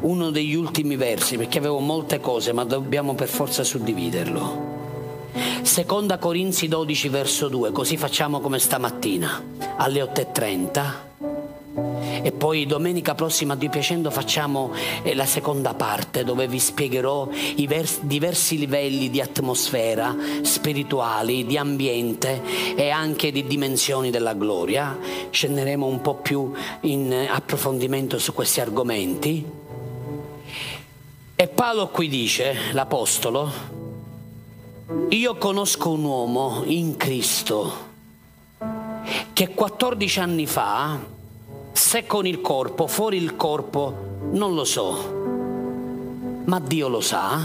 uno 0.00 0.30
degli 0.30 0.54
ultimi 0.54 0.96
versi 0.96 1.36
perché 1.36 1.58
avevo 1.58 1.78
molte 1.78 2.18
cose 2.18 2.52
ma 2.52 2.64
dobbiamo 2.64 3.14
per 3.14 3.28
forza 3.28 3.62
suddividerlo. 3.62 4.70
Seconda 5.62 6.18
Corinzi 6.18 6.66
12 6.66 7.08
verso 7.08 7.46
2, 7.46 7.70
così 7.70 7.96
facciamo 7.96 8.40
come 8.40 8.58
stamattina 8.58 9.40
alle 9.76 10.02
8.30 10.02 11.11
e 12.22 12.32
poi 12.32 12.66
domenica 12.66 13.14
prossima, 13.14 13.56
Dio 13.56 13.68
piacendo, 13.68 14.10
facciamo 14.10 14.72
eh, 15.02 15.14
la 15.14 15.26
seconda 15.26 15.74
parte 15.74 16.24
dove 16.24 16.46
vi 16.46 16.58
spiegherò 16.58 17.28
i 17.56 17.66
vers- 17.66 18.00
diversi 18.00 18.58
livelli 18.58 19.10
di 19.10 19.20
atmosfera 19.20 20.14
spirituali, 20.42 21.44
di 21.44 21.58
ambiente 21.58 22.42
e 22.76 22.90
anche 22.90 23.32
di 23.32 23.46
dimensioni 23.46 24.10
della 24.10 24.34
gloria. 24.34 24.96
Scenderemo 25.30 25.84
un 25.84 26.00
po' 26.00 26.14
più 26.14 26.52
in 26.82 27.26
approfondimento 27.28 28.18
su 28.18 28.32
questi 28.32 28.60
argomenti. 28.60 29.44
E 31.34 31.48
Paolo 31.48 31.88
qui 31.88 32.08
dice, 32.08 32.54
l'Apostolo, 32.72 33.50
io 35.08 35.36
conosco 35.36 35.90
un 35.90 36.04
uomo 36.04 36.62
in 36.66 36.96
Cristo 36.96 37.90
che 39.32 39.48
14 39.48 40.20
anni 40.20 40.46
fa 40.46 41.00
se 41.72 42.06
con 42.06 42.26
il 42.26 42.40
corpo, 42.40 42.86
fuori 42.86 43.16
il 43.16 43.36
corpo, 43.36 44.10
non 44.30 44.54
lo 44.54 44.64
so, 44.64 45.20
ma 46.44 46.60
Dio 46.60 46.88
lo 46.88 47.00
sa, 47.00 47.40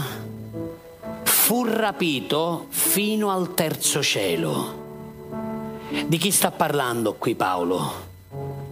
fu 1.22 1.64
rapito 1.64 2.66
fino 2.68 3.30
al 3.30 3.54
terzo 3.54 4.02
cielo. 4.02 4.86
Di 6.06 6.18
chi 6.18 6.30
sta 6.30 6.50
parlando 6.50 7.14
qui 7.14 7.34
Paolo, 7.34 7.92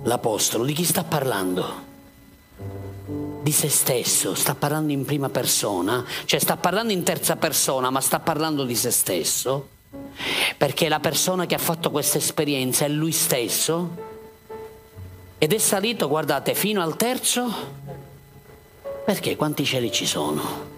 l'Apostolo? 0.02 0.64
Di 0.64 0.74
chi 0.74 0.84
sta 0.84 1.04
parlando? 1.04 1.84
Di 3.42 3.52
se 3.52 3.68
stesso, 3.68 4.34
sta 4.34 4.54
parlando 4.54 4.92
in 4.92 5.04
prima 5.04 5.30
persona, 5.30 6.04
cioè 6.24 6.38
sta 6.38 6.56
parlando 6.56 6.92
in 6.92 7.02
terza 7.02 7.36
persona, 7.36 7.90
ma 7.90 8.00
sta 8.00 8.20
parlando 8.20 8.64
di 8.64 8.74
se 8.74 8.90
stesso, 8.90 9.68
perché 10.58 10.88
la 10.88 11.00
persona 11.00 11.46
che 11.46 11.54
ha 11.54 11.58
fatto 11.58 11.90
questa 11.90 12.18
esperienza 12.18 12.84
è 12.84 12.88
lui 12.88 13.12
stesso 13.12 14.14
ed 15.38 15.52
è 15.52 15.58
salito, 15.58 16.08
guardate, 16.08 16.54
fino 16.54 16.80
al 16.80 16.96
terzo. 16.96 17.44
Perché 19.04 19.36
quanti 19.36 19.64
cieli 19.64 19.92
ci 19.92 20.06
sono? 20.06 20.74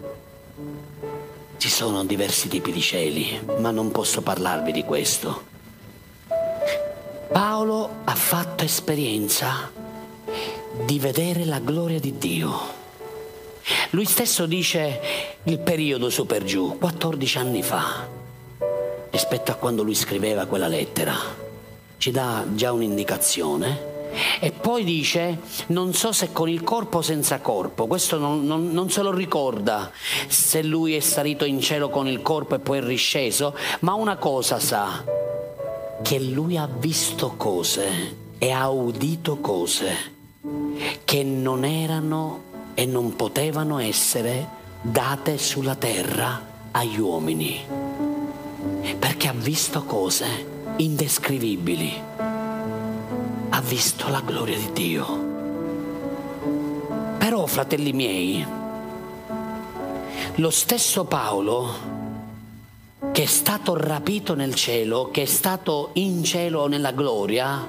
Ci 1.56 1.68
sono 1.68 2.04
diversi 2.04 2.48
tipi 2.48 2.72
di 2.72 2.80
cieli, 2.80 3.40
ma 3.58 3.70
non 3.70 3.92
posso 3.92 4.20
parlarvi 4.20 4.72
di 4.72 4.84
questo. 4.84 5.46
Paolo 7.30 7.88
ha 8.04 8.14
fatto 8.14 8.64
esperienza 8.64 9.70
di 10.84 10.98
vedere 10.98 11.44
la 11.44 11.60
gloria 11.60 12.00
di 12.00 12.18
Dio. 12.18 12.76
Lui 13.90 14.06
stesso 14.06 14.46
dice 14.46 15.36
il 15.44 15.58
periodo 15.60 16.10
su 16.10 16.26
per 16.26 16.42
giù, 16.42 16.76
14 16.78 17.38
anni 17.38 17.62
fa, 17.62 18.08
rispetto 19.10 19.52
a 19.52 19.54
quando 19.54 19.84
lui 19.84 19.94
scriveva 19.94 20.46
quella 20.46 20.68
lettera. 20.68 21.14
Ci 21.96 22.10
dà 22.10 22.44
già 22.54 22.72
un'indicazione 22.72 23.96
e 24.40 24.52
poi 24.52 24.84
dice, 24.84 25.40
non 25.68 25.92
so 25.94 26.12
se 26.12 26.32
con 26.32 26.48
il 26.48 26.62
corpo 26.62 26.98
o 26.98 27.02
senza 27.02 27.40
corpo, 27.40 27.86
questo 27.86 28.18
non, 28.18 28.46
non, 28.46 28.70
non, 28.70 28.90
se 28.90 29.02
lo 29.02 29.12
ricorda 29.12 29.90
se 30.26 30.62
lui 30.62 30.94
è 30.94 31.00
salito 31.00 31.44
in 31.44 31.60
cielo 31.60 31.88
con 31.90 32.06
il 32.06 32.22
corpo 32.22 32.54
e 32.54 32.58
poi 32.58 32.78
è 32.78 32.82
risceso, 32.82 33.54
ma 33.80 33.94
una 33.94 34.16
cosa 34.16 34.58
sa, 34.58 35.04
che 36.02 36.18
lui 36.20 36.56
ha 36.56 36.68
visto 36.78 37.34
cose 37.36 38.26
e 38.38 38.50
ha 38.50 38.68
udito 38.68 39.38
cose 39.38 40.16
che 41.04 41.24
non 41.24 41.64
erano 41.64 42.42
e 42.74 42.86
non 42.86 43.16
potevano 43.16 43.78
essere 43.78 44.56
date 44.80 45.38
sulla 45.38 45.74
terra 45.74 46.46
agli 46.70 46.98
uomini, 46.98 47.60
perché 48.98 49.28
ha 49.28 49.34
visto 49.34 49.82
cose 49.82 50.56
indescrivibili 50.76 52.37
ha 53.58 53.60
visto 53.60 54.08
la 54.08 54.20
gloria 54.20 54.56
di 54.56 54.70
Dio. 54.72 55.26
Però, 57.18 57.44
fratelli 57.46 57.92
miei, 57.92 58.46
lo 60.36 60.50
stesso 60.50 61.04
Paolo 61.04 61.96
che 63.10 63.24
è 63.24 63.26
stato 63.26 63.76
rapito 63.76 64.36
nel 64.36 64.54
cielo, 64.54 65.10
che 65.10 65.22
è 65.22 65.24
stato 65.24 65.90
in 65.94 66.22
cielo 66.22 66.68
nella 66.68 66.92
gloria, 66.92 67.68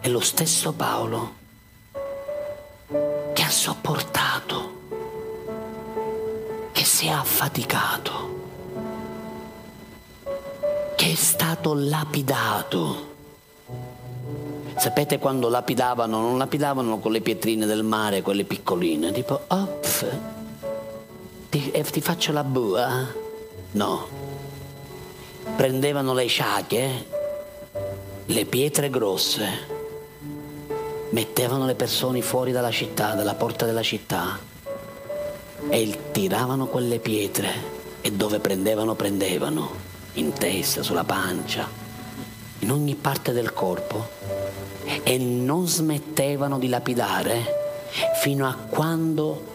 è 0.00 0.08
lo 0.08 0.20
stesso 0.20 0.72
Paolo 0.72 1.34
che 3.34 3.42
ha 3.42 3.50
sopportato, 3.50 4.80
che 6.72 6.84
si 6.84 7.08
è 7.08 7.10
affaticato, 7.10 8.38
che 10.96 11.12
è 11.12 11.14
stato 11.14 11.74
lapidato 11.74 13.09
Sapete 14.80 15.18
quando 15.18 15.50
lapidavano? 15.50 16.22
Non 16.22 16.38
lapidavano 16.38 17.00
con 17.00 17.12
le 17.12 17.20
pietrine 17.20 17.66
del 17.66 17.82
mare, 17.82 18.22
quelle 18.22 18.44
piccoline, 18.44 19.12
tipo, 19.12 19.38
ops, 19.48 20.06
ti, 21.50 21.70
eh, 21.70 21.82
ti 21.82 22.00
faccio 22.00 22.32
la 22.32 22.42
bua? 22.42 23.06
No. 23.72 24.08
Prendevano 25.54 26.14
le 26.14 26.24
sciacche, 26.24 27.06
le 28.24 28.44
pietre 28.46 28.88
grosse, 28.88 29.48
mettevano 31.10 31.66
le 31.66 31.74
persone 31.74 32.22
fuori 32.22 32.50
dalla 32.50 32.70
città, 32.70 33.12
dalla 33.12 33.34
porta 33.34 33.66
della 33.66 33.82
città 33.82 34.38
e 35.68 35.98
tiravano 36.10 36.68
quelle 36.68 37.00
pietre 37.00 37.50
e 38.00 38.12
dove 38.12 38.38
prendevano 38.38 38.94
prendevano, 38.94 39.72
in 40.14 40.32
testa, 40.32 40.82
sulla 40.82 41.04
pancia, 41.04 41.68
in 42.60 42.70
ogni 42.70 42.94
parte 42.94 43.32
del 43.32 43.52
corpo 43.52 44.39
e 45.02 45.18
non 45.18 45.66
smettevano 45.66 46.58
di 46.58 46.68
lapidare 46.68 47.58
fino 48.20 48.46
a 48.46 48.54
quando 48.54 49.48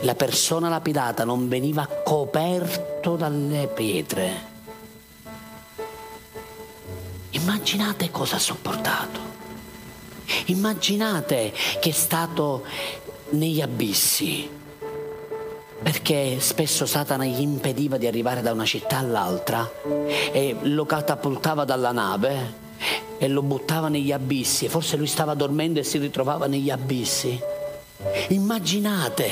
la 0.00 0.14
persona 0.14 0.68
lapidata 0.68 1.24
non 1.24 1.48
veniva 1.48 1.86
coperto 1.86 3.16
dalle 3.16 3.68
pietre. 3.68 4.48
Immaginate 7.30 8.10
cosa 8.10 8.36
ha 8.36 8.40
sopportato. 8.40 9.28
Immaginate 10.46 11.52
che 11.80 11.90
è 11.90 11.92
stato 11.92 12.64
negli 13.30 13.60
abissi, 13.60 14.48
perché 15.82 16.40
spesso 16.40 16.86
Satana 16.86 17.24
gli 17.24 17.40
impediva 17.40 17.96
di 17.96 18.06
arrivare 18.06 18.42
da 18.42 18.52
una 18.52 18.64
città 18.64 18.98
all'altra 18.98 19.70
e 20.32 20.56
lo 20.62 20.86
catapultava 20.86 21.64
dalla 21.64 21.92
nave 21.92 22.68
e 23.18 23.28
lo 23.28 23.42
buttava 23.42 23.88
negli 23.88 24.12
abissi 24.12 24.68
forse 24.68 24.96
lui 24.96 25.06
stava 25.06 25.34
dormendo 25.34 25.80
e 25.80 25.84
si 25.84 25.98
ritrovava 25.98 26.46
negli 26.46 26.70
abissi. 26.70 27.38
Immaginate 28.28 29.28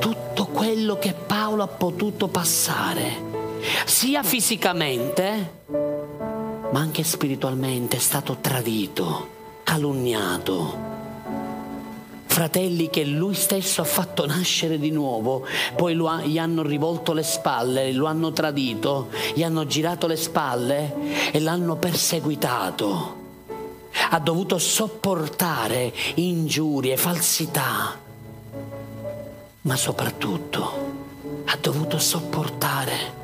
tutto 0.00 0.46
quello 0.46 0.98
che 0.98 1.14
Paolo 1.14 1.62
ha 1.62 1.68
potuto 1.68 2.28
passare, 2.28 3.56
sia 3.84 4.22
fisicamente, 4.22 5.52
ma 6.70 6.80
anche 6.80 7.04
spiritualmente, 7.04 7.96
è 7.96 8.00
stato 8.00 8.38
tradito, 8.40 9.28
calunniato 9.62 10.97
fratelli 12.38 12.88
che 12.88 13.04
lui 13.04 13.34
stesso 13.34 13.80
ha 13.80 13.84
fatto 13.84 14.24
nascere 14.24 14.78
di 14.78 14.92
nuovo, 14.92 15.44
poi 15.74 15.98
ha, 16.06 16.22
gli 16.22 16.38
hanno 16.38 16.62
rivolto 16.62 17.12
le 17.12 17.24
spalle, 17.24 17.90
lo 17.90 18.06
hanno 18.06 18.30
tradito, 18.30 19.08
gli 19.34 19.42
hanno 19.42 19.66
girato 19.66 20.06
le 20.06 20.14
spalle 20.14 21.32
e 21.32 21.40
l'hanno 21.40 21.74
perseguitato. 21.74 23.16
Ha 24.10 24.20
dovuto 24.20 24.56
sopportare 24.58 25.92
ingiurie, 26.14 26.96
falsità, 26.96 27.98
ma 29.62 29.76
soprattutto 29.76 31.42
ha 31.44 31.58
dovuto 31.60 31.98
sopportare, 31.98 33.14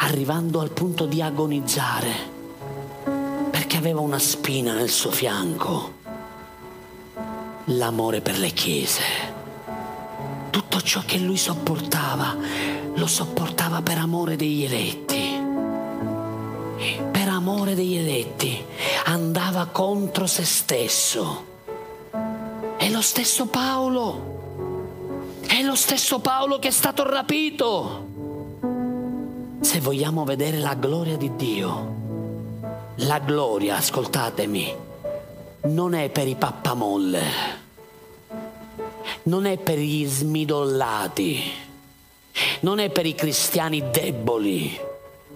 arrivando 0.00 0.60
al 0.60 0.72
punto 0.72 1.06
di 1.06 1.22
agonizzare 1.22 2.40
che 3.66 3.78
aveva 3.78 4.00
una 4.00 4.18
spina 4.18 4.74
nel 4.74 4.90
suo 4.90 5.10
fianco, 5.10 6.00
l'amore 7.66 8.20
per 8.20 8.38
le 8.38 8.50
chiese. 8.50 9.02
Tutto 10.50 10.80
ciò 10.80 11.02
che 11.06 11.18
lui 11.18 11.36
sopportava, 11.36 12.36
lo 12.94 13.06
sopportava 13.06 13.82
per 13.82 13.98
amore 13.98 14.36
degli 14.36 14.64
eletti. 14.64 15.40
Per 17.10 17.28
amore 17.28 17.74
degli 17.74 17.96
eletti 17.96 18.64
andava 19.04 19.66
contro 19.66 20.26
se 20.26 20.44
stesso. 20.44 21.50
È 22.76 22.88
lo 22.90 23.00
stesso 23.00 23.46
Paolo. 23.46 24.30
È 25.46 25.62
lo 25.62 25.74
stesso 25.74 26.18
Paolo 26.18 26.58
che 26.58 26.68
è 26.68 26.72
stato 26.72 27.08
rapito. 27.08 28.08
Se 29.60 29.80
vogliamo 29.80 30.24
vedere 30.24 30.58
la 30.58 30.74
gloria 30.74 31.16
di 31.16 31.36
Dio, 31.36 31.94
la 32.96 33.20
gloria, 33.20 33.76
ascoltatemi, 33.76 34.74
non 35.64 35.94
è 35.94 36.10
per 36.10 36.26
i 36.26 36.34
pappamolle, 36.34 37.22
non 39.24 39.46
è 39.46 39.58
per 39.58 39.78
gli 39.78 40.04
smidollati, 40.06 41.40
non 42.60 42.78
è 42.80 42.90
per 42.90 43.06
i 43.06 43.14
cristiani 43.14 43.90
deboli, 43.90 44.78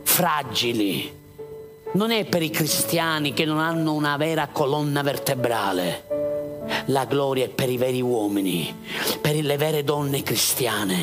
fragili, 0.02 1.14
non 1.92 2.10
è 2.10 2.24
per 2.24 2.42
i 2.42 2.50
cristiani 2.50 3.32
che 3.32 3.44
non 3.44 3.58
hanno 3.58 3.92
una 3.92 4.16
vera 4.16 4.48
colonna 4.48 5.02
vertebrale 5.02 6.15
la 6.86 7.04
gloria 7.04 7.44
è 7.44 7.48
per 7.48 7.70
i 7.70 7.76
veri 7.76 8.00
uomini, 8.00 8.74
per 9.20 9.34
le 9.36 9.56
vere 9.56 9.84
donne 9.84 10.22
cristiane, 10.22 11.02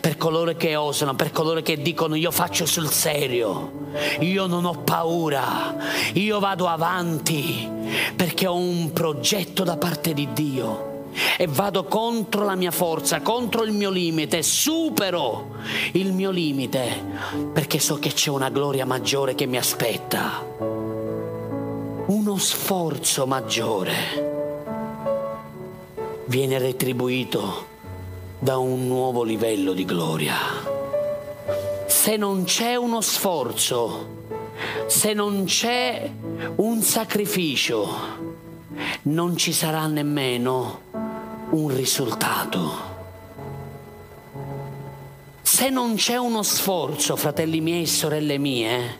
per 0.00 0.16
coloro 0.16 0.54
che 0.54 0.76
osano, 0.76 1.14
per 1.14 1.30
coloro 1.30 1.62
che 1.62 1.80
dicono 1.80 2.14
io 2.14 2.30
faccio 2.30 2.66
sul 2.66 2.90
serio, 2.90 3.90
io 4.20 4.46
non 4.46 4.64
ho 4.64 4.74
paura, 4.82 5.76
io 6.14 6.38
vado 6.38 6.66
avanti 6.66 7.68
perché 8.16 8.46
ho 8.46 8.56
un 8.56 8.92
progetto 8.92 9.64
da 9.64 9.76
parte 9.76 10.14
di 10.14 10.28
Dio 10.32 10.90
e 11.36 11.46
vado 11.46 11.84
contro 11.84 12.44
la 12.44 12.54
mia 12.54 12.70
forza, 12.70 13.20
contro 13.20 13.64
il 13.64 13.72
mio 13.72 13.90
limite, 13.90 14.42
supero 14.42 15.56
il 15.92 16.12
mio 16.12 16.30
limite 16.30 17.04
perché 17.52 17.78
so 17.78 17.98
che 17.98 18.12
c'è 18.12 18.30
una 18.30 18.48
gloria 18.48 18.86
maggiore 18.86 19.34
che 19.34 19.46
mi 19.46 19.58
aspetta, 19.58 20.44
uno 22.06 22.38
sforzo 22.38 23.26
maggiore 23.26 24.31
viene 26.32 26.58
retribuito 26.58 27.66
da 28.38 28.56
un 28.56 28.86
nuovo 28.86 29.22
livello 29.22 29.74
di 29.74 29.84
gloria. 29.84 30.34
Se 31.84 32.16
non 32.16 32.44
c'è 32.44 32.74
uno 32.74 33.02
sforzo, 33.02 34.06
se 34.86 35.12
non 35.12 35.44
c'è 35.44 36.10
un 36.56 36.80
sacrificio, 36.80 37.86
non 39.02 39.36
ci 39.36 39.52
sarà 39.52 39.86
nemmeno 39.88 40.80
un 41.50 41.68
risultato. 41.68 42.70
Se 45.42 45.68
non 45.68 45.96
c'è 45.96 46.16
uno 46.16 46.42
sforzo, 46.42 47.14
fratelli 47.14 47.60
miei 47.60 47.82
e 47.82 47.86
sorelle 47.86 48.38
mie, 48.38 48.98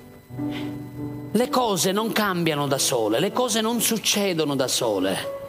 le 1.30 1.48
cose 1.48 1.92
non 1.92 2.12
cambiano 2.12 2.66
da 2.66 2.76
sole, 2.76 3.20
le 3.20 3.32
cose 3.32 3.62
non 3.62 3.80
succedono 3.80 4.54
da 4.54 4.68
sole. 4.68 5.40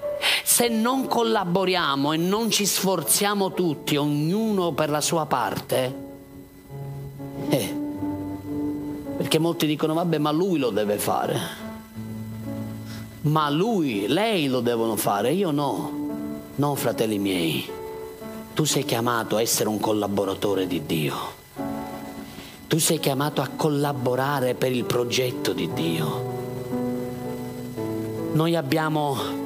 Se 0.43 0.67
non 0.67 1.07
collaboriamo 1.07 2.13
e 2.13 2.17
non 2.17 2.49
ci 2.51 2.65
sforziamo 2.65 3.53
tutti, 3.53 3.95
ognuno 3.95 4.73
per 4.73 4.89
la 4.89 5.01
sua 5.01 5.25
parte, 5.25 5.95
eh, 7.49 7.75
perché 9.17 9.39
molti 9.39 9.65
dicono 9.65 9.93
vabbè 9.93 10.17
ma 10.17 10.31
lui 10.31 10.59
lo 10.59 10.69
deve 10.69 10.97
fare, 10.97 11.39
ma 13.21 13.49
lui, 13.49 14.07
lei 14.07 14.47
lo 14.47 14.59
devono 14.59 14.95
fare, 14.95 15.31
io 15.31 15.51
no, 15.51 16.09
no 16.55 16.75
fratelli 16.75 17.17
miei, 17.17 17.69
tu 18.53 18.65
sei 18.65 18.85
chiamato 18.85 19.37
a 19.37 19.41
essere 19.41 19.69
un 19.69 19.79
collaboratore 19.79 20.67
di 20.67 20.85
Dio. 20.85 21.41
Tu 22.67 22.79
sei 22.79 22.99
chiamato 22.99 23.41
a 23.41 23.49
collaborare 23.55 24.55
per 24.55 24.71
il 24.71 24.83
progetto 24.83 25.53
di 25.53 25.71
Dio. 25.73 26.31
Noi 28.33 28.55
abbiamo 28.55 29.42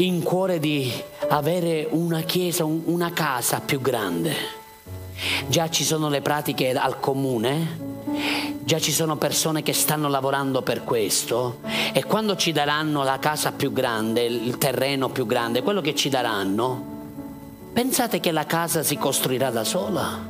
in 0.00 0.22
cuore 0.22 0.58
di 0.58 0.90
avere 1.28 1.86
una 1.90 2.20
chiesa, 2.20 2.64
una 2.64 3.12
casa 3.12 3.60
più 3.60 3.80
grande. 3.80 4.34
Già 5.46 5.68
ci 5.68 5.84
sono 5.84 6.08
le 6.08 6.22
pratiche 6.22 6.72
al 6.72 6.98
comune, 7.00 7.78
già 8.60 8.78
ci 8.78 8.92
sono 8.92 9.16
persone 9.16 9.62
che 9.62 9.74
stanno 9.74 10.08
lavorando 10.08 10.62
per 10.62 10.84
questo 10.84 11.58
e 11.92 12.04
quando 12.04 12.36
ci 12.36 12.52
daranno 12.52 13.02
la 13.02 13.18
casa 13.18 13.52
più 13.52 13.72
grande, 13.72 14.24
il 14.24 14.56
terreno 14.56 15.10
più 15.10 15.26
grande, 15.26 15.62
quello 15.62 15.82
che 15.82 15.94
ci 15.94 16.08
daranno, 16.08 16.82
pensate 17.74 18.20
che 18.20 18.32
la 18.32 18.46
casa 18.46 18.82
si 18.82 18.96
costruirà 18.96 19.50
da 19.50 19.64
sola? 19.64 20.28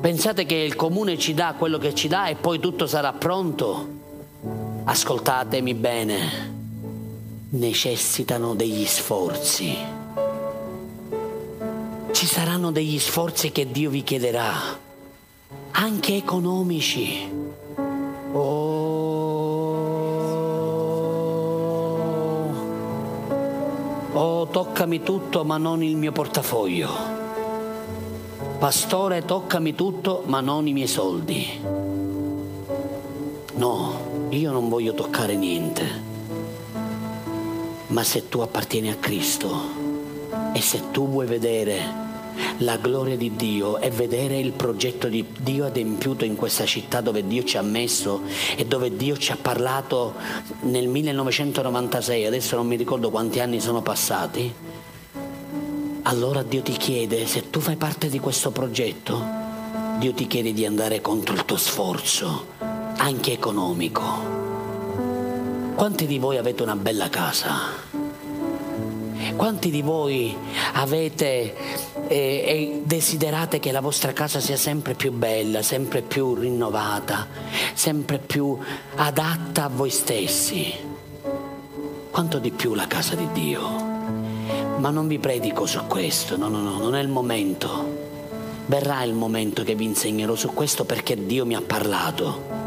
Pensate 0.00 0.46
che 0.46 0.54
il 0.54 0.76
comune 0.76 1.18
ci 1.18 1.34
dà 1.34 1.54
quello 1.58 1.76
che 1.76 1.94
ci 1.94 2.08
dà 2.08 2.28
e 2.28 2.36
poi 2.36 2.58
tutto 2.58 2.86
sarà 2.86 3.12
pronto? 3.12 3.88
Ascoltatemi 4.84 5.74
bene 5.74 6.53
necessitano 7.54 8.54
degli 8.54 8.84
sforzi. 8.84 9.76
Ci 12.10 12.26
saranno 12.26 12.72
degli 12.72 12.98
sforzi 12.98 13.52
che 13.52 13.70
Dio 13.70 13.90
vi 13.90 14.02
chiederà, 14.02 14.52
anche 15.72 16.16
economici. 16.16 17.30
Oh, 18.32 18.40
oh, 24.12 24.46
toccami 24.48 25.02
tutto 25.02 25.44
ma 25.44 25.56
non 25.56 25.82
il 25.82 25.96
mio 25.96 26.10
portafoglio. 26.10 27.12
Pastore, 28.58 29.24
toccami 29.24 29.74
tutto 29.76 30.24
ma 30.26 30.40
non 30.40 30.66
i 30.66 30.72
miei 30.72 30.88
soldi. 30.88 31.60
No, 33.56 34.28
io 34.30 34.50
non 34.50 34.68
voglio 34.68 34.94
toccare 34.94 35.36
niente 35.36 36.13
ma 37.88 38.02
se 38.02 38.28
tu 38.28 38.40
appartieni 38.40 38.90
a 38.90 38.96
Cristo 38.96 39.92
e 40.52 40.60
se 40.60 40.90
tu 40.90 41.08
vuoi 41.08 41.26
vedere 41.26 42.02
la 42.58 42.76
gloria 42.76 43.16
di 43.16 43.34
Dio 43.36 43.78
e 43.78 43.90
vedere 43.90 44.38
il 44.38 44.52
progetto 44.52 45.08
di 45.08 45.24
Dio 45.38 45.66
adempiuto 45.66 46.24
in 46.24 46.36
questa 46.36 46.64
città 46.64 47.00
dove 47.00 47.26
Dio 47.26 47.44
ci 47.44 47.56
ha 47.56 47.62
messo 47.62 48.22
e 48.56 48.64
dove 48.64 48.96
Dio 48.96 49.16
ci 49.16 49.32
ha 49.32 49.38
parlato 49.40 50.14
nel 50.62 50.88
1996, 50.88 52.26
adesso 52.26 52.56
non 52.56 52.66
mi 52.66 52.76
ricordo 52.76 53.10
quanti 53.10 53.40
anni 53.40 53.60
sono 53.60 53.82
passati, 53.82 54.52
allora 56.02 56.42
Dio 56.42 56.62
ti 56.62 56.72
chiede, 56.72 57.26
se 57.26 57.50
tu 57.50 57.60
fai 57.60 57.76
parte 57.76 58.08
di 58.08 58.18
questo 58.18 58.50
progetto, 58.50 59.42
Dio 59.98 60.12
ti 60.12 60.26
chiede 60.26 60.52
di 60.52 60.66
andare 60.66 61.00
contro 61.00 61.34
il 61.34 61.44
tuo 61.44 61.56
sforzo, 61.56 62.46
anche 62.96 63.32
economico. 63.32 64.43
Quanti 65.74 66.06
di 66.06 66.18
voi 66.18 66.38
avete 66.38 66.62
una 66.62 66.76
bella 66.76 67.08
casa? 67.08 67.50
Quanti 69.34 69.70
di 69.70 69.82
voi 69.82 70.34
avete 70.74 71.54
e, 72.06 72.16
e 72.16 72.82
desiderate 72.84 73.58
che 73.58 73.72
la 73.72 73.80
vostra 73.80 74.12
casa 74.12 74.38
sia 74.38 74.56
sempre 74.56 74.94
più 74.94 75.10
bella, 75.10 75.62
sempre 75.62 76.02
più 76.02 76.34
rinnovata, 76.34 77.26
sempre 77.74 78.18
più 78.18 78.56
adatta 78.94 79.64
a 79.64 79.68
voi 79.68 79.90
stessi? 79.90 80.72
Quanto 82.08 82.38
di 82.38 82.52
più 82.52 82.74
la 82.74 82.86
casa 82.86 83.16
di 83.16 83.28
Dio? 83.32 83.68
Ma 84.78 84.90
non 84.90 85.08
vi 85.08 85.18
predico 85.18 85.66
su 85.66 85.80
questo, 85.88 86.36
no, 86.36 86.46
no, 86.46 86.60
no, 86.60 86.78
non 86.78 86.94
è 86.94 87.00
il 87.00 87.08
momento. 87.08 88.02
Verrà 88.66 89.02
il 89.02 89.12
momento 89.12 89.64
che 89.64 89.74
vi 89.74 89.84
insegnerò 89.84 90.36
su 90.36 90.54
questo 90.54 90.84
perché 90.84 91.26
Dio 91.26 91.44
mi 91.44 91.56
ha 91.56 91.62
parlato 91.62 92.63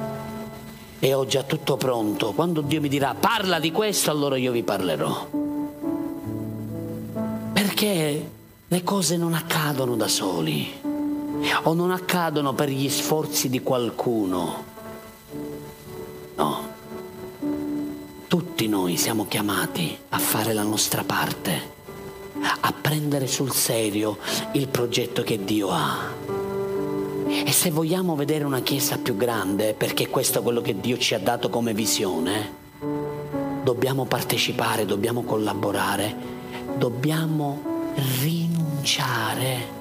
e 0.99 1.13
ho 1.13 1.25
già 1.25 1.43
tutto 1.43 1.77
pronto. 1.77 2.31
Quando 2.33 2.61
Dio 2.61 2.81
mi 2.81 2.89
dirà 2.89 3.15
parla 3.17 3.59
di 3.59 3.71
questo, 3.71 4.11
allora 4.11 4.37
io 4.37 4.51
vi 4.51 4.63
parlerò. 4.63 5.27
Perché 7.53 8.29
le 8.67 8.83
cose 8.83 9.17
non 9.17 9.33
accadono 9.33 9.95
da 9.95 10.07
soli 10.07 10.73
o 11.63 11.73
non 11.73 11.91
accadono 11.91 12.53
per 12.53 12.69
gli 12.69 12.89
sforzi 12.89 13.49
di 13.49 13.61
qualcuno. 13.61 14.63
No. 16.35 16.75
Tutti 18.27 18.67
noi 18.67 18.97
siamo 18.97 19.27
chiamati 19.27 19.97
a 20.09 20.17
fare 20.17 20.53
la 20.53 20.63
nostra 20.63 21.03
parte, 21.03 21.75
a 22.59 22.73
prendere 22.73 23.27
sul 23.27 23.51
serio 23.51 24.17
il 24.53 24.67
progetto 24.67 25.23
che 25.23 25.43
Dio 25.43 25.69
ha. 25.69 26.26
E 27.27 27.51
se 27.51 27.71
vogliamo 27.71 28.15
vedere 28.15 28.45
una 28.45 28.61
chiesa 28.61 28.97
più 28.97 29.15
grande, 29.17 29.73
perché 29.73 30.07
questo 30.07 30.39
è 30.39 30.41
quello 30.41 30.61
che 30.61 30.79
Dio 30.79 30.97
ci 30.97 31.13
ha 31.13 31.19
dato 31.19 31.49
come 31.49 31.73
visione, 31.73 32.65
dobbiamo 33.63 34.05
partecipare, 34.05 34.85
dobbiamo 34.85 35.23
collaborare, 35.23 36.15
dobbiamo 36.77 37.91
rinunciare 38.21 39.75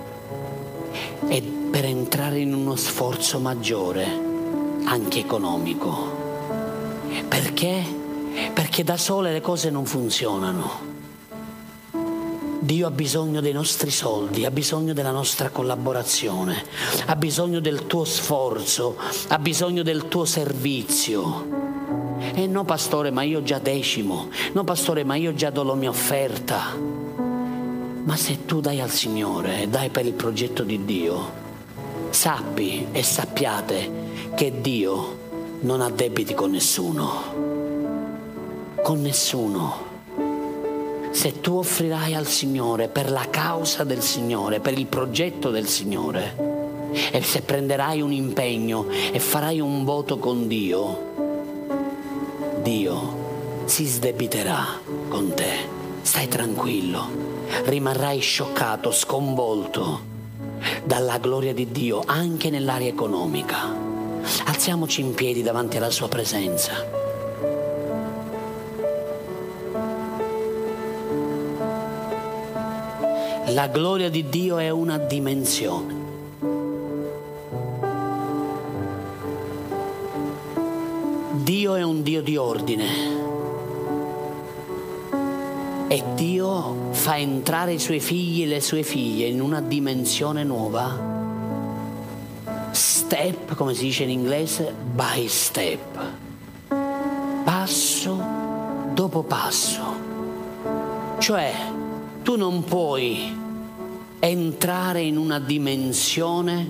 e 1.28 1.42
per 1.42 1.84
entrare 1.84 2.38
in 2.40 2.53
uno 2.53 2.74
sforzo 2.74 3.38
maggiore, 3.38 4.07
anche 4.84 5.20
economico. 5.20 6.24
Perché? 7.28 7.84
Perché 8.53 8.82
da 8.82 8.97
sole 8.97 9.32
le 9.32 9.40
cose 9.40 9.70
non 9.70 9.84
funzionano. 9.86 10.95
Dio 12.66 12.88
ha 12.88 12.90
bisogno 12.90 13.40
dei 13.40 13.52
nostri 13.52 13.92
soldi, 13.92 14.44
ha 14.44 14.50
bisogno 14.50 14.92
della 14.92 15.12
nostra 15.12 15.50
collaborazione, 15.50 16.64
ha 17.06 17.14
bisogno 17.14 17.60
del 17.60 17.86
tuo 17.86 18.04
sforzo, 18.04 18.96
ha 19.28 19.38
bisogno 19.38 19.84
del 19.84 20.08
tuo 20.08 20.24
servizio. 20.24 21.46
E 22.34 22.48
no, 22.48 22.64
pastore, 22.64 23.12
ma 23.12 23.22
io 23.22 23.44
già 23.44 23.60
decimo. 23.60 24.30
No, 24.52 24.64
pastore, 24.64 25.04
ma 25.04 25.14
io 25.14 25.32
già 25.32 25.50
do 25.50 25.62
la 25.62 25.74
mia 25.74 25.90
offerta. 25.90 26.76
Ma 28.02 28.16
se 28.16 28.44
tu 28.46 28.60
dai 28.60 28.80
al 28.80 28.90
Signore 28.90 29.68
dai 29.70 29.90
per 29.90 30.04
il 30.04 30.14
progetto 30.14 30.64
di 30.64 30.84
Dio, 30.84 31.32
sappi 32.10 32.88
e 32.90 33.04
sappiate 33.04 34.32
che 34.34 34.60
Dio 34.60 35.18
non 35.60 35.80
ha 35.80 35.90
debiti 35.90 36.34
con 36.34 36.50
nessuno. 36.50 38.74
Con 38.82 39.02
nessuno 39.02 39.86
se 41.16 41.40
tu 41.40 41.56
offrirai 41.56 42.14
al 42.14 42.26
Signore 42.26 42.88
per 42.88 43.10
la 43.10 43.26
causa 43.30 43.84
del 43.84 44.02
Signore, 44.02 44.60
per 44.60 44.78
il 44.78 44.84
progetto 44.84 45.48
del 45.48 45.66
Signore, 45.66 46.90
e 47.10 47.22
se 47.22 47.40
prenderai 47.40 48.02
un 48.02 48.12
impegno 48.12 48.86
e 48.90 49.18
farai 49.18 49.58
un 49.58 49.82
voto 49.84 50.18
con 50.18 50.46
Dio, 50.46 51.14
Dio 52.60 53.64
si 53.64 53.86
sdebiterà 53.86 54.78
con 55.08 55.32
te. 55.32 55.74
Stai 56.02 56.28
tranquillo, 56.28 57.08
rimarrai 57.64 58.18
scioccato, 58.18 58.92
sconvolto 58.92 60.00
dalla 60.84 61.16
gloria 61.16 61.54
di 61.54 61.70
Dio 61.70 62.02
anche 62.04 62.50
nell'area 62.50 62.88
economica. 62.88 63.74
Alziamoci 64.44 65.00
in 65.00 65.14
piedi 65.14 65.42
davanti 65.42 65.78
alla 65.78 65.90
sua 65.90 66.08
presenza. 66.08 67.05
La 73.51 73.68
gloria 73.68 74.11
di 74.11 74.28
Dio 74.28 74.59
è 74.59 74.70
una 74.70 74.99
dimensione. 74.99 75.94
Dio 81.30 81.74
è 81.76 81.82
un 81.82 82.03
Dio 82.03 82.22
di 82.22 82.36
ordine 82.36 82.84
e 85.86 86.03
Dio 86.14 86.90
fa 86.90 87.18
entrare 87.18 87.74
i 87.74 87.78
suoi 87.78 88.01
figli 88.01 88.42
e 88.42 88.47
le 88.47 88.61
sue 88.61 88.82
figlie 88.82 89.28
in 89.28 89.40
una 89.40 89.61
dimensione 89.61 90.42
nuova, 90.42 90.99
step, 92.72 93.55
come 93.55 93.74
si 93.74 93.84
dice 93.84 94.03
in 94.03 94.11
inglese, 94.11 94.74
by 94.92 95.28
step, 95.28 95.99
passo 97.44 98.20
dopo 98.92 99.22
passo. 99.22 99.94
Cioè, 101.18 101.53
tu 102.27 102.35
non 102.35 102.64
puoi 102.64 103.33
entrare 104.18 105.01
in 105.01 105.16
una 105.16 105.39
dimensione, 105.39 106.66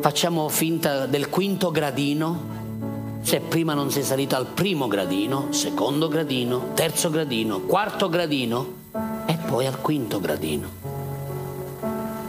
facciamo 0.00 0.48
finta 0.48 1.06
del 1.06 1.28
quinto 1.28 1.70
gradino, 1.70 3.20
se 3.22 3.38
prima 3.38 3.72
non 3.72 3.92
sei 3.92 4.02
salito 4.02 4.34
al 4.34 4.46
primo 4.46 4.88
gradino, 4.88 5.52
secondo 5.52 6.08
gradino, 6.08 6.72
terzo 6.74 7.08
gradino, 7.08 7.60
quarto 7.60 8.08
gradino 8.08 8.72
e 9.26 9.38
poi 9.46 9.66
al 9.66 9.80
quinto 9.80 10.18
gradino. 10.18 10.68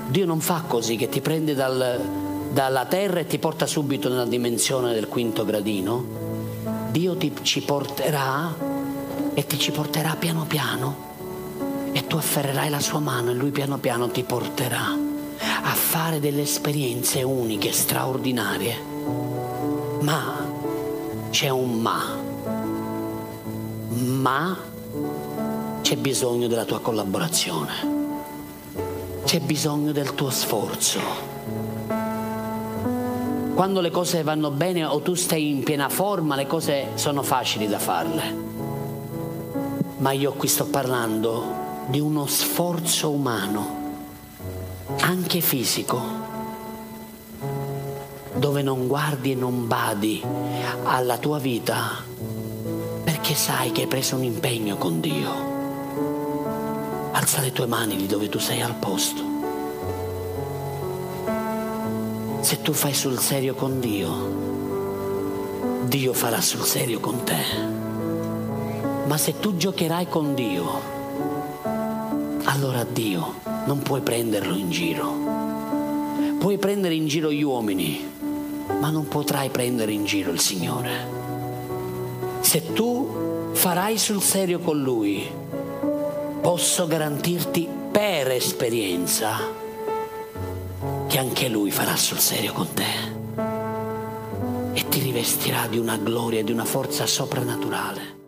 Dio 0.10 0.26
non 0.28 0.40
fa 0.40 0.62
così 0.68 0.98
che 0.98 1.10
ti 1.10 1.20
prende 1.20 1.56
dal, 1.56 2.00
dalla 2.54 2.86
terra 2.86 3.22
e 3.22 3.26
ti 3.26 3.40
porta 3.40 3.66
subito 3.66 4.08
nella 4.08 4.28
dimensione 4.28 4.94
del 4.94 5.08
quinto 5.08 5.44
gradino. 5.46 6.06
Dio 6.92 7.16
ti, 7.16 7.34
ci 7.42 7.64
porterà 7.64 8.56
e 9.34 9.46
ti 9.48 9.58
ci 9.58 9.72
porterà 9.72 10.16
piano 10.16 10.46
piano 10.46 11.10
e 11.94 12.08
tu 12.08 12.18
afferrerai 12.18 12.70
la 12.70 12.80
sua 12.80 13.00
mano 13.00 13.32
e 13.32 13.34
lui 13.34 13.52
piano 13.52 13.78
piano 13.78 14.10
ti 14.10 14.24
porterà 14.24 15.10
a 15.64 15.74
fare 15.74 16.20
delle 16.20 16.42
esperienze 16.42 17.24
uniche, 17.24 17.72
straordinarie. 17.72 18.76
Ma 20.02 20.46
c'è 21.30 21.50
un 21.50 21.80
ma. 21.80 22.20
Ma 23.90 24.58
c'è 25.82 25.96
bisogno 25.98 26.48
della 26.48 26.66
tua 26.66 26.80
collaborazione. 26.80 28.00
C'è 29.24 29.40
bisogno 29.40 29.92
del 29.92 30.16
tuo 30.16 30.30
sforzo. 30.30 31.00
Quando 33.54 33.82
le 33.82 33.92
cose 33.92 34.24
vanno 34.24 34.50
bene 34.50 34.86
o 34.86 35.02
tu 35.02 35.14
stai 35.14 35.50
in 35.50 35.64
piena 35.64 35.90
forma, 35.90 36.36
le 36.36 36.48
cose 36.48 36.90
sono 36.96 37.22
facili 37.22 37.68
da 37.68 37.78
farle. 37.78 38.50
Ma 39.98 40.12
io 40.14 40.32
qui 40.32 40.48
sto 40.48 40.66
parlando 40.66 41.61
di 41.88 42.00
uno 42.00 42.26
sforzo 42.26 43.12
umano, 43.12 43.80
anche 45.00 45.42
fisico, 45.42 46.02
dove 48.36 48.62
non 48.62 48.88
guardi 48.88 49.32
e 49.32 49.36
non 49.36 49.68
badi 49.68 50.24
alla 50.84 51.18
tua 51.18 51.38
vita 51.40 52.10
perché 53.04 53.36
sai 53.36 53.72
che 53.72 53.82
hai 53.82 53.88
preso 53.88 54.16
un 54.16 54.24
impegno 54.24 54.78
con 54.78 55.00
Dio. 55.00 55.50
Alza 57.12 57.42
le 57.42 57.52
tue 57.52 57.66
mani 57.68 57.96
lì 57.96 58.08
dove 58.08 58.30
tu 58.30 58.40
sei 58.40 58.62
al 58.62 58.76
posto. 58.76 59.22
Se 62.42 62.62
tu 62.62 62.74
fai 62.74 62.94
sul 62.94 63.20
serio 63.20 63.54
con 63.54 63.80
Dio, 63.80 64.40
Dio 65.84 66.14
farà 66.14 66.42
sul 66.42 66.64
serio 66.64 67.00
con 67.00 67.24
te. 67.24 67.44
Ma 69.06 69.18
se 69.18 69.40
tu 69.40 69.56
giocherai 69.56 70.08
con 70.08 70.34
Dio, 70.34 71.00
allora 72.46 72.84
Dio 72.84 73.36
non 73.66 73.80
puoi 73.82 74.02
prenderlo 74.02 74.56
in 74.56 74.70
giro. 74.70 75.14
Puoi 76.40 76.58
prendere 76.58 76.96
in 76.96 77.08
giro 77.08 77.32
gli 77.32 77.44
uomini, 77.44 78.04
ma 78.80 78.90
non 78.90 79.08
potrai 79.08 79.50
prendere 79.50 79.92
in 79.92 80.06
giro 80.06 80.32
il 80.32 80.40
Signore. 80.40 81.20
Se 82.42 82.74
tu 82.74 83.52
farai 83.54 83.98
sul 83.98 84.22
serio 84.22 84.60
con 84.60 84.82
Lui, 84.82 85.30
posso 86.42 86.88
garantirti 86.88 87.68
per 87.92 88.32
esperienza 88.32 89.38
che 91.08 91.18
anche 91.18 91.48
Lui 91.50 91.72
farà 91.72 91.96
sul 91.96 92.20
serio 92.20 92.54
con 92.54 92.68
te 92.74 93.20
e 94.74 94.88
ti 94.88 95.00
rivestirà 95.00 95.68
di 95.68 95.78
una 95.78 95.98
gloria 95.98 96.40
e 96.40 96.44
di 96.44 96.52
una 96.52 96.66
forza 96.66 97.06
soprannaturale. 97.06 98.21